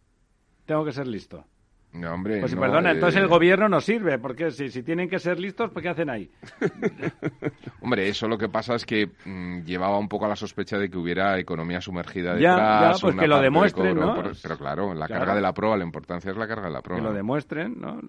Tengo 0.66 0.84
que 0.84 0.92
ser 0.92 1.06
listo. 1.06 1.44
No, 1.90 2.12
hombre, 2.12 2.40
Pues 2.40 2.54
no, 2.54 2.60
perdona, 2.60 2.90
eh, 2.90 2.94
entonces 2.94 3.18
el 3.22 3.28
gobierno 3.28 3.66
no 3.70 3.80
sirve, 3.80 4.18
porque 4.18 4.50
si, 4.50 4.68
si 4.70 4.82
tienen 4.82 5.08
que 5.08 5.18
ser 5.18 5.40
listos, 5.40 5.70
¿pues 5.70 5.82
qué 5.82 5.88
hacen 5.88 6.10
ahí? 6.10 6.30
Hombre, 7.80 8.08
eso 8.08 8.28
lo 8.28 8.36
que 8.36 8.48
pasa 8.50 8.74
es 8.74 8.84
que 8.84 9.10
mm, 9.24 9.60
llevaba 9.64 9.98
un 9.98 10.08
poco 10.08 10.26
a 10.26 10.28
la 10.28 10.36
sospecha 10.36 10.78
de 10.78 10.90
que 10.90 10.98
hubiera 10.98 11.38
economía 11.38 11.80
sumergida 11.80 12.34
detrás. 12.34 12.96
ya, 12.96 13.00
pues 13.00 13.14
una 13.14 13.22
que 13.22 13.28
lo 13.28 13.36
de 13.38 13.42
demuestren, 13.44 13.94
cobro, 13.96 14.06
¿no? 14.06 14.14
por- 14.22 14.32
pero 14.42 14.58
claro, 14.58 14.92
la 14.94 15.06
Claro. 15.06 15.20
carga 15.20 15.34
de 15.36 15.40
la 15.42 15.54
prueba, 15.54 15.76
la 15.78 15.84
importancia 15.84 16.30
es 16.30 16.36
la 16.36 16.46
carga 16.46 16.66
de 16.66 16.72
la 16.74 16.82
prueba. 16.82 17.00
Que 17.02 17.08
lo 17.08 17.14
demuestren, 17.14 17.80
¿no? 17.80 18.00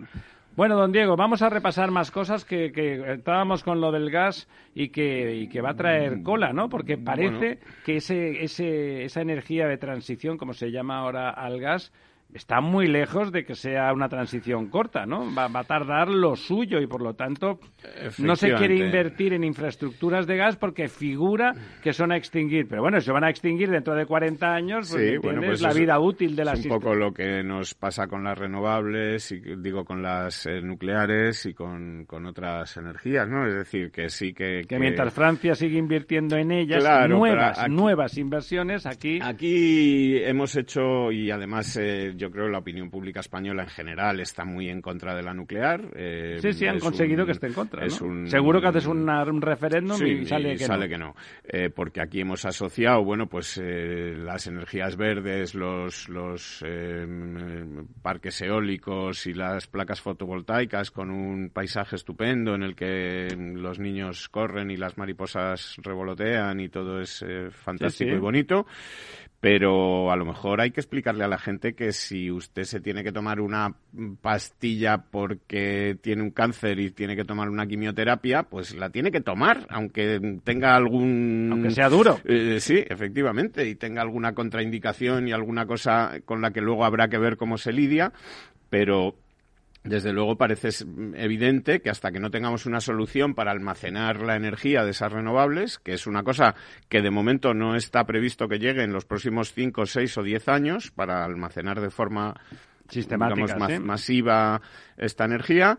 Bueno, 0.55 0.75
don 0.75 0.91
Diego, 0.91 1.15
vamos 1.15 1.41
a 1.41 1.49
repasar 1.49 1.89
más 1.89 2.11
cosas 2.11 2.43
que, 2.43 2.71
que 2.71 3.13
estábamos 3.13 3.63
con 3.63 3.79
lo 3.79 3.91
del 3.91 4.09
gas 4.09 4.47
y 4.75 4.89
que, 4.89 5.35
y 5.35 5.47
que 5.47 5.61
va 5.61 5.71
a 5.71 5.75
traer 5.75 6.21
cola, 6.21 6.51
¿no? 6.51 6.69
Porque 6.69 6.97
parece 6.97 7.59
que 7.85 7.97
ese, 7.97 8.43
ese, 8.43 9.05
esa 9.05 9.21
energía 9.21 9.67
de 9.67 9.77
transición, 9.77 10.37
como 10.37 10.53
se 10.53 10.71
llama 10.71 10.97
ahora 10.99 11.29
al 11.29 11.59
gas, 11.61 11.93
está 12.33 12.61
muy 12.61 12.87
lejos 12.87 13.31
de 13.31 13.43
que 13.43 13.55
sea 13.55 13.91
una 13.93 14.07
transición 14.09 14.67
corta, 14.69 15.05
¿no? 15.05 15.33
Va, 15.33 15.47
va 15.47 15.61
a 15.61 15.63
tardar 15.63 16.09
lo 16.09 16.35
suyo 16.35 16.79
y 16.79 16.87
por 16.87 17.01
lo 17.01 17.13
tanto 17.15 17.59
no 18.19 18.35
se 18.35 18.53
quiere 18.53 18.75
invertir 18.77 19.33
en 19.33 19.43
infraestructuras 19.43 20.27
de 20.27 20.37
gas 20.37 20.55
porque 20.55 20.87
figura 20.87 21.53
que 21.81 21.91
son 21.93 22.11
a 22.11 22.17
extinguir. 22.17 22.67
Pero 22.67 22.81
bueno, 22.81 22.99
se 23.01 23.11
van 23.11 23.23
a 23.23 23.29
extinguir 23.29 23.69
dentro 23.69 23.95
de 23.95 24.05
40 24.05 24.53
años, 24.53 24.89
pues, 24.91 25.09
Sí, 25.11 25.17
bueno, 25.17 25.41
pues 25.43 25.61
la 25.61 25.73
vida 25.73 25.99
útil 25.99 26.35
de 26.35 26.45
las 26.45 26.59
Es 26.59 26.65
un 26.65 26.71
poco 26.71 26.93
lo 26.95 27.11
que 27.13 27.43
nos 27.43 27.73
pasa 27.73 28.07
con 28.07 28.23
las 28.23 28.37
renovables, 28.37 29.31
y 29.31 29.39
digo, 29.57 29.83
con 29.85 30.01
las 30.03 30.45
eh, 30.45 30.61
nucleares 30.61 31.45
y 31.45 31.53
con, 31.53 32.05
con 32.05 32.25
otras 32.25 32.77
energías, 32.77 33.27
¿no? 33.27 33.47
Es 33.47 33.55
decir, 33.55 33.91
que 33.91 34.09
sí 34.09 34.33
que... 34.33 34.61
que 34.67 34.77
mientras 34.79 35.13
Francia 35.13 35.55
sigue 35.55 35.77
invirtiendo 35.77 36.35
en 36.37 36.51
ellas 36.51 36.83
Claro, 36.83 37.17
nuevas 37.17 37.57
aquí- 37.59 37.71
nuevas 37.71 38.17
inversiones 38.17 38.85
aquí 38.85 39.19
Aquí 39.21 40.17
hemos 40.23 40.55
hecho, 40.55 41.11
y 41.11 41.31
además 41.31 41.75
eh, 41.77 42.13
yo 42.19 42.29
creo 42.29 42.47
la 42.49 42.59
opinión 42.59 42.91
pública 42.91 43.21
española 43.21 43.63
en 43.63 43.69
general 43.69 44.19
está 44.19 44.45
muy 44.45 44.69
en 44.69 44.81
contra 44.81 45.15
de 45.15 45.23
la 45.23 45.33
nuclear. 45.33 45.81
eh, 45.95 46.37
sí 46.41 46.53
sí 46.53 46.67
han 46.67 46.77
conseguido 46.79 47.21
un- 47.21 47.25
que 47.25 47.31
esté 47.31 47.47
en 47.47 47.53
contra 47.53 47.85
es 47.85 47.99
¿no? 48.01 48.07
un- 48.07 48.27
seguro 48.27 48.61
que 48.61 48.67
haces 48.67 48.85
una- 48.85 49.23
un 49.23 49.41
referéndum 49.41 49.97
Sí, 49.97 50.05
y 50.05 50.25
sale 50.25 50.55
que 50.87 50.97
no. 50.97 51.07
no. 51.07 51.15
Eh, 51.43 51.69
porque 51.69 52.01
aquí 52.01 52.19
hemos 52.21 52.45
asociado, 52.45 53.03
bueno, 53.03 53.27
pues 53.27 53.59
eh, 53.63 54.13
las 54.17 54.45
energías 54.45 54.95
verdes, 54.97 55.55
los, 55.55 56.07
los 56.09 56.63
eh, 56.67 57.07
parques 58.01 58.41
eólicos 58.41 59.25
y 59.25 59.33
las 59.33 59.67
placas 59.67 60.01
fotovoltaicas 60.01 60.91
con 60.91 61.09
un 61.09 61.49
paisaje 61.49 61.95
estupendo 61.95 62.53
en 62.55 62.63
el 62.63 62.75
que 62.75 63.27
los 63.55 63.79
niños 63.79 64.27
corren 64.29 64.69
y 64.71 64.77
las 64.77 64.97
mariposas 64.97 65.75
revolotean 65.81 66.59
y 66.59 66.69
todo 66.69 66.99
es 66.99 67.23
fantástico 67.51 68.09
sí. 68.11 68.15
y 68.17 68.19
bonito. 68.19 68.65
Pero 69.39 70.11
a 70.11 70.17
lo 70.17 70.25
mejor 70.25 70.59
hay 70.59 70.71
que 70.71 70.81
explicarle 70.81 71.23
a 71.23 71.29
la 71.29 71.37
gente 71.37 71.73
que 71.73 71.93
si 71.93 72.29
usted 72.29 72.63
se 72.63 72.81
tiene 72.81 73.03
que 73.03 73.13
tomar 73.13 73.39
una 73.39 73.73
pastilla 74.21 74.97
porque 74.97 75.97
tiene 76.01 76.23
un 76.23 76.31
cáncer 76.31 76.79
y 76.79 76.91
tiene 76.91 77.15
que 77.15 77.23
tomar 77.23 77.49
una 77.49 77.65
quimioterapia, 77.65 78.43
pues 78.43 78.75
la 78.75 78.89
tiene 78.89 79.11
que 79.11 79.21
tomar, 79.21 79.65
aunque 79.69 80.39
tenga 80.43 80.75
algún... 80.75 81.49
aunque 81.53 81.71
sea 81.71 81.87
duro. 81.87 82.19
Eh, 82.25 82.59
sí, 82.59 82.83
efectivamente, 82.85 83.65
y 83.67 83.75
tenga 83.75 84.01
alguna 84.01 84.33
contraindicación 84.33 85.29
y 85.29 85.31
alguna 85.31 85.65
cosa 85.65 86.19
con 86.25 86.41
la 86.41 86.51
que 86.51 86.59
luego 86.59 86.83
habrá 86.83 87.07
que 87.07 87.17
ver 87.17 87.37
cómo 87.37 87.57
se 87.57 87.71
lidia, 87.71 88.11
pero 88.69 89.15
desde 89.89 90.13
luego 90.13 90.37
parece 90.37 90.69
evidente 91.15 91.81
que 91.81 91.89
hasta 91.89 92.11
que 92.11 92.19
no 92.19 92.29
tengamos 92.29 92.65
una 92.65 92.79
solución 92.79 93.33
para 93.33 93.51
almacenar 93.51 94.21
la 94.21 94.35
energía 94.35 94.83
de 94.83 94.91
esas 94.91 95.11
renovables, 95.11 95.79
que 95.79 95.93
es 95.93 96.07
una 96.07 96.23
cosa 96.23 96.55
que 96.87 97.01
de 97.01 97.09
momento 97.09 97.53
no 97.53 97.75
está 97.75 98.05
previsto 98.05 98.47
que 98.47 98.59
llegue 98.59 98.83
en 98.83 98.93
los 98.93 99.05
próximos 99.05 99.53
5, 99.53 99.85
6 99.85 100.17
o 100.19 100.23
10 100.23 100.47
años 100.47 100.91
para 100.91 101.25
almacenar 101.25 101.81
de 101.81 101.89
forma 101.89 102.35
sistemática 102.87 103.55
digamos, 103.55 103.79
masiva 103.85 104.61
esta 104.97 105.25
energía, 105.25 105.77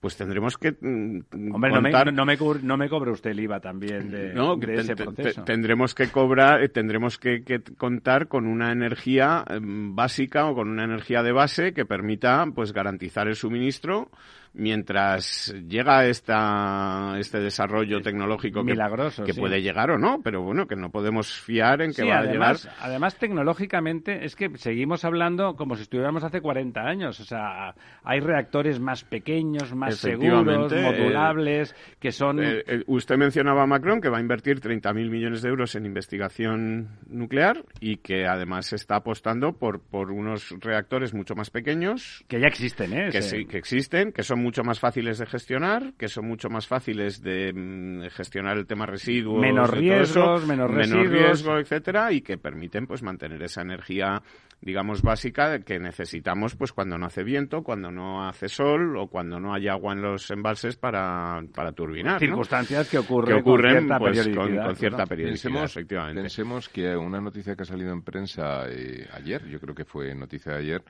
pues 0.00 0.16
tendremos 0.16 0.58
que 0.58 0.72
mm, 0.72 1.54
hombre 1.54 1.70
no 1.70 1.80
me, 1.80 1.90
no, 2.12 2.26
me 2.26 2.36
no 2.62 2.76
me 2.76 2.88
cobre 2.88 3.10
usted 3.10 3.30
el 3.30 3.40
IVA 3.40 3.60
también 3.60 4.10
de, 4.10 4.34
no, 4.34 4.56
de 4.56 4.74
ese 4.74 4.94
proceso. 4.94 5.44
tendremos 5.44 5.94
que 5.94 6.08
cobrar, 6.08 6.62
eh, 6.62 6.68
tendremos 6.68 7.18
que, 7.18 7.42
que 7.42 7.60
contar 7.60 8.28
con 8.28 8.46
una 8.46 8.72
energía 8.72 9.44
em, 9.48 9.94
básica 9.94 10.46
o 10.46 10.54
con 10.54 10.68
una 10.68 10.84
energía 10.84 11.22
de 11.22 11.32
base 11.32 11.72
que 11.72 11.86
permita 11.86 12.44
pues 12.54 12.72
garantizar 12.72 13.26
el 13.26 13.36
suministro 13.36 14.10
mientras 14.56 15.54
llega 15.68 16.06
esta, 16.06 17.16
este 17.18 17.38
desarrollo 17.40 18.00
tecnológico 18.00 18.64
que, 18.64 18.72
milagroso 18.72 19.24
que 19.24 19.34
sí. 19.34 19.40
puede 19.40 19.60
llegar 19.60 19.90
o 19.90 19.98
no, 19.98 20.20
pero 20.22 20.42
bueno, 20.42 20.66
que 20.66 20.76
no 20.76 20.90
podemos 20.90 21.30
fiar 21.32 21.82
en 21.82 21.90
que 21.90 22.02
Sí, 22.02 22.08
va 22.08 22.18
además, 22.18 22.66
a 22.66 22.70
llegar. 22.70 22.84
además 22.86 23.16
tecnológicamente 23.16 24.24
es 24.24 24.34
que 24.34 24.50
seguimos 24.56 25.04
hablando 25.04 25.56
como 25.56 25.76
si 25.76 25.82
estuviéramos 25.82 26.24
hace 26.24 26.40
40 26.40 26.80
años. 26.80 27.20
O 27.20 27.24
sea, 27.24 27.74
hay 28.02 28.20
reactores 28.20 28.80
más 28.80 29.04
pequeños, 29.04 29.74
más 29.74 29.96
seguros, 29.96 30.72
eh, 30.72 30.82
modulables, 30.82 31.74
que 32.00 32.12
son... 32.12 32.42
Eh, 32.42 32.62
eh, 32.66 32.82
usted 32.86 33.16
mencionaba 33.16 33.62
a 33.62 33.66
Macron 33.66 34.00
que 34.00 34.08
va 34.08 34.18
a 34.18 34.20
invertir 34.20 34.60
30.000 34.60 35.10
millones 35.10 35.42
de 35.42 35.50
euros 35.50 35.74
en 35.74 35.84
investigación 35.86 36.88
nuclear 37.08 37.64
y 37.80 37.98
que 37.98 38.26
además 38.26 38.72
está 38.72 38.96
apostando 38.96 39.52
por, 39.52 39.80
por 39.80 40.10
unos 40.10 40.54
reactores 40.60 41.12
mucho 41.14 41.34
más 41.34 41.50
pequeños 41.50 42.24
que 42.28 42.40
ya 42.40 42.46
existen, 42.46 42.92
¿eh? 42.92 43.08
que, 43.10 43.22
sí, 43.22 43.44
que 43.44 43.58
existen, 43.58 44.12
que 44.12 44.22
son 44.22 44.45
mucho 44.46 44.62
más 44.62 44.78
fáciles 44.78 45.18
de 45.18 45.26
gestionar, 45.26 45.94
que 45.98 46.06
son 46.08 46.26
mucho 46.28 46.48
más 46.48 46.68
fáciles 46.68 47.20
de 47.20 47.52
mm, 47.52 48.10
gestionar 48.10 48.56
el 48.56 48.66
tema 48.66 48.86
residuos, 48.86 49.40
Menos 49.40 49.68
riesgos, 49.70 50.10
eso, 50.10 50.46
menos 50.46 50.70
menos 50.70 50.70
residuos. 50.70 51.10
riesgo, 51.10 51.58
etcétera, 51.58 52.12
y 52.12 52.20
que 52.20 52.38
permiten 52.38 52.86
pues 52.86 53.02
mantener 53.02 53.42
esa 53.42 53.62
energía 53.62 54.22
digamos 54.60 55.02
básica 55.02 55.58
que 55.60 55.78
necesitamos 55.78 56.54
pues 56.56 56.72
cuando 56.72 56.96
no 56.96 57.06
hace 57.06 57.22
viento, 57.24 57.62
cuando 57.62 57.90
no 57.90 58.26
hace 58.26 58.48
sol 58.48 58.96
o 58.96 59.08
cuando 59.08 59.38
no 59.38 59.52
hay 59.52 59.68
agua 59.68 59.92
en 59.92 60.00
los 60.02 60.30
embalses 60.30 60.76
para, 60.76 61.42
para 61.54 61.72
turbinar. 61.72 62.18
circunstancias 62.20 62.88
que 62.88 62.96
que 62.96 62.98
ocurren, 62.98 63.38
ocurren 63.40 63.88
con 63.88 63.98
cierta 63.98 63.98
pues, 63.98 64.16
con, 64.18 64.32
periodicidad, 64.32 64.66
con 64.66 64.76
cierta 64.76 64.96
¿verdad? 64.96 65.08
periodicidad, 65.08 65.50
Pensemos, 65.50 65.70
efectivamente. 65.72 66.20
pensemos 66.22 66.68
que 66.68 66.96
una 66.96 67.20
noticia 67.20 67.54
que 67.56 67.62
ha 67.62 67.66
salido 67.66 67.92
en 67.92 68.02
prensa 68.02 68.68
eh, 68.70 69.06
ayer, 69.12 69.44
yo 69.46 69.60
creo 69.60 69.74
que 69.74 69.84
fue 69.84 70.14
noticia 70.14 70.52
de 70.52 70.58
ayer, 70.58 70.82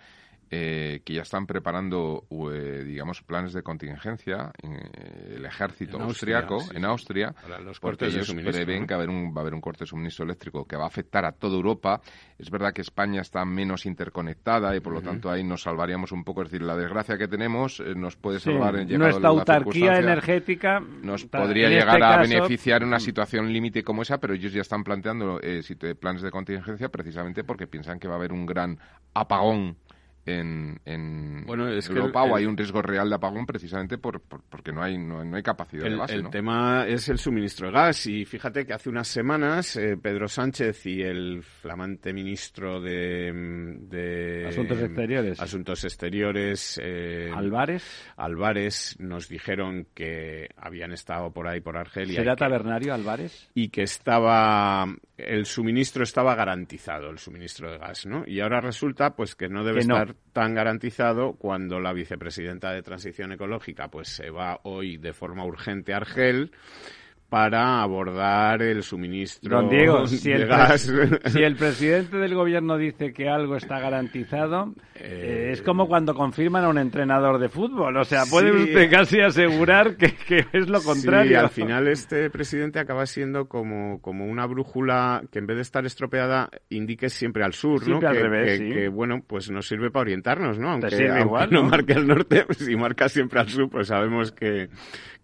eh, 0.51 1.01
que 1.05 1.15
ya 1.15 1.23
están 1.23 1.47
preparando, 1.47 2.25
eh, 2.53 2.85
digamos, 2.85 3.23
planes 3.23 3.53
de 3.53 3.63
contingencia 3.63 4.53
eh, 4.63 5.35
el 5.37 5.45
ejército 5.45 5.97
En 5.97 6.03
Austria, 6.03 6.39
austriaco 6.39 6.61
sí, 6.61 6.77
en 6.77 6.83
sí. 6.83 6.87
Austria, 6.87 7.33
Para 7.33 7.61
los 7.61 7.81
porque 7.81 8.07
ellos 8.07 8.33
prevén 8.33 8.83
¿no? 8.83 8.87
que 8.87 8.95
va 8.95 9.01
a, 9.01 9.03
haber 9.03 9.11
un, 9.11 9.35
va 9.35 9.39
a 9.39 9.41
haber 9.41 9.55
un 9.55 9.61
corte 9.61 9.81
de 9.81 9.87
suministro 9.87 10.25
eléctrico 10.25 10.65
que 10.65 10.77
va 10.77 10.85
a 10.85 10.87
afectar 10.87 11.25
a 11.25 11.33
toda 11.33 11.57
Europa. 11.57 12.01
Es 12.39 12.51
verdad 12.51 12.73
que 12.73 12.83
España 12.83 13.23
está 13.23 13.45
menos 13.45 13.87
interconectada 13.87 14.77
y 14.77 14.81
por 14.81 14.93
lo 14.93 15.03
tanto 15.03 15.31
ahí 15.31 15.43
nos 15.43 15.63
salvaríamos 15.63 16.13
un 16.13 16.23
poco. 16.23 16.43
Es 16.43 16.51
decir, 16.51 16.65
la 16.65 16.77
desgracia 16.77 17.19
que 17.19 17.27
tenemos 17.27 17.81
eh, 17.81 17.95
nos 17.97 18.17
puede 18.17 18.39
Sí, 18.39 18.51
salvar 18.51 18.77
en 18.77 18.87
llegado 18.87 19.05
Nuestra 19.05 19.23
la 19.23 19.29
autarquía 19.29 19.99
energética 19.99 20.81
nos 21.03 21.25
podría 21.25 21.67
en 21.67 21.73
llegar 21.73 21.97
este 21.97 22.05
a 22.05 22.17
caso, 22.19 22.31
beneficiar 22.31 22.83
en 22.83 22.89
una 22.89 22.99
mm, 22.99 23.01
situación 23.01 23.53
límite 23.53 23.83
como 23.83 24.03
esa, 24.03 24.19
pero 24.19 24.35
ellos 24.35 24.53
ya 24.53 24.61
están 24.61 24.85
planteando 24.85 25.41
eh, 25.43 25.63
planes 25.99 26.23
de 26.23 26.31
contingencia 26.31 26.89
precisamente 26.89 27.43
porque 27.43 27.67
piensan 27.67 27.99
que 27.99 28.07
va 28.07 28.15
a 28.15 28.19
haber 28.19 28.33
un 28.33 28.47
gran 28.47 28.79
apagón 29.15 29.77
en, 30.27 30.81
en 30.85 31.45
Bueno, 31.47 31.69
es 31.69 31.89
que 31.89 31.95
Europa 31.95 32.25
el- 32.25 32.31
o 32.33 32.37
hay 32.37 32.47
un 32.47 32.57
riesgo 32.57 32.83
real 32.83 33.09
de 33.09 33.15
apagón 33.15 33.47
precisamente 33.47 33.97
por, 33.99 34.21
por- 34.21 34.43
porque 34.49 34.73
no 34.73 34.83
hay 34.83 34.99
no, 34.99 35.25
no 35.25 35.37
hay 35.37 35.43
capacidad 35.43 35.87
El, 35.87 35.93
de 35.93 35.99
base. 35.99 36.15
el 36.15 36.23
¿no? 36.25 36.31
tema 36.31 36.85
es 36.87 37.09
el 37.09 37.19
suministro 37.19 37.69
de 37.69 37.73
gas 37.73 38.07
y 38.07 38.25
fíjate 38.25 38.67
que 38.67 38.73
hace 38.75 38.89
unas 38.91 39.09
semanas 39.09 39.77
eh, 39.77 39.97
Pedro 39.97 40.29
Sánchez 40.29 40.85
y 40.87 41.03
el 41.03 41.43
flamante 41.43 42.13
ministro 42.13 42.81
de, 42.81 43.33
mm, 43.33 43.89
de 43.89 44.47
Asuntos 44.49 44.81
Exteriores. 44.81 45.41
Asuntos 45.41 45.85
Exteriores, 45.85 46.81
eh, 46.83 47.31
Álvarez, 47.35 47.85
Álvarez 48.17 48.97
nos 48.99 49.29
dijeron 49.29 49.87
que 49.95 50.49
habían 50.57 50.93
estado 50.93 51.31
por 51.33 51.47
ahí 51.47 51.61
por 51.61 51.77
Argelia 51.77 52.17
¿será 52.21 52.33
y 52.33 52.35
que, 52.37 52.39
tabernario 52.41 52.95
Álvarez? 52.95 53.49
y 53.55 53.69
que 53.69 53.83
estaba 53.83 54.87
el 55.17 55.47
suministro 55.47 56.03
estaba 56.03 56.35
garantizado 56.35 57.11
el 57.11 57.19
suministro 57.19 57.71
de 57.71 57.79
gas, 57.79 58.05
¿no? 58.07 58.25
Y 58.27 58.41
ahora 58.41 58.61
resulta 58.61 59.15
pues 59.15 59.35
que 59.35 59.49
no 59.49 59.65
debe 59.65 59.81
Que 59.81 59.87
no. 59.87 59.95
estar 59.99 60.16
tan 60.33 60.55
garantizado 60.55 61.35
cuando 61.35 61.81
la 61.81 61.93
vicepresidenta 61.93 62.73
de 62.73 62.83
Transición 62.83 63.33
Ecológica 63.33 63.89
pues 63.89 64.09
se 64.09 64.31
va 64.31 64.61
hoy 64.65 64.97
de 64.97 65.13
forma 65.13 65.45
urgente 65.45 65.95
a 65.95 65.99
Argel 65.99 66.53
para 67.29 67.83
abordar 67.83 68.63
el 68.63 68.83
suministro 68.85 69.57
Don 69.61 69.69
Diego, 69.69 70.07
si 70.07 70.31
de 70.31 70.37
el, 70.37 70.47
gas. 70.47 70.93
si 71.27 71.43
el 71.43 71.57
presidente 71.57 72.17
del 72.19 72.35
gobierno 72.35 72.77
dice 72.79 73.13
que 73.13 73.29
algo 73.29 73.57
está 73.57 73.81
garantizado, 73.81 74.73
eh, 74.95 75.51
es 75.53 75.61
como 75.63 75.89
cuando 75.89 76.15
confirman 76.15 76.65
a 76.65 76.69
un 76.69 76.79
entrenador 76.79 77.39
de 77.41 77.49
fútbol. 77.49 77.97
O 77.97 78.05
sea, 78.05 78.25
puede 78.31 78.53
Sí. 78.53 78.63
usted 78.65 78.91
casi 78.91 79.21
asegurar 79.21 79.97
que, 79.97 80.15
que 80.15 80.45
es 80.53 80.69
lo 80.69 80.81
contrario. 80.83 81.31
Sí, 81.31 81.35
al 81.35 81.49
final 81.51 81.89
este 81.89 82.31
presidente 82.31 82.79
acaba 82.79 83.05
siendo 83.07 83.49
como, 83.49 84.01
como 84.01 84.25
una 84.27 84.47
brújula 84.47 85.23
que 85.33 85.41
en 85.41 85.47
vez 85.47 85.57
de 85.57 85.63
estar 85.63 85.85
estropeada 85.85 86.49
indique 86.71 87.09
siempre 87.09 87.43
al 87.45 87.53
sur, 87.55 87.83
Siempre 87.83 88.03
¿no? 88.09 88.09
al 88.11 88.17
que, 88.17 88.23
revés, 88.23 88.61
que- 88.61 88.69
sí. 88.69 88.73
que, 88.73 88.89
bueno, 88.89 89.23
pues 89.27 89.51
nos 89.51 89.67
sirve 89.67 89.91
para 89.91 90.03
orientarnos, 90.03 90.59
¿no? 90.59 90.71
Aunque, 90.71 90.87
aunque 91.09 91.21
igual, 91.23 91.49
no 91.51 91.63
¿no? 91.65 91.69
marque 91.71 91.95
al 91.95 92.07
norte, 92.07 92.45
si 92.51 92.77
marca 92.77 93.09
siempre 93.09 93.41
al 93.41 93.49
sur, 93.49 93.69
pues 93.69 93.89
sabemos 93.89 94.31
que, 94.33 94.69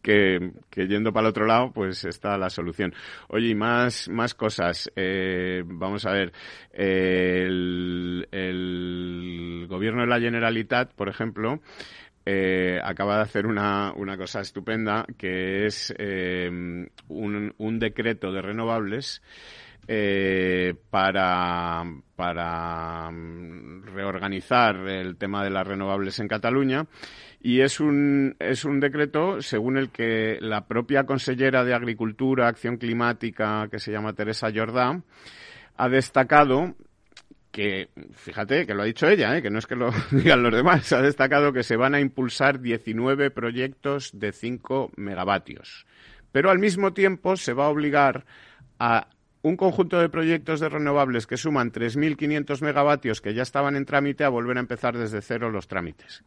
que, 0.03 0.53
que 0.71 0.87
yendo 0.87 1.13
para 1.13 1.27
el 1.27 1.31
otro 1.31 1.47
lado, 1.47 1.73
pues 1.73 2.05
está 2.05 2.37
la 2.37 2.51
solución. 2.51 2.93
Oye, 3.29 3.49
y 3.49 3.55
más, 3.55 4.09
más 4.09 4.35
cosas. 4.35 4.91
Eh, 4.97 5.63
vamos 5.65 6.05
a 6.07 6.13
ver. 6.13 6.33
Eh, 6.73 7.45
el, 7.47 8.29
el 8.31 9.67
gobierno 9.69 10.03
de 10.03 10.09
la 10.09 10.21
Generalitat, 10.21 10.93
por 10.95 11.09
ejemplo, 11.09 11.61
eh, 12.25 12.79
acaba 12.83 13.17
de 13.17 13.23
hacer 13.23 13.47
una, 13.47 13.93
una 13.97 14.17
cosa 14.17 14.41
estupenda 14.41 15.05
que 15.17 15.67
es 15.67 15.93
eh, 15.99 16.49
un, 17.09 17.55
un 17.59 17.79
decreto 17.79 18.31
de 18.33 18.43
renovables 18.43 19.23
eh, 19.89 20.75
para, 20.91 21.83
para 22.15 23.11
reorganizar 23.93 24.76
el 24.88 25.16
tema 25.16 25.45
de 25.45 25.51
las 25.51 25.66
renovables 25.66 26.18
en 26.18 26.28
Cataluña 26.28 26.86
y 27.40 27.61
es 27.61 27.80
un, 27.80 28.36
es 28.38 28.64
un 28.64 28.78
decreto 28.78 29.43
según 29.43 29.76
el 29.76 29.90
que 29.90 30.38
la 30.40 30.66
propia 30.66 31.05
consellera 31.05 31.64
de 31.64 31.74
Agricultura, 31.74 32.49
Acción 32.49 32.76
Climática, 32.76 33.68
que 33.70 33.80
se 33.80 33.90
llama 33.90 34.12
Teresa 34.12 34.51
Jordá, 34.55 35.03
ha 35.76 35.88
destacado 35.88 36.76
que, 37.51 37.90
fíjate, 38.14 38.66
que 38.66 38.74
lo 38.74 38.82
ha 38.82 38.86
dicho 38.86 39.09
ella, 39.09 39.36
¿eh? 39.36 39.43
que 39.43 39.51
no 39.51 39.59
es 39.59 39.66
que 39.66 39.76
lo 39.76 39.90
digan 40.11 40.43
los 40.43 40.53
demás, 40.53 40.93
ha 40.93 41.03
destacado 41.03 41.53
que 41.53 41.62
se 41.62 41.76
van 41.76 41.95
a 41.95 42.01
impulsar 42.01 42.61
19 42.61 43.30
proyectos 43.30 44.11
de 44.14 44.32
5 44.32 44.93
megavatios. 44.97 45.86
Pero 46.32 46.51
al 46.51 46.59
mismo 46.59 46.95
tiempo 46.95 47.36
se 47.36 47.53
va 47.53 47.66
a 47.66 47.68
obligar 47.68 48.24
a 48.78 49.09
un 49.43 49.57
conjunto 49.57 49.99
de 49.99 50.09
proyectos 50.09 50.61
de 50.61 50.68
renovables 50.68 51.26
que 51.26 51.36
suman 51.36 51.72
3.500 51.72 52.62
megavatios 52.62 53.20
que 53.20 53.34
ya 53.34 53.43
estaban 53.43 53.76
en 53.76 53.84
trámite 53.84 54.24
a 54.24 54.28
volver 54.28 54.57
a 54.57 54.61
empezar 54.61 54.97
desde 54.97 55.20
cero 55.20 55.51
los 55.51 55.66
trámites. 55.66 56.22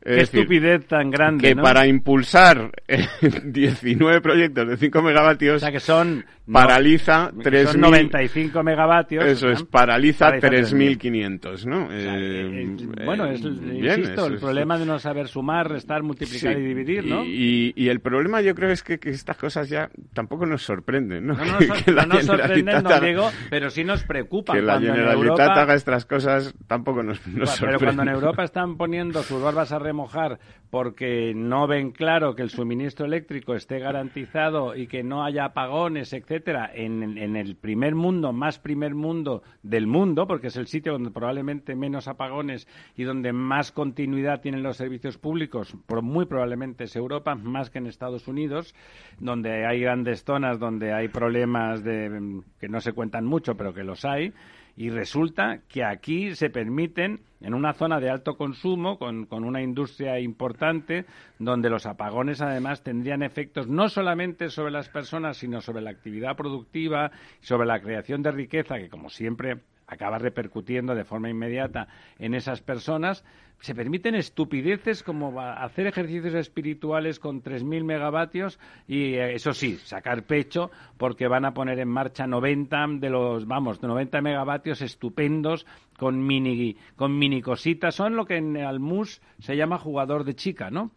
Es 0.00 0.04
Qué 0.14 0.20
decir, 0.20 0.40
estupidez 0.40 0.86
tan 0.86 1.10
grande, 1.10 1.48
que 1.48 1.54
¿no? 1.56 1.62
para 1.62 1.86
impulsar 1.86 2.70
eh, 2.86 3.06
19 3.44 4.20
proyectos 4.20 4.68
de 4.68 4.76
5 4.76 5.02
megavatios 5.02 5.56
O 5.56 5.58
sea, 5.58 5.72
que 5.72 5.80
son... 5.80 6.24
no- 6.46 6.52
paraliza 6.52 7.30
que 7.42 7.50
3.000 7.50 7.66
son 7.72 7.80
95 7.80 8.62
megavatios. 8.62 9.24
eso 9.24 9.46
¿no? 9.48 9.52
es, 9.52 9.64
paraliza 9.64 10.26
Paraliza 10.30 10.76
3.500, 10.76 11.64
¿no? 11.66 11.88
sea, 11.88 12.16
Eh, 12.16 12.62
eh, 12.62 13.04
bueno, 13.04 13.26
es, 13.26 13.44
eh, 13.44 13.48
bien, 13.50 13.98
insisto, 14.00 14.26
el 14.26 14.34
es- 14.34 14.40
problema 14.40 14.78
de 14.78 14.86
no 14.86 14.98
saber 15.00 15.26
sumar, 15.28 15.68
restar, 15.68 16.02
multiplicar 16.04 16.54
Sí, 16.54 16.60
y 16.60 16.64
dividir, 16.64 17.04
¿no? 17.04 17.24
Y, 17.24 17.72
y 17.76 17.88
el 17.88 18.00
problema 18.00 18.40
yo 18.40 18.54
creo 18.54 18.70
es 18.70 18.82
que, 18.84 18.98
que 18.98 19.10
estas 19.10 19.36
cosas 19.36 19.68
ya 19.68 19.90
tampoco 20.14 20.46
nos 20.46 20.62
sorprenden, 20.62 21.26
¿no? 21.26 21.34
No 21.34 21.44
nos, 21.44 21.58
Que- 21.58 21.84
que 21.84 21.92
no 21.92 22.06
nos 22.06 22.24
sorprenden, 22.24 22.76
haga- 22.76 23.00
Diego, 23.00 23.30
pero 23.50 23.68
sí 23.68 23.82
nos 23.84 24.04
preocupan. 24.04 24.56
Que 24.56 24.62
la 24.62 24.78
Generalitat 24.80 25.12
Europa- 25.14 25.60
haga 25.62 25.74
estas 25.74 26.06
cosas 26.06 26.54
tampoco 26.68 27.02
nos, 27.02 27.18
nos 27.26 27.50
pero 27.58 27.72
sorprende. 27.72 27.84
cuando 27.84 28.02
en 28.04 28.08
Europa 28.10 28.44
están 28.44 28.76
poniendo 28.76 29.22
sus 29.24 29.42
barbas 29.42 29.72
a 29.72 29.78
remojar 29.88 30.38
porque 30.70 31.32
no 31.34 31.66
ven 31.66 31.92
claro 31.92 32.34
que 32.34 32.42
el 32.42 32.50
suministro 32.50 33.06
eléctrico 33.06 33.54
esté 33.54 33.78
garantizado 33.78 34.76
y 34.76 34.86
que 34.86 35.02
no 35.02 35.24
haya 35.24 35.46
apagones, 35.46 36.12
etcétera, 36.12 36.70
en, 36.74 37.36
el 37.36 37.56
primer 37.56 37.94
mundo, 37.94 38.32
más 38.32 38.58
primer 38.58 38.94
mundo 38.94 39.42
del 39.62 39.86
mundo, 39.86 40.26
porque 40.26 40.48
es 40.48 40.56
el 40.56 40.66
sitio 40.66 40.92
donde 40.92 41.10
probablemente 41.10 41.74
menos 41.74 42.06
apagones 42.06 42.68
y 42.96 43.04
donde 43.04 43.32
más 43.32 43.72
continuidad 43.72 44.42
tienen 44.42 44.62
los 44.62 44.76
servicios 44.76 45.16
públicos, 45.16 45.74
por- 45.86 46.02
muy 46.02 46.26
probablemente 46.26 46.84
es 46.84 46.94
Europa, 46.96 47.34
más 47.34 47.70
que 47.70 47.78
en 47.78 47.86
Estados 47.86 48.28
Unidos, 48.28 48.74
donde 49.18 49.64
hay 49.66 49.80
grandes 49.80 50.22
zonas 50.22 50.58
donde 50.58 50.92
hay 50.92 51.08
problemas 51.08 51.82
de, 51.82 52.42
que 52.60 52.68
no 52.68 52.80
se 52.82 52.92
cuentan 52.92 53.24
mucho, 53.24 53.56
pero 53.56 53.72
que 53.72 53.84
los 53.84 54.04
hay. 54.04 54.34
Y 54.78 54.90
resulta 54.90 55.62
que 55.68 55.82
aquí 55.82 56.36
se 56.36 56.50
permiten, 56.50 57.18
en 57.40 57.52
una 57.52 57.72
zona 57.72 57.98
de 57.98 58.10
alto 58.10 58.36
consumo, 58.36 58.96
con, 58.96 59.26
con 59.26 59.42
una 59.42 59.60
industria 59.60 60.20
importante, 60.20 61.04
donde 61.40 61.68
los 61.68 61.84
apagones 61.84 62.40
además 62.40 62.84
tendrían 62.84 63.24
efectos 63.24 63.66
no 63.66 63.88
solamente 63.88 64.50
sobre 64.50 64.70
las 64.70 64.88
personas, 64.88 65.36
sino 65.36 65.60
sobre 65.62 65.82
la 65.82 65.90
actividad 65.90 66.36
productiva, 66.36 67.10
sobre 67.40 67.66
la 67.66 67.80
creación 67.80 68.22
de 68.22 68.30
riqueza, 68.30 68.78
que 68.78 68.88
como 68.88 69.10
siempre 69.10 69.58
acaba 69.88 70.18
repercutiendo 70.18 70.94
de 70.94 71.04
forma 71.04 71.28
inmediata 71.30 71.88
en 72.18 72.34
esas 72.34 72.60
personas, 72.60 73.24
se 73.60 73.74
permiten 73.74 74.14
estupideces 74.14 75.02
como 75.02 75.40
hacer 75.40 75.88
ejercicios 75.88 76.34
espirituales 76.34 77.18
con 77.18 77.42
3.000 77.42 77.82
megavatios 77.82 78.60
y, 78.86 79.14
eh, 79.14 79.34
eso 79.34 79.52
sí, 79.52 79.78
sacar 79.78 80.22
pecho 80.22 80.70
porque 80.96 81.26
van 81.26 81.44
a 81.44 81.54
poner 81.54 81.80
en 81.80 81.88
marcha 81.88 82.26
90 82.28 82.86
de 83.00 83.10
los, 83.10 83.46
vamos, 83.46 83.82
90 83.82 84.20
megavatios 84.20 84.80
estupendos 84.82 85.66
con 85.96 86.24
mini, 86.24 86.76
con 86.94 87.18
mini 87.18 87.42
cositas. 87.42 87.96
Son 87.96 88.14
lo 88.14 88.26
que 88.26 88.36
en 88.36 88.58
Almus 88.58 89.20
se 89.40 89.56
llama 89.56 89.78
jugador 89.78 90.22
de 90.22 90.34
chica, 90.36 90.70
¿no? 90.70 90.92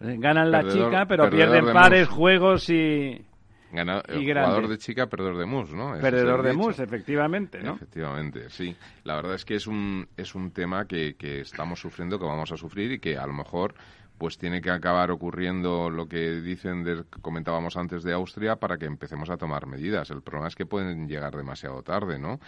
Ganan 0.00 0.50
la 0.50 0.62
Perdedor- 0.62 0.72
chica, 0.72 1.06
pero 1.06 1.30
pierden 1.30 1.66
de 1.66 1.72
pares, 1.72 2.08
mus. 2.08 2.16
juegos 2.18 2.68
y 2.70 3.24
Gana- 3.72 4.02
Y 4.08 4.12
el 4.18 4.26
grande. 4.26 4.48
jugador 4.50 4.68
de 4.70 4.78
chica, 4.78 5.06
perdedor 5.08 5.36
de 5.38 5.46
mus, 5.46 5.70
¿no? 5.72 5.92
Perdedor 6.00 6.42
de 6.42 6.52
mus, 6.52 6.78
efectivamente, 6.78 7.62
¿no? 7.62 7.74
Efectivamente, 7.74 8.48
sí. 8.50 8.76
La 9.04 9.16
verdad 9.16 9.34
es 9.34 9.44
que 9.44 9.56
es 9.56 9.66
un, 9.66 10.08
es 10.16 10.34
un 10.34 10.50
tema 10.52 10.86
que, 10.86 11.16
que 11.16 11.40
estamos 11.40 11.80
sufriendo, 11.80 12.18
que 12.18 12.24
vamos 12.24 12.52
a 12.52 12.56
sufrir 12.56 12.92
y 12.92 12.98
que 13.00 13.16
a 13.18 13.26
lo 13.26 13.32
mejor 13.32 13.74
pues 14.18 14.38
tiene 14.38 14.62
que 14.62 14.70
acabar 14.70 15.10
ocurriendo 15.10 15.90
lo 15.90 16.08
que 16.08 16.40
dicen, 16.40 16.84
de, 16.84 17.04
que 17.12 17.20
comentábamos 17.20 17.76
antes 17.76 18.02
de 18.02 18.14
Austria, 18.14 18.56
para 18.56 18.78
que 18.78 18.86
empecemos 18.86 19.28
a 19.28 19.36
tomar 19.36 19.66
medidas. 19.66 20.10
El 20.10 20.22
problema 20.22 20.48
es 20.48 20.54
que 20.54 20.64
pueden 20.64 21.06
llegar 21.06 21.36
demasiado 21.36 21.82
tarde, 21.82 22.18
¿no? 22.18 22.40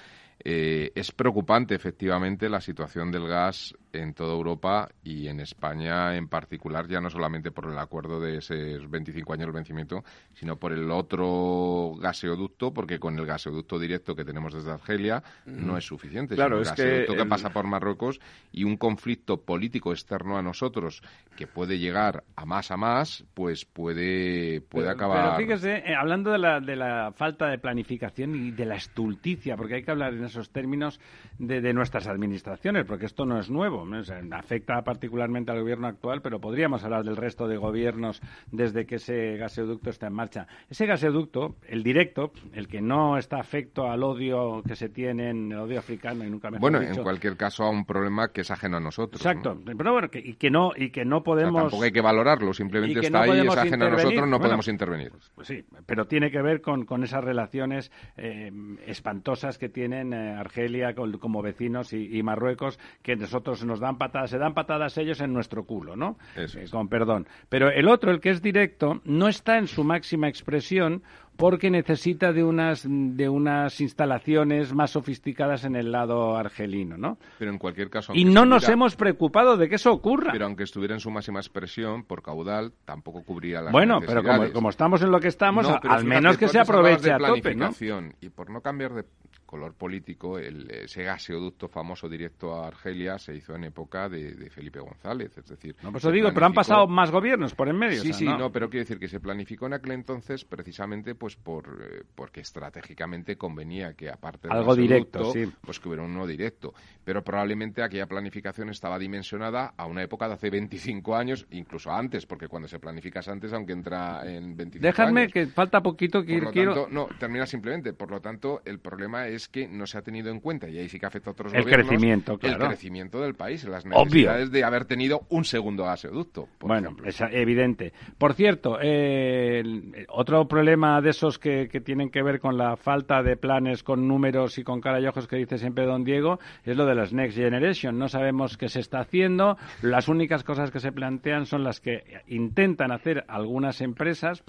Eh, 0.44 0.92
es 0.94 1.10
preocupante, 1.10 1.74
efectivamente, 1.74 2.48
la 2.48 2.60
situación 2.60 3.10
del 3.10 3.26
gas 3.26 3.74
en 3.92 4.14
toda 4.14 4.34
Europa 4.34 4.88
y 5.02 5.26
en 5.26 5.40
España 5.40 6.14
en 6.16 6.28
particular, 6.28 6.86
ya 6.86 7.00
no 7.00 7.10
solamente 7.10 7.50
por 7.50 7.70
el 7.70 7.78
acuerdo 7.78 8.20
de 8.20 8.36
esos 8.38 8.88
25 8.88 9.32
años 9.32 9.46
del 9.46 9.54
vencimiento, 9.54 10.04
sino 10.34 10.56
por 10.56 10.72
el 10.72 10.90
otro 10.90 11.94
gaseoducto, 12.00 12.72
porque 12.72 12.98
con 13.00 13.18
el 13.18 13.26
gaseoducto 13.26 13.78
directo 13.78 14.14
que 14.14 14.24
tenemos 14.24 14.54
desde 14.54 14.70
Argelia 14.70 15.22
no 15.46 15.76
es 15.76 15.84
suficiente. 15.84 16.34
Claro, 16.36 16.60
es 16.60 16.68
el 16.68 16.76
gaseoducto 16.76 17.14
que, 17.14 17.22
el- 17.22 17.28
pasa 17.28 17.50
por 17.50 17.66
Marruecos 17.66 18.20
y 18.52 18.64
un 18.64 18.76
conflicto 18.76 19.40
político 19.42 19.92
externo 19.92 20.36
a 20.38 20.42
nosotros 20.42 21.02
que 21.36 21.46
puede 21.46 21.78
llegar 21.78 22.24
a 22.36 22.44
más 22.44 22.70
a 22.70 22.76
más, 22.76 23.24
pues 23.34 23.64
puede, 23.64 24.60
puede 24.60 24.86
Pero- 24.86 24.90
acabar. 24.96 25.36
Pero 25.36 25.48
fíjese, 25.48 25.78
eh, 25.90 25.94
hablando 25.96 26.30
de 26.30 26.38
la, 26.38 26.60
de 26.60 26.76
la 26.76 27.12
falta 27.16 27.46
de 27.48 27.58
planificación 27.58 28.34
y 28.34 28.50
de 28.50 28.66
la 28.66 28.76
estulticia, 28.76 29.56
porque 29.56 29.76
hay 29.76 29.82
que 29.82 29.90
hablar 29.90 30.14
en 30.14 30.27
esos 30.28 30.50
términos 30.50 31.00
de, 31.38 31.60
de 31.60 31.72
nuestras 31.72 32.06
administraciones, 32.06 32.84
porque 32.84 33.06
esto 33.06 33.24
no 33.26 33.38
es 33.38 33.50
nuevo, 33.50 33.84
¿no? 33.84 33.98
O 33.98 34.04
sea, 34.04 34.20
afecta 34.32 34.82
particularmente 34.82 35.50
al 35.50 35.60
gobierno 35.60 35.86
actual, 35.86 36.22
pero 36.22 36.40
podríamos 36.40 36.84
hablar 36.84 37.04
del 37.04 37.16
resto 37.16 37.48
de 37.48 37.56
gobiernos 37.56 38.20
desde 38.50 38.86
que 38.86 38.96
ese 38.96 39.36
gaseoducto 39.36 39.90
está 39.90 40.06
en 40.06 40.14
marcha. 40.14 40.46
Ese 40.68 40.86
gaseoducto, 40.86 41.56
el 41.66 41.82
directo, 41.82 42.32
el 42.52 42.68
que 42.68 42.80
no 42.80 43.18
está 43.18 43.38
afecto 43.38 43.90
al 43.90 44.02
odio 44.02 44.62
que 44.66 44.76
se 44.76 44.88
tiene 44.88 45.30
en 45.30 45.52
el 45.52 45.58
odio 45.58 45.78
africano 45.78 46.24
y 46.24 46.30
nunca 46.30 46.50
mejor 46.50 46.60
Bueno, 46.60 46.80
dicho. 46.80 46.94
en 46.94 47.02
cualquier 47.02 47.36
caso, 47.36 47.64
a 47.64 47.70
un 47.70 47.84
problema 47.84 48.28
que 48.28 48.42
es 48.42 48.50
ajeno 48.50 48.76
a 48.76 48.80
nosotros. 48.80 49.24
¿no? 49.24 49.30
Exacto, 49.30 49.60
pero 49.76 49.92
bueno, 49.92 50.08
que, 50.10 50.18
y 50.18 50.34
que 50.34 50.50
no 50.50 50.70
y 50.76 50.90
que 50.90 51.04
no 51.04 51.18
O 51.18 51.20
sea, 51.20 51.24
podemos 51.24 51.62
tampoco 51.62 51.82
hay 51.82 51.92
que 51.92 52.00
valorarlo, 52.00 52.52
simplemente 52.52 53.00
está 53.00 53.26
no 53.26 53.32
ahí, 53.32 53.46
es 53.46 53.56
ajeno 53.56 53.86
a 53.86 53.90
nosotros, 53.90 54.14
no 54.14 54.20
Bueno, 54.20 54.40
podemos 54.40 54.68
intervenir. 54.68 55.12
Pues 55.34 55.48
sí, 55.48 55.64
pero 55.86 56.06
tiene 56.06 56.30
que 56.30 56.42
ver 56.42 56.60
con, 56.60 56.84
con 56.84 57.02
esas 57.04 57.24
relaciones 57.24 57.90
eh, 58.16 58.50
espantosas 58.86 59.58
que 59.58 59.68
tienen 59.68 60.12
eh, 60.18 60.34
Argelia 60.36 60.94
con- 60.94 61.18
como 61.18 61.40
vecinos 61.42 61.92
y, 61.92 62.18
y 62.18 62.22
Marruecos, 62.22 62.78
que 63.02 63.16
nosotros 63.16 63.64
nos 63.64 63.80
dan 63.80 63.96
patadas, 63.98 64.30
se 64.30 64.38
dan 64.38 64.54
patadas 64.54 64.98
ellos 64.98 65.20
en 65.20 65.32
nuestro 65.32 65.64
culo, 65.64 65.96
¿no? 65.96 66.18
Eso 66.36 66.58
Eh, 66.58 66.64
es. 66.64 66.70
con 66.70 66.88
perdón. 66.88 67.26
Pero 67.48 67.70
el 67.70 67.88
otro, 67.88 68.10
el 68.10 68.20
que 68.20 68.30
es 68.30 68.42
directo, 68.42 69.00
no 69.04 69.28
está 69.28 69.58
en 69.58 69.68
su 69.68 69.84
máxima 69.84 70.28
expresión 70.28 71.02
porque 71.36 71.70
necesita 71.70 72.32
de 72.32 72.42
unas 72.42 72.84
de 72.88 73.28
unas 73.28 73.80
instalaciones 73.80 74.74
más 74.74 74.90
sofisticadas 74.90 75.64
en 75.64 75.76
el 75.76 75.92
lado 75.92 76.36
argelino, 76.36 76.96
¿no? 76.96 77.16
Pero 77.38 77.52
en 77.52 77.58
cualquier 77.58 77.90
caso. 77.90 78.12
Y 78.12 78.24
no 78.24 78.44
nos 78.44 78.68
hemos 78.68 78.96
preocupado 78.96 79.56
de 79.56 79.68
que 79.68 79.76
eso 79.76 79.92
ocurra. 79.92 80.32
Pero 80.32 80.46
aunque 80.46 80.64
estuviera 80.64 80.94
en 80.94 81.00
su 81.00 81.12
máxima 81.12 81.38
expresión, 81.38 82.02
por 82.02 82.22
caudal, 82.22 82.72
tampoco 82.84 83.22
cubría 83.22 83.60
las 83.62 83.70
bueno, 83.70 84.00
pero 84.04 84.22
como, 84.52 84.68
estamos 84.70 85.00
en 85.02 85.12
lo 85.12 85.20
que 85.20 85.28
estamos, 85.28 85.68
No, 85.68 85.78
al 85.88 86.04
menos 86.04 86.36
que 86.36 86.48
se 86.48 86.58
aproveche 86.58 87.12
a 87.12 87.18
tope, 87.18 87.54
¿no? 87.54 87.66
planificación, 87.70 88.14
Y 88.20 88.30
por 88.30 88.50
no 88.50 88.60
cambiar 88.60 88.94
de 88.94 89.04
color 89.48 89.72
político, 89.72 90.38
el, 90.38 90.70
ese 90.70 91.02
gaseoducto 91.02 91.68
famoso 91.68 92.06
directo 92.06 92.54
a 92.54 92.68
Argelia 92.68 93.18
se 93.18 93.34
hizo 93.34 93.54
en 93.56 93.64
época 93.64 94.08
de, 94.08 94.50
Felipe 94.50 94.78
González. 94.78 95.36
Es 95.38 95.46
decir, 95.46 95.74
no, 95.82 95.90
pues 95.90 96.04
digo, 96.12 96.28
pero 96.34 96.46
han 96.46 96.52
pasado 96.52 96.86
más 96.86 97.10
gobiernos 97.10 97.54
por 97.54 97.68
en 97.68 97.78
medio. 97.78 98.02
Sí, 98.02 98.12
sí, 98.12 98.26
¿no? 98.26 98.52
pero 98.52 98.68
quiero 98.68 98.82
decir 98.82 98.98
que 98.98 99.08
se 99.08 99.20
planificó 99.20 99.66
en 99.66 99.72
aquel 99.72 99.92
entonces 99.92 100.44
precisamente 100.44 101.14
pues 101.14 101.36
por 101.36 101.64
eh, 101.82 102.02
porque 102.14 102.40
estratégicamente 102.40 103.36
convenía 103.36 103.94
que 103.94 104.10
aparte 104.10 104.48
algo 104.50 104.76
directo, 104.76 105.32
pues 105.62 105.80
que 105.80 105.88
hubiera 105.88 106.04
uno 106.04 106.26
directo. 106.26 106.74
Pero 107.02 107.24
probablemente 107.24 107.82
aquella 107.82 108.06
planificación 108.06 108.68
estaba 108.68 108.98
dimensionada 108.98 109.72
a 109.78 109.86
una 109.86 110.02
época 110.02 110.28
de 110.28 110.34
hace 110.34 110.50
25 110.50 111.16
años, 111.16 111.46
incluso 111.50 111.90
antes, 111.90 112.26
porque 112.26 112.48
cuando 112.48 112.68
se 112.68 112.78
planifica 112.78 113.20
antes, 113.26 113.52
aunque 113.54 113.72
entra 113.72 114.22
en 114.30 114.54
25 114.56 114.82
Déjame 114.82 115.28
que 115.28 115.46
falta 115.46 115.80
poquito 115.80 116.22
que 116.22 116.40
quiero... 116.52 116.86
no, 116.90 117.08
termina 117.18 117.46
simplemente. 117.46 117.94
Por 117.94 118.10
lo 118.10 118.20
tanto, 118.20 118.60
el 118.64 118.78
problema 118.78 119.26
es 119.26 119.37
que 119.46 119.68
no 119.68 119.86
se 119.86 119.98
ha 119.98 120.02
tenido 120.02 120.30
en 120.30 120.40
cuenta, 120.40 120.68
y 120.68 120.78
ahí 120.78 120.88
sí 120.88 120.98
que 120.98 121.06
afecta 121.06 121.30
a 121.30 121.32
otros 121.32 121.54
el 121.54 121.64
crecimiento, 121.64 122.38
claro. 122.38 122.64
el 122.64 122.68
crecimiento 122.68 123.20
del 123.20 123.34
país, 123.34 123.64
las 123.64 123.86
necesidades 123.86 124.50
de 124.50 124.64
haber 124.64 124.86
tenido 124.86 125.20
un 125.28 125.44
segundo 125.44 125.84
gasoducto. 125.84 126.48
bueno, 126.60 126.96
es 127.04 127.20
evidente. 127.20 127.92
Por 128.16 128.34
cierto, 128.34 128.78
eh, 128.82 129.62
otro 130.08 130.48
problema 130.48 131.00
de 131.00 131.10
esos 131.10 131.38
que, 131.38 131.68
que, 131.70 131.80
tienen 131.80 132.10
que 132.10 132.22
ver 132.22 132.40
con 132.40 132.56
la 132.56 132.76
falta 132.76 133.22
de 133.22 133.36
planes 133.36 133.82
con 133.82 134.08
números 134.08 134.58
y 134.58 134.64
con 134.64 134.80
cara 134.80 135.00
y 135.00 135.06
ojos 135.06 135.28
que 135.28 135.36
dice 135.36 135.58
siempre 135.58 135.84
don 135.84 136.04
Diego 136.04 136.38
es 136.64 136.76
lo 136.76 136.86
de 136.86 136.94
las 136.94 137.12
Next 137.12 137.36
Generation. 137.36 137.98
No 137.98 138.08
sabemos 138.08 138.56
qué 138.56 138.68
se 138.68 138.80
está 138.80 139.00
haciendo. 139.00 139.56
Las 139.82 140.08
únicas 140.08 140.44
cosas 140.44 140.70
que 140.70 140.80
se 140.80 140.92
plantean 140.92 141.46
son 141.46 141.64
las 141.64 141.80
que 141.80 142.22
intentan 142.26 142.90
hacer 142.92 143.24
algunas 143.28 143.80
empresas 143.80 144.42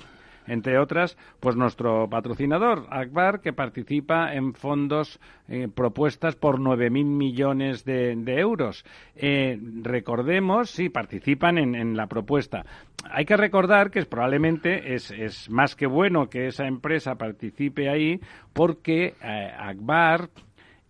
entre 0.47 0.77
otras, 0.79 1.17
pues 1.39 1.55
nuestro 1.55 2.09
patrocinador, 2.09 2.87
Akbar, 2.89 3.41
que 3.41 3.53
participa 3.53 4.33
en 4.33 4.53
fondos 4.53 5.19
eh, 5.47 5.67
propuestas 5.73 6.35
por 6.35 6.59
9.000 6.59 7.05
millones 7.05 7.85
de, 7.85 8.13
euros. 8.39 8.85
Eh, 9.15 9.59
recordemos, 9.81 10.69
sí, 10.69 10.89
participan 10.89 11.57
en, 11.57 11.97
la 11.97 12.07
propuesta. 12.07 12.65
Hay 13.11 13.25
que 13.25 13.37
recordar 13.37 13.91
que 13.91 13.99
es, 13.99 14.05
probablemente 14.05 14.93
es, 14.93 15.11
es, 15.11 15.49
más 15.49 15.75
que 15.75 15.87
bueno 15.87 16.29
que 16.29 16.47
esa 16.47 16.67
empresa 16.67 17.15
participe 17.15 17.89
ahí 17.89 18.19
porque 18.53 19.15
eh, 19.21 19.51
Akbar 19.57 20.29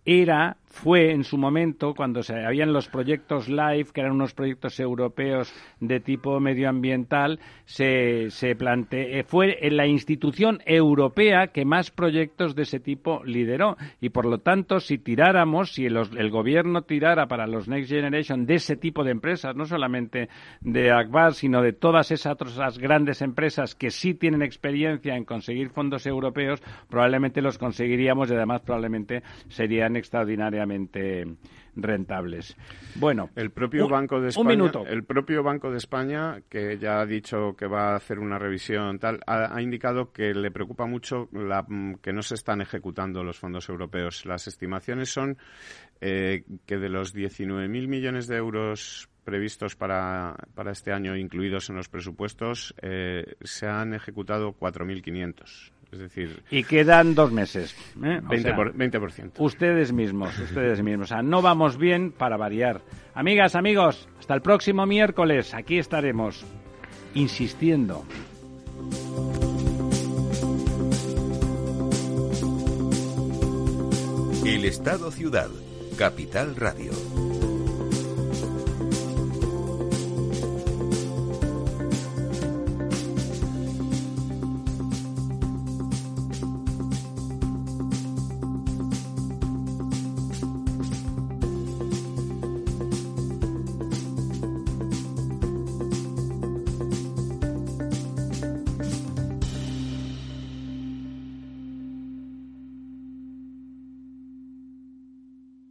era 0.04 0.56
fue 0.70 1.10
en 1.10 1.24
su 1.24 1.36
momento 1.36 1.94
cuando 1.94 2.22
se 2.22 2.44
habían 2.46 2.72
los 2.72 2.88
proyectos 2.88 3.48
LIFE, 3.48 3.92
que 3.92 4.00
eran 4.00 4.12
unos 4.12 4.34
proyectos 4.34 4.78
europeos 4.78 5.52
de 5.80 5.98
tipo 5.98 6.38
medioambiental, 6.38 7.40
se, 7.64 8.30
se 8.30 8.56
eh, 8.92 9.24
fue 9.26 9.58
la 9.70 9.86
institución 9.86 10.60
europea 10.64 11.48
que 11.48 11.64
más 11.64 11.90
proyectos 11.90 12.54
de 12.54 12.62
ese 12.62 12.78
tipo 12.78 13.22
lideró. 13.24 13.76
Y 14.00 14.10
por 14.10 14.26
lo 14.26 14.38
tanto, 14.38 14.78
si 14.78 14.98
tiráramos, 14.98 15.72
si 15.72 15.86
el, 15.86 16.30
gobierno 16.30 16.82
tirara 16.82 17.26
para 17.26 17.48
los 17.48 17.68
Next 17.68 17.90
Generation 17.90 18.46
de 18.46 18.54
ese 18.54 18.76
tipo 18.76 19.02
de 19.02 19.10
empresas, 19.10 19.56
no 19.56 19.66
solamente 19.66 20.28
de 20.60 20.92
Akbar, 20.92 21.34
sino 21.34 21.62
de 21.62 21.72
todas 21.72 22.12
esas 22.12 22.34
otras 22.34 22.78
grandes 22.78 23.22
empresas 23.22 23.74
que 23.74 23.90
sí 23.90 24.14
tienen 24.14 24.42
experiencia 24.42 25.16
en 25.16 25.24
conseguir 25.24 25.70
fondos 25.70 26.06
europeos, 26.06 26.62
probablemente 26.88 27.42
los 27.42 27.58
conseguiríamos 27.58 28.30
y 28.30 28.34
además 28.34 28.62
probablemente 28.62 29.22
serían 29.48 29.96
rentables. 31.76 32.56
Bueno, 32.96 33.30
el 33.36 33.50
propio 33.50 33.88
Banco 33.88 34.20
de 34.20 34.28
España, 34.28 34.70
el 34.86 35.04
propio 35.04 35.42
Banco 35.42 35.70
de 35.70 35.78
España 35.78 36.42
que 36.48 36.78
ya 36.78 37.00
ha 37.00 37.06
dicho 37.06 37.54
que 37.56 37.66
va 37.66 37.92
a 37.92 37.96
hacer 37.96 38.18
una 38.18 38.38
revisión 38.38 38.98
tal, 38.98 39.20
ha, 39.26 39.60
indicado 39.60 40.12
que 40.12 40.34
le 40.34 40.50
preocupa 40.50 40.86
mucho 40.86 41.28
la, 41.32 41.66
que 42.02 42.12
no 42.12 42.22
se 42.22 42.34
están 42.34 42.60
ejecutando 42.60 43.22
los 43.22 43.38
fondos 43.38 43.68
europeos. 43.68 44.26
Las 44.26 44.46
estimaciones 44.46 45.10
son 45.10 45.38
eh, 46.00 46.44
que 46.66 46.78
de 46.78 46.88
los 46.88 47.14
19.000 47.14 47.68
millones 47.88 48.26
de 48.26 48.36
euros 48.36 49.08
previstos 49.24 49.76
para, 49.76 50.36
para 50.54 50.72
este 50.72 50.92
año, 50.92 51.16
incluidos 51.16 51.70
en 51.70 51.76
los 51.76 51.88
presupuestos, 51.88 52.74
eh, 52.82 53.36
se 53.42 53.66
han 53.66 53.94
ejecutado 53.94 54.54
4.500. 54.58 55.72
Es 55.92 55.98
decir... 55.98 56.42
Y 56.50 56.64
quedan 56.64 57.14
dos 57.14 57.32
meses. 57.32 57.74
¿eh? 58.02 58.20
20%, 58.22 59.32
Ustedes 59.38 59.92
mismos, 59.92 60.38
ustedes 60.38 60.82
mismos. 60.82 61.06
O 61.06 61.14
sea, 61.14 61.22
no 61.22 61.42
vamos 61.42 61.76
bien 61.76 62.12
para 62.12 62.36
variar. 62.36 62.82
Amigas, 63.14 63.56
amigos, 63.56 64.08
hasta 64.18 64.34
el 64.34 64.42
próximo 64.42 64.86
miércoles. 64.86 65.52
Aquí 65.54 65.78
estaremos 65.78 66.44
insistiendo. 67.14 68.04
El 74.44 74.64
Estado 74.64 75.10
Ciudad, 75.10 75.48
Capital 75.96 76.56
Radio. 76.56 76.92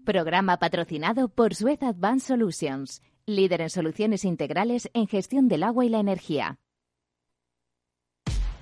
Programa 0.10 0.58
patrocinado 0.58 1.30
por 1.30 1.54
Suez 1.54 1.84
Advanced 1.84 2.30
Solutions, 2.30 3.04
líder 3.28 3.62
en 3.62 3.70
soluciones 3.70 4.26
integrales 4.26 4.90
en 4.96 5.06
gestión 5.06 5.48
del 5.48 5.62
agua 5.62 5.86
y 5.86 5.90
la 5.90 6.00
energía. 6.00 6.58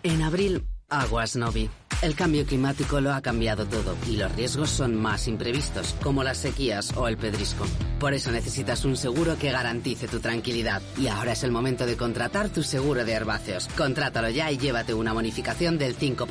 En 0.03 0.23
abril, 0.23 0.67
Aguas 0.89 1.37
Novi. 1.37 1.69
El 2.01 2.15
cambio 2.15 2.45
climático 2.45 2.99
lo 2.99 3.13
ha 3.13 3.21
cambiado 3.21 3.65
todo 3.65 3.95
y 4.09 4.17
los 4.17 4.35
riesgos 4.35 4.69
son 4.69 4.97
más 4.97 5.29
imprevistos, 5.29 5.95
como 6.03 6.21
las 6.21 6.37
sequías 6.37 6.91
o 6.97 7.07
el 7.07 7.15
pedrisco. 7.15 7.65
Por 7.97 8.13
eso 8.13 8.29
necesitas 8.29 8.83
un 8.83 8.97
seguro 8.97 9.37
que 9.37 9.49
garantice 9.49 10.09
tu 10.09 10.19
tranquilidad. 10.19 10.81
Y 10.97 11.07
ahora 11.07 11.31
es 11.31 11.45
el 11.45 11.51
momento 11.53 11.85
de 11.85 11.95
contratar 11.95 12.49
tu 12.49 12.61
seguro 12.61 13.05
de 13.05 13.13
herbáceos. 13.13 13.69
Contrátalo 13.69 14.29
ya 14.31 14.51
y 14.51 14.57
llévate 14.57 14.93
una 14.93 15.13
bonificación 15.13 15.77
del 15.77 15.97
5%. 15.97 16.25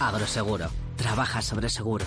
Agroseguro. 0.00 0.70
Trabaja 0.96 1.42
sobre 1.42 1.68
seguro. 1.68 2.06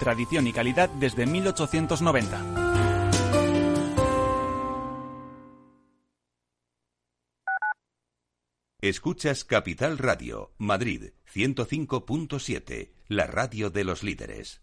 tradición 0.00 0.48
y 0.48 0.52
calidad 0.52 0.88
desde 0.88 1.26
1890. 1.26 2.70
Escuchas 8.80 9.44
Capital 9.44 9.98
Radio, 9.98 10.54
Madrid 10.56 11.10
105.7, 11.32 12.90
la 13.08 13.26
radio 13.26 13.68
de 13.68 13.84
los 13.84 14.02
líderes. 14.02 14.62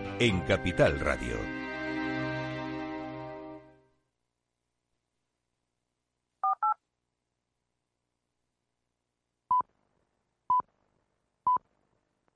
en 0.21 0.41
Capital 0.41 0.99
Radio. 0.99 1.60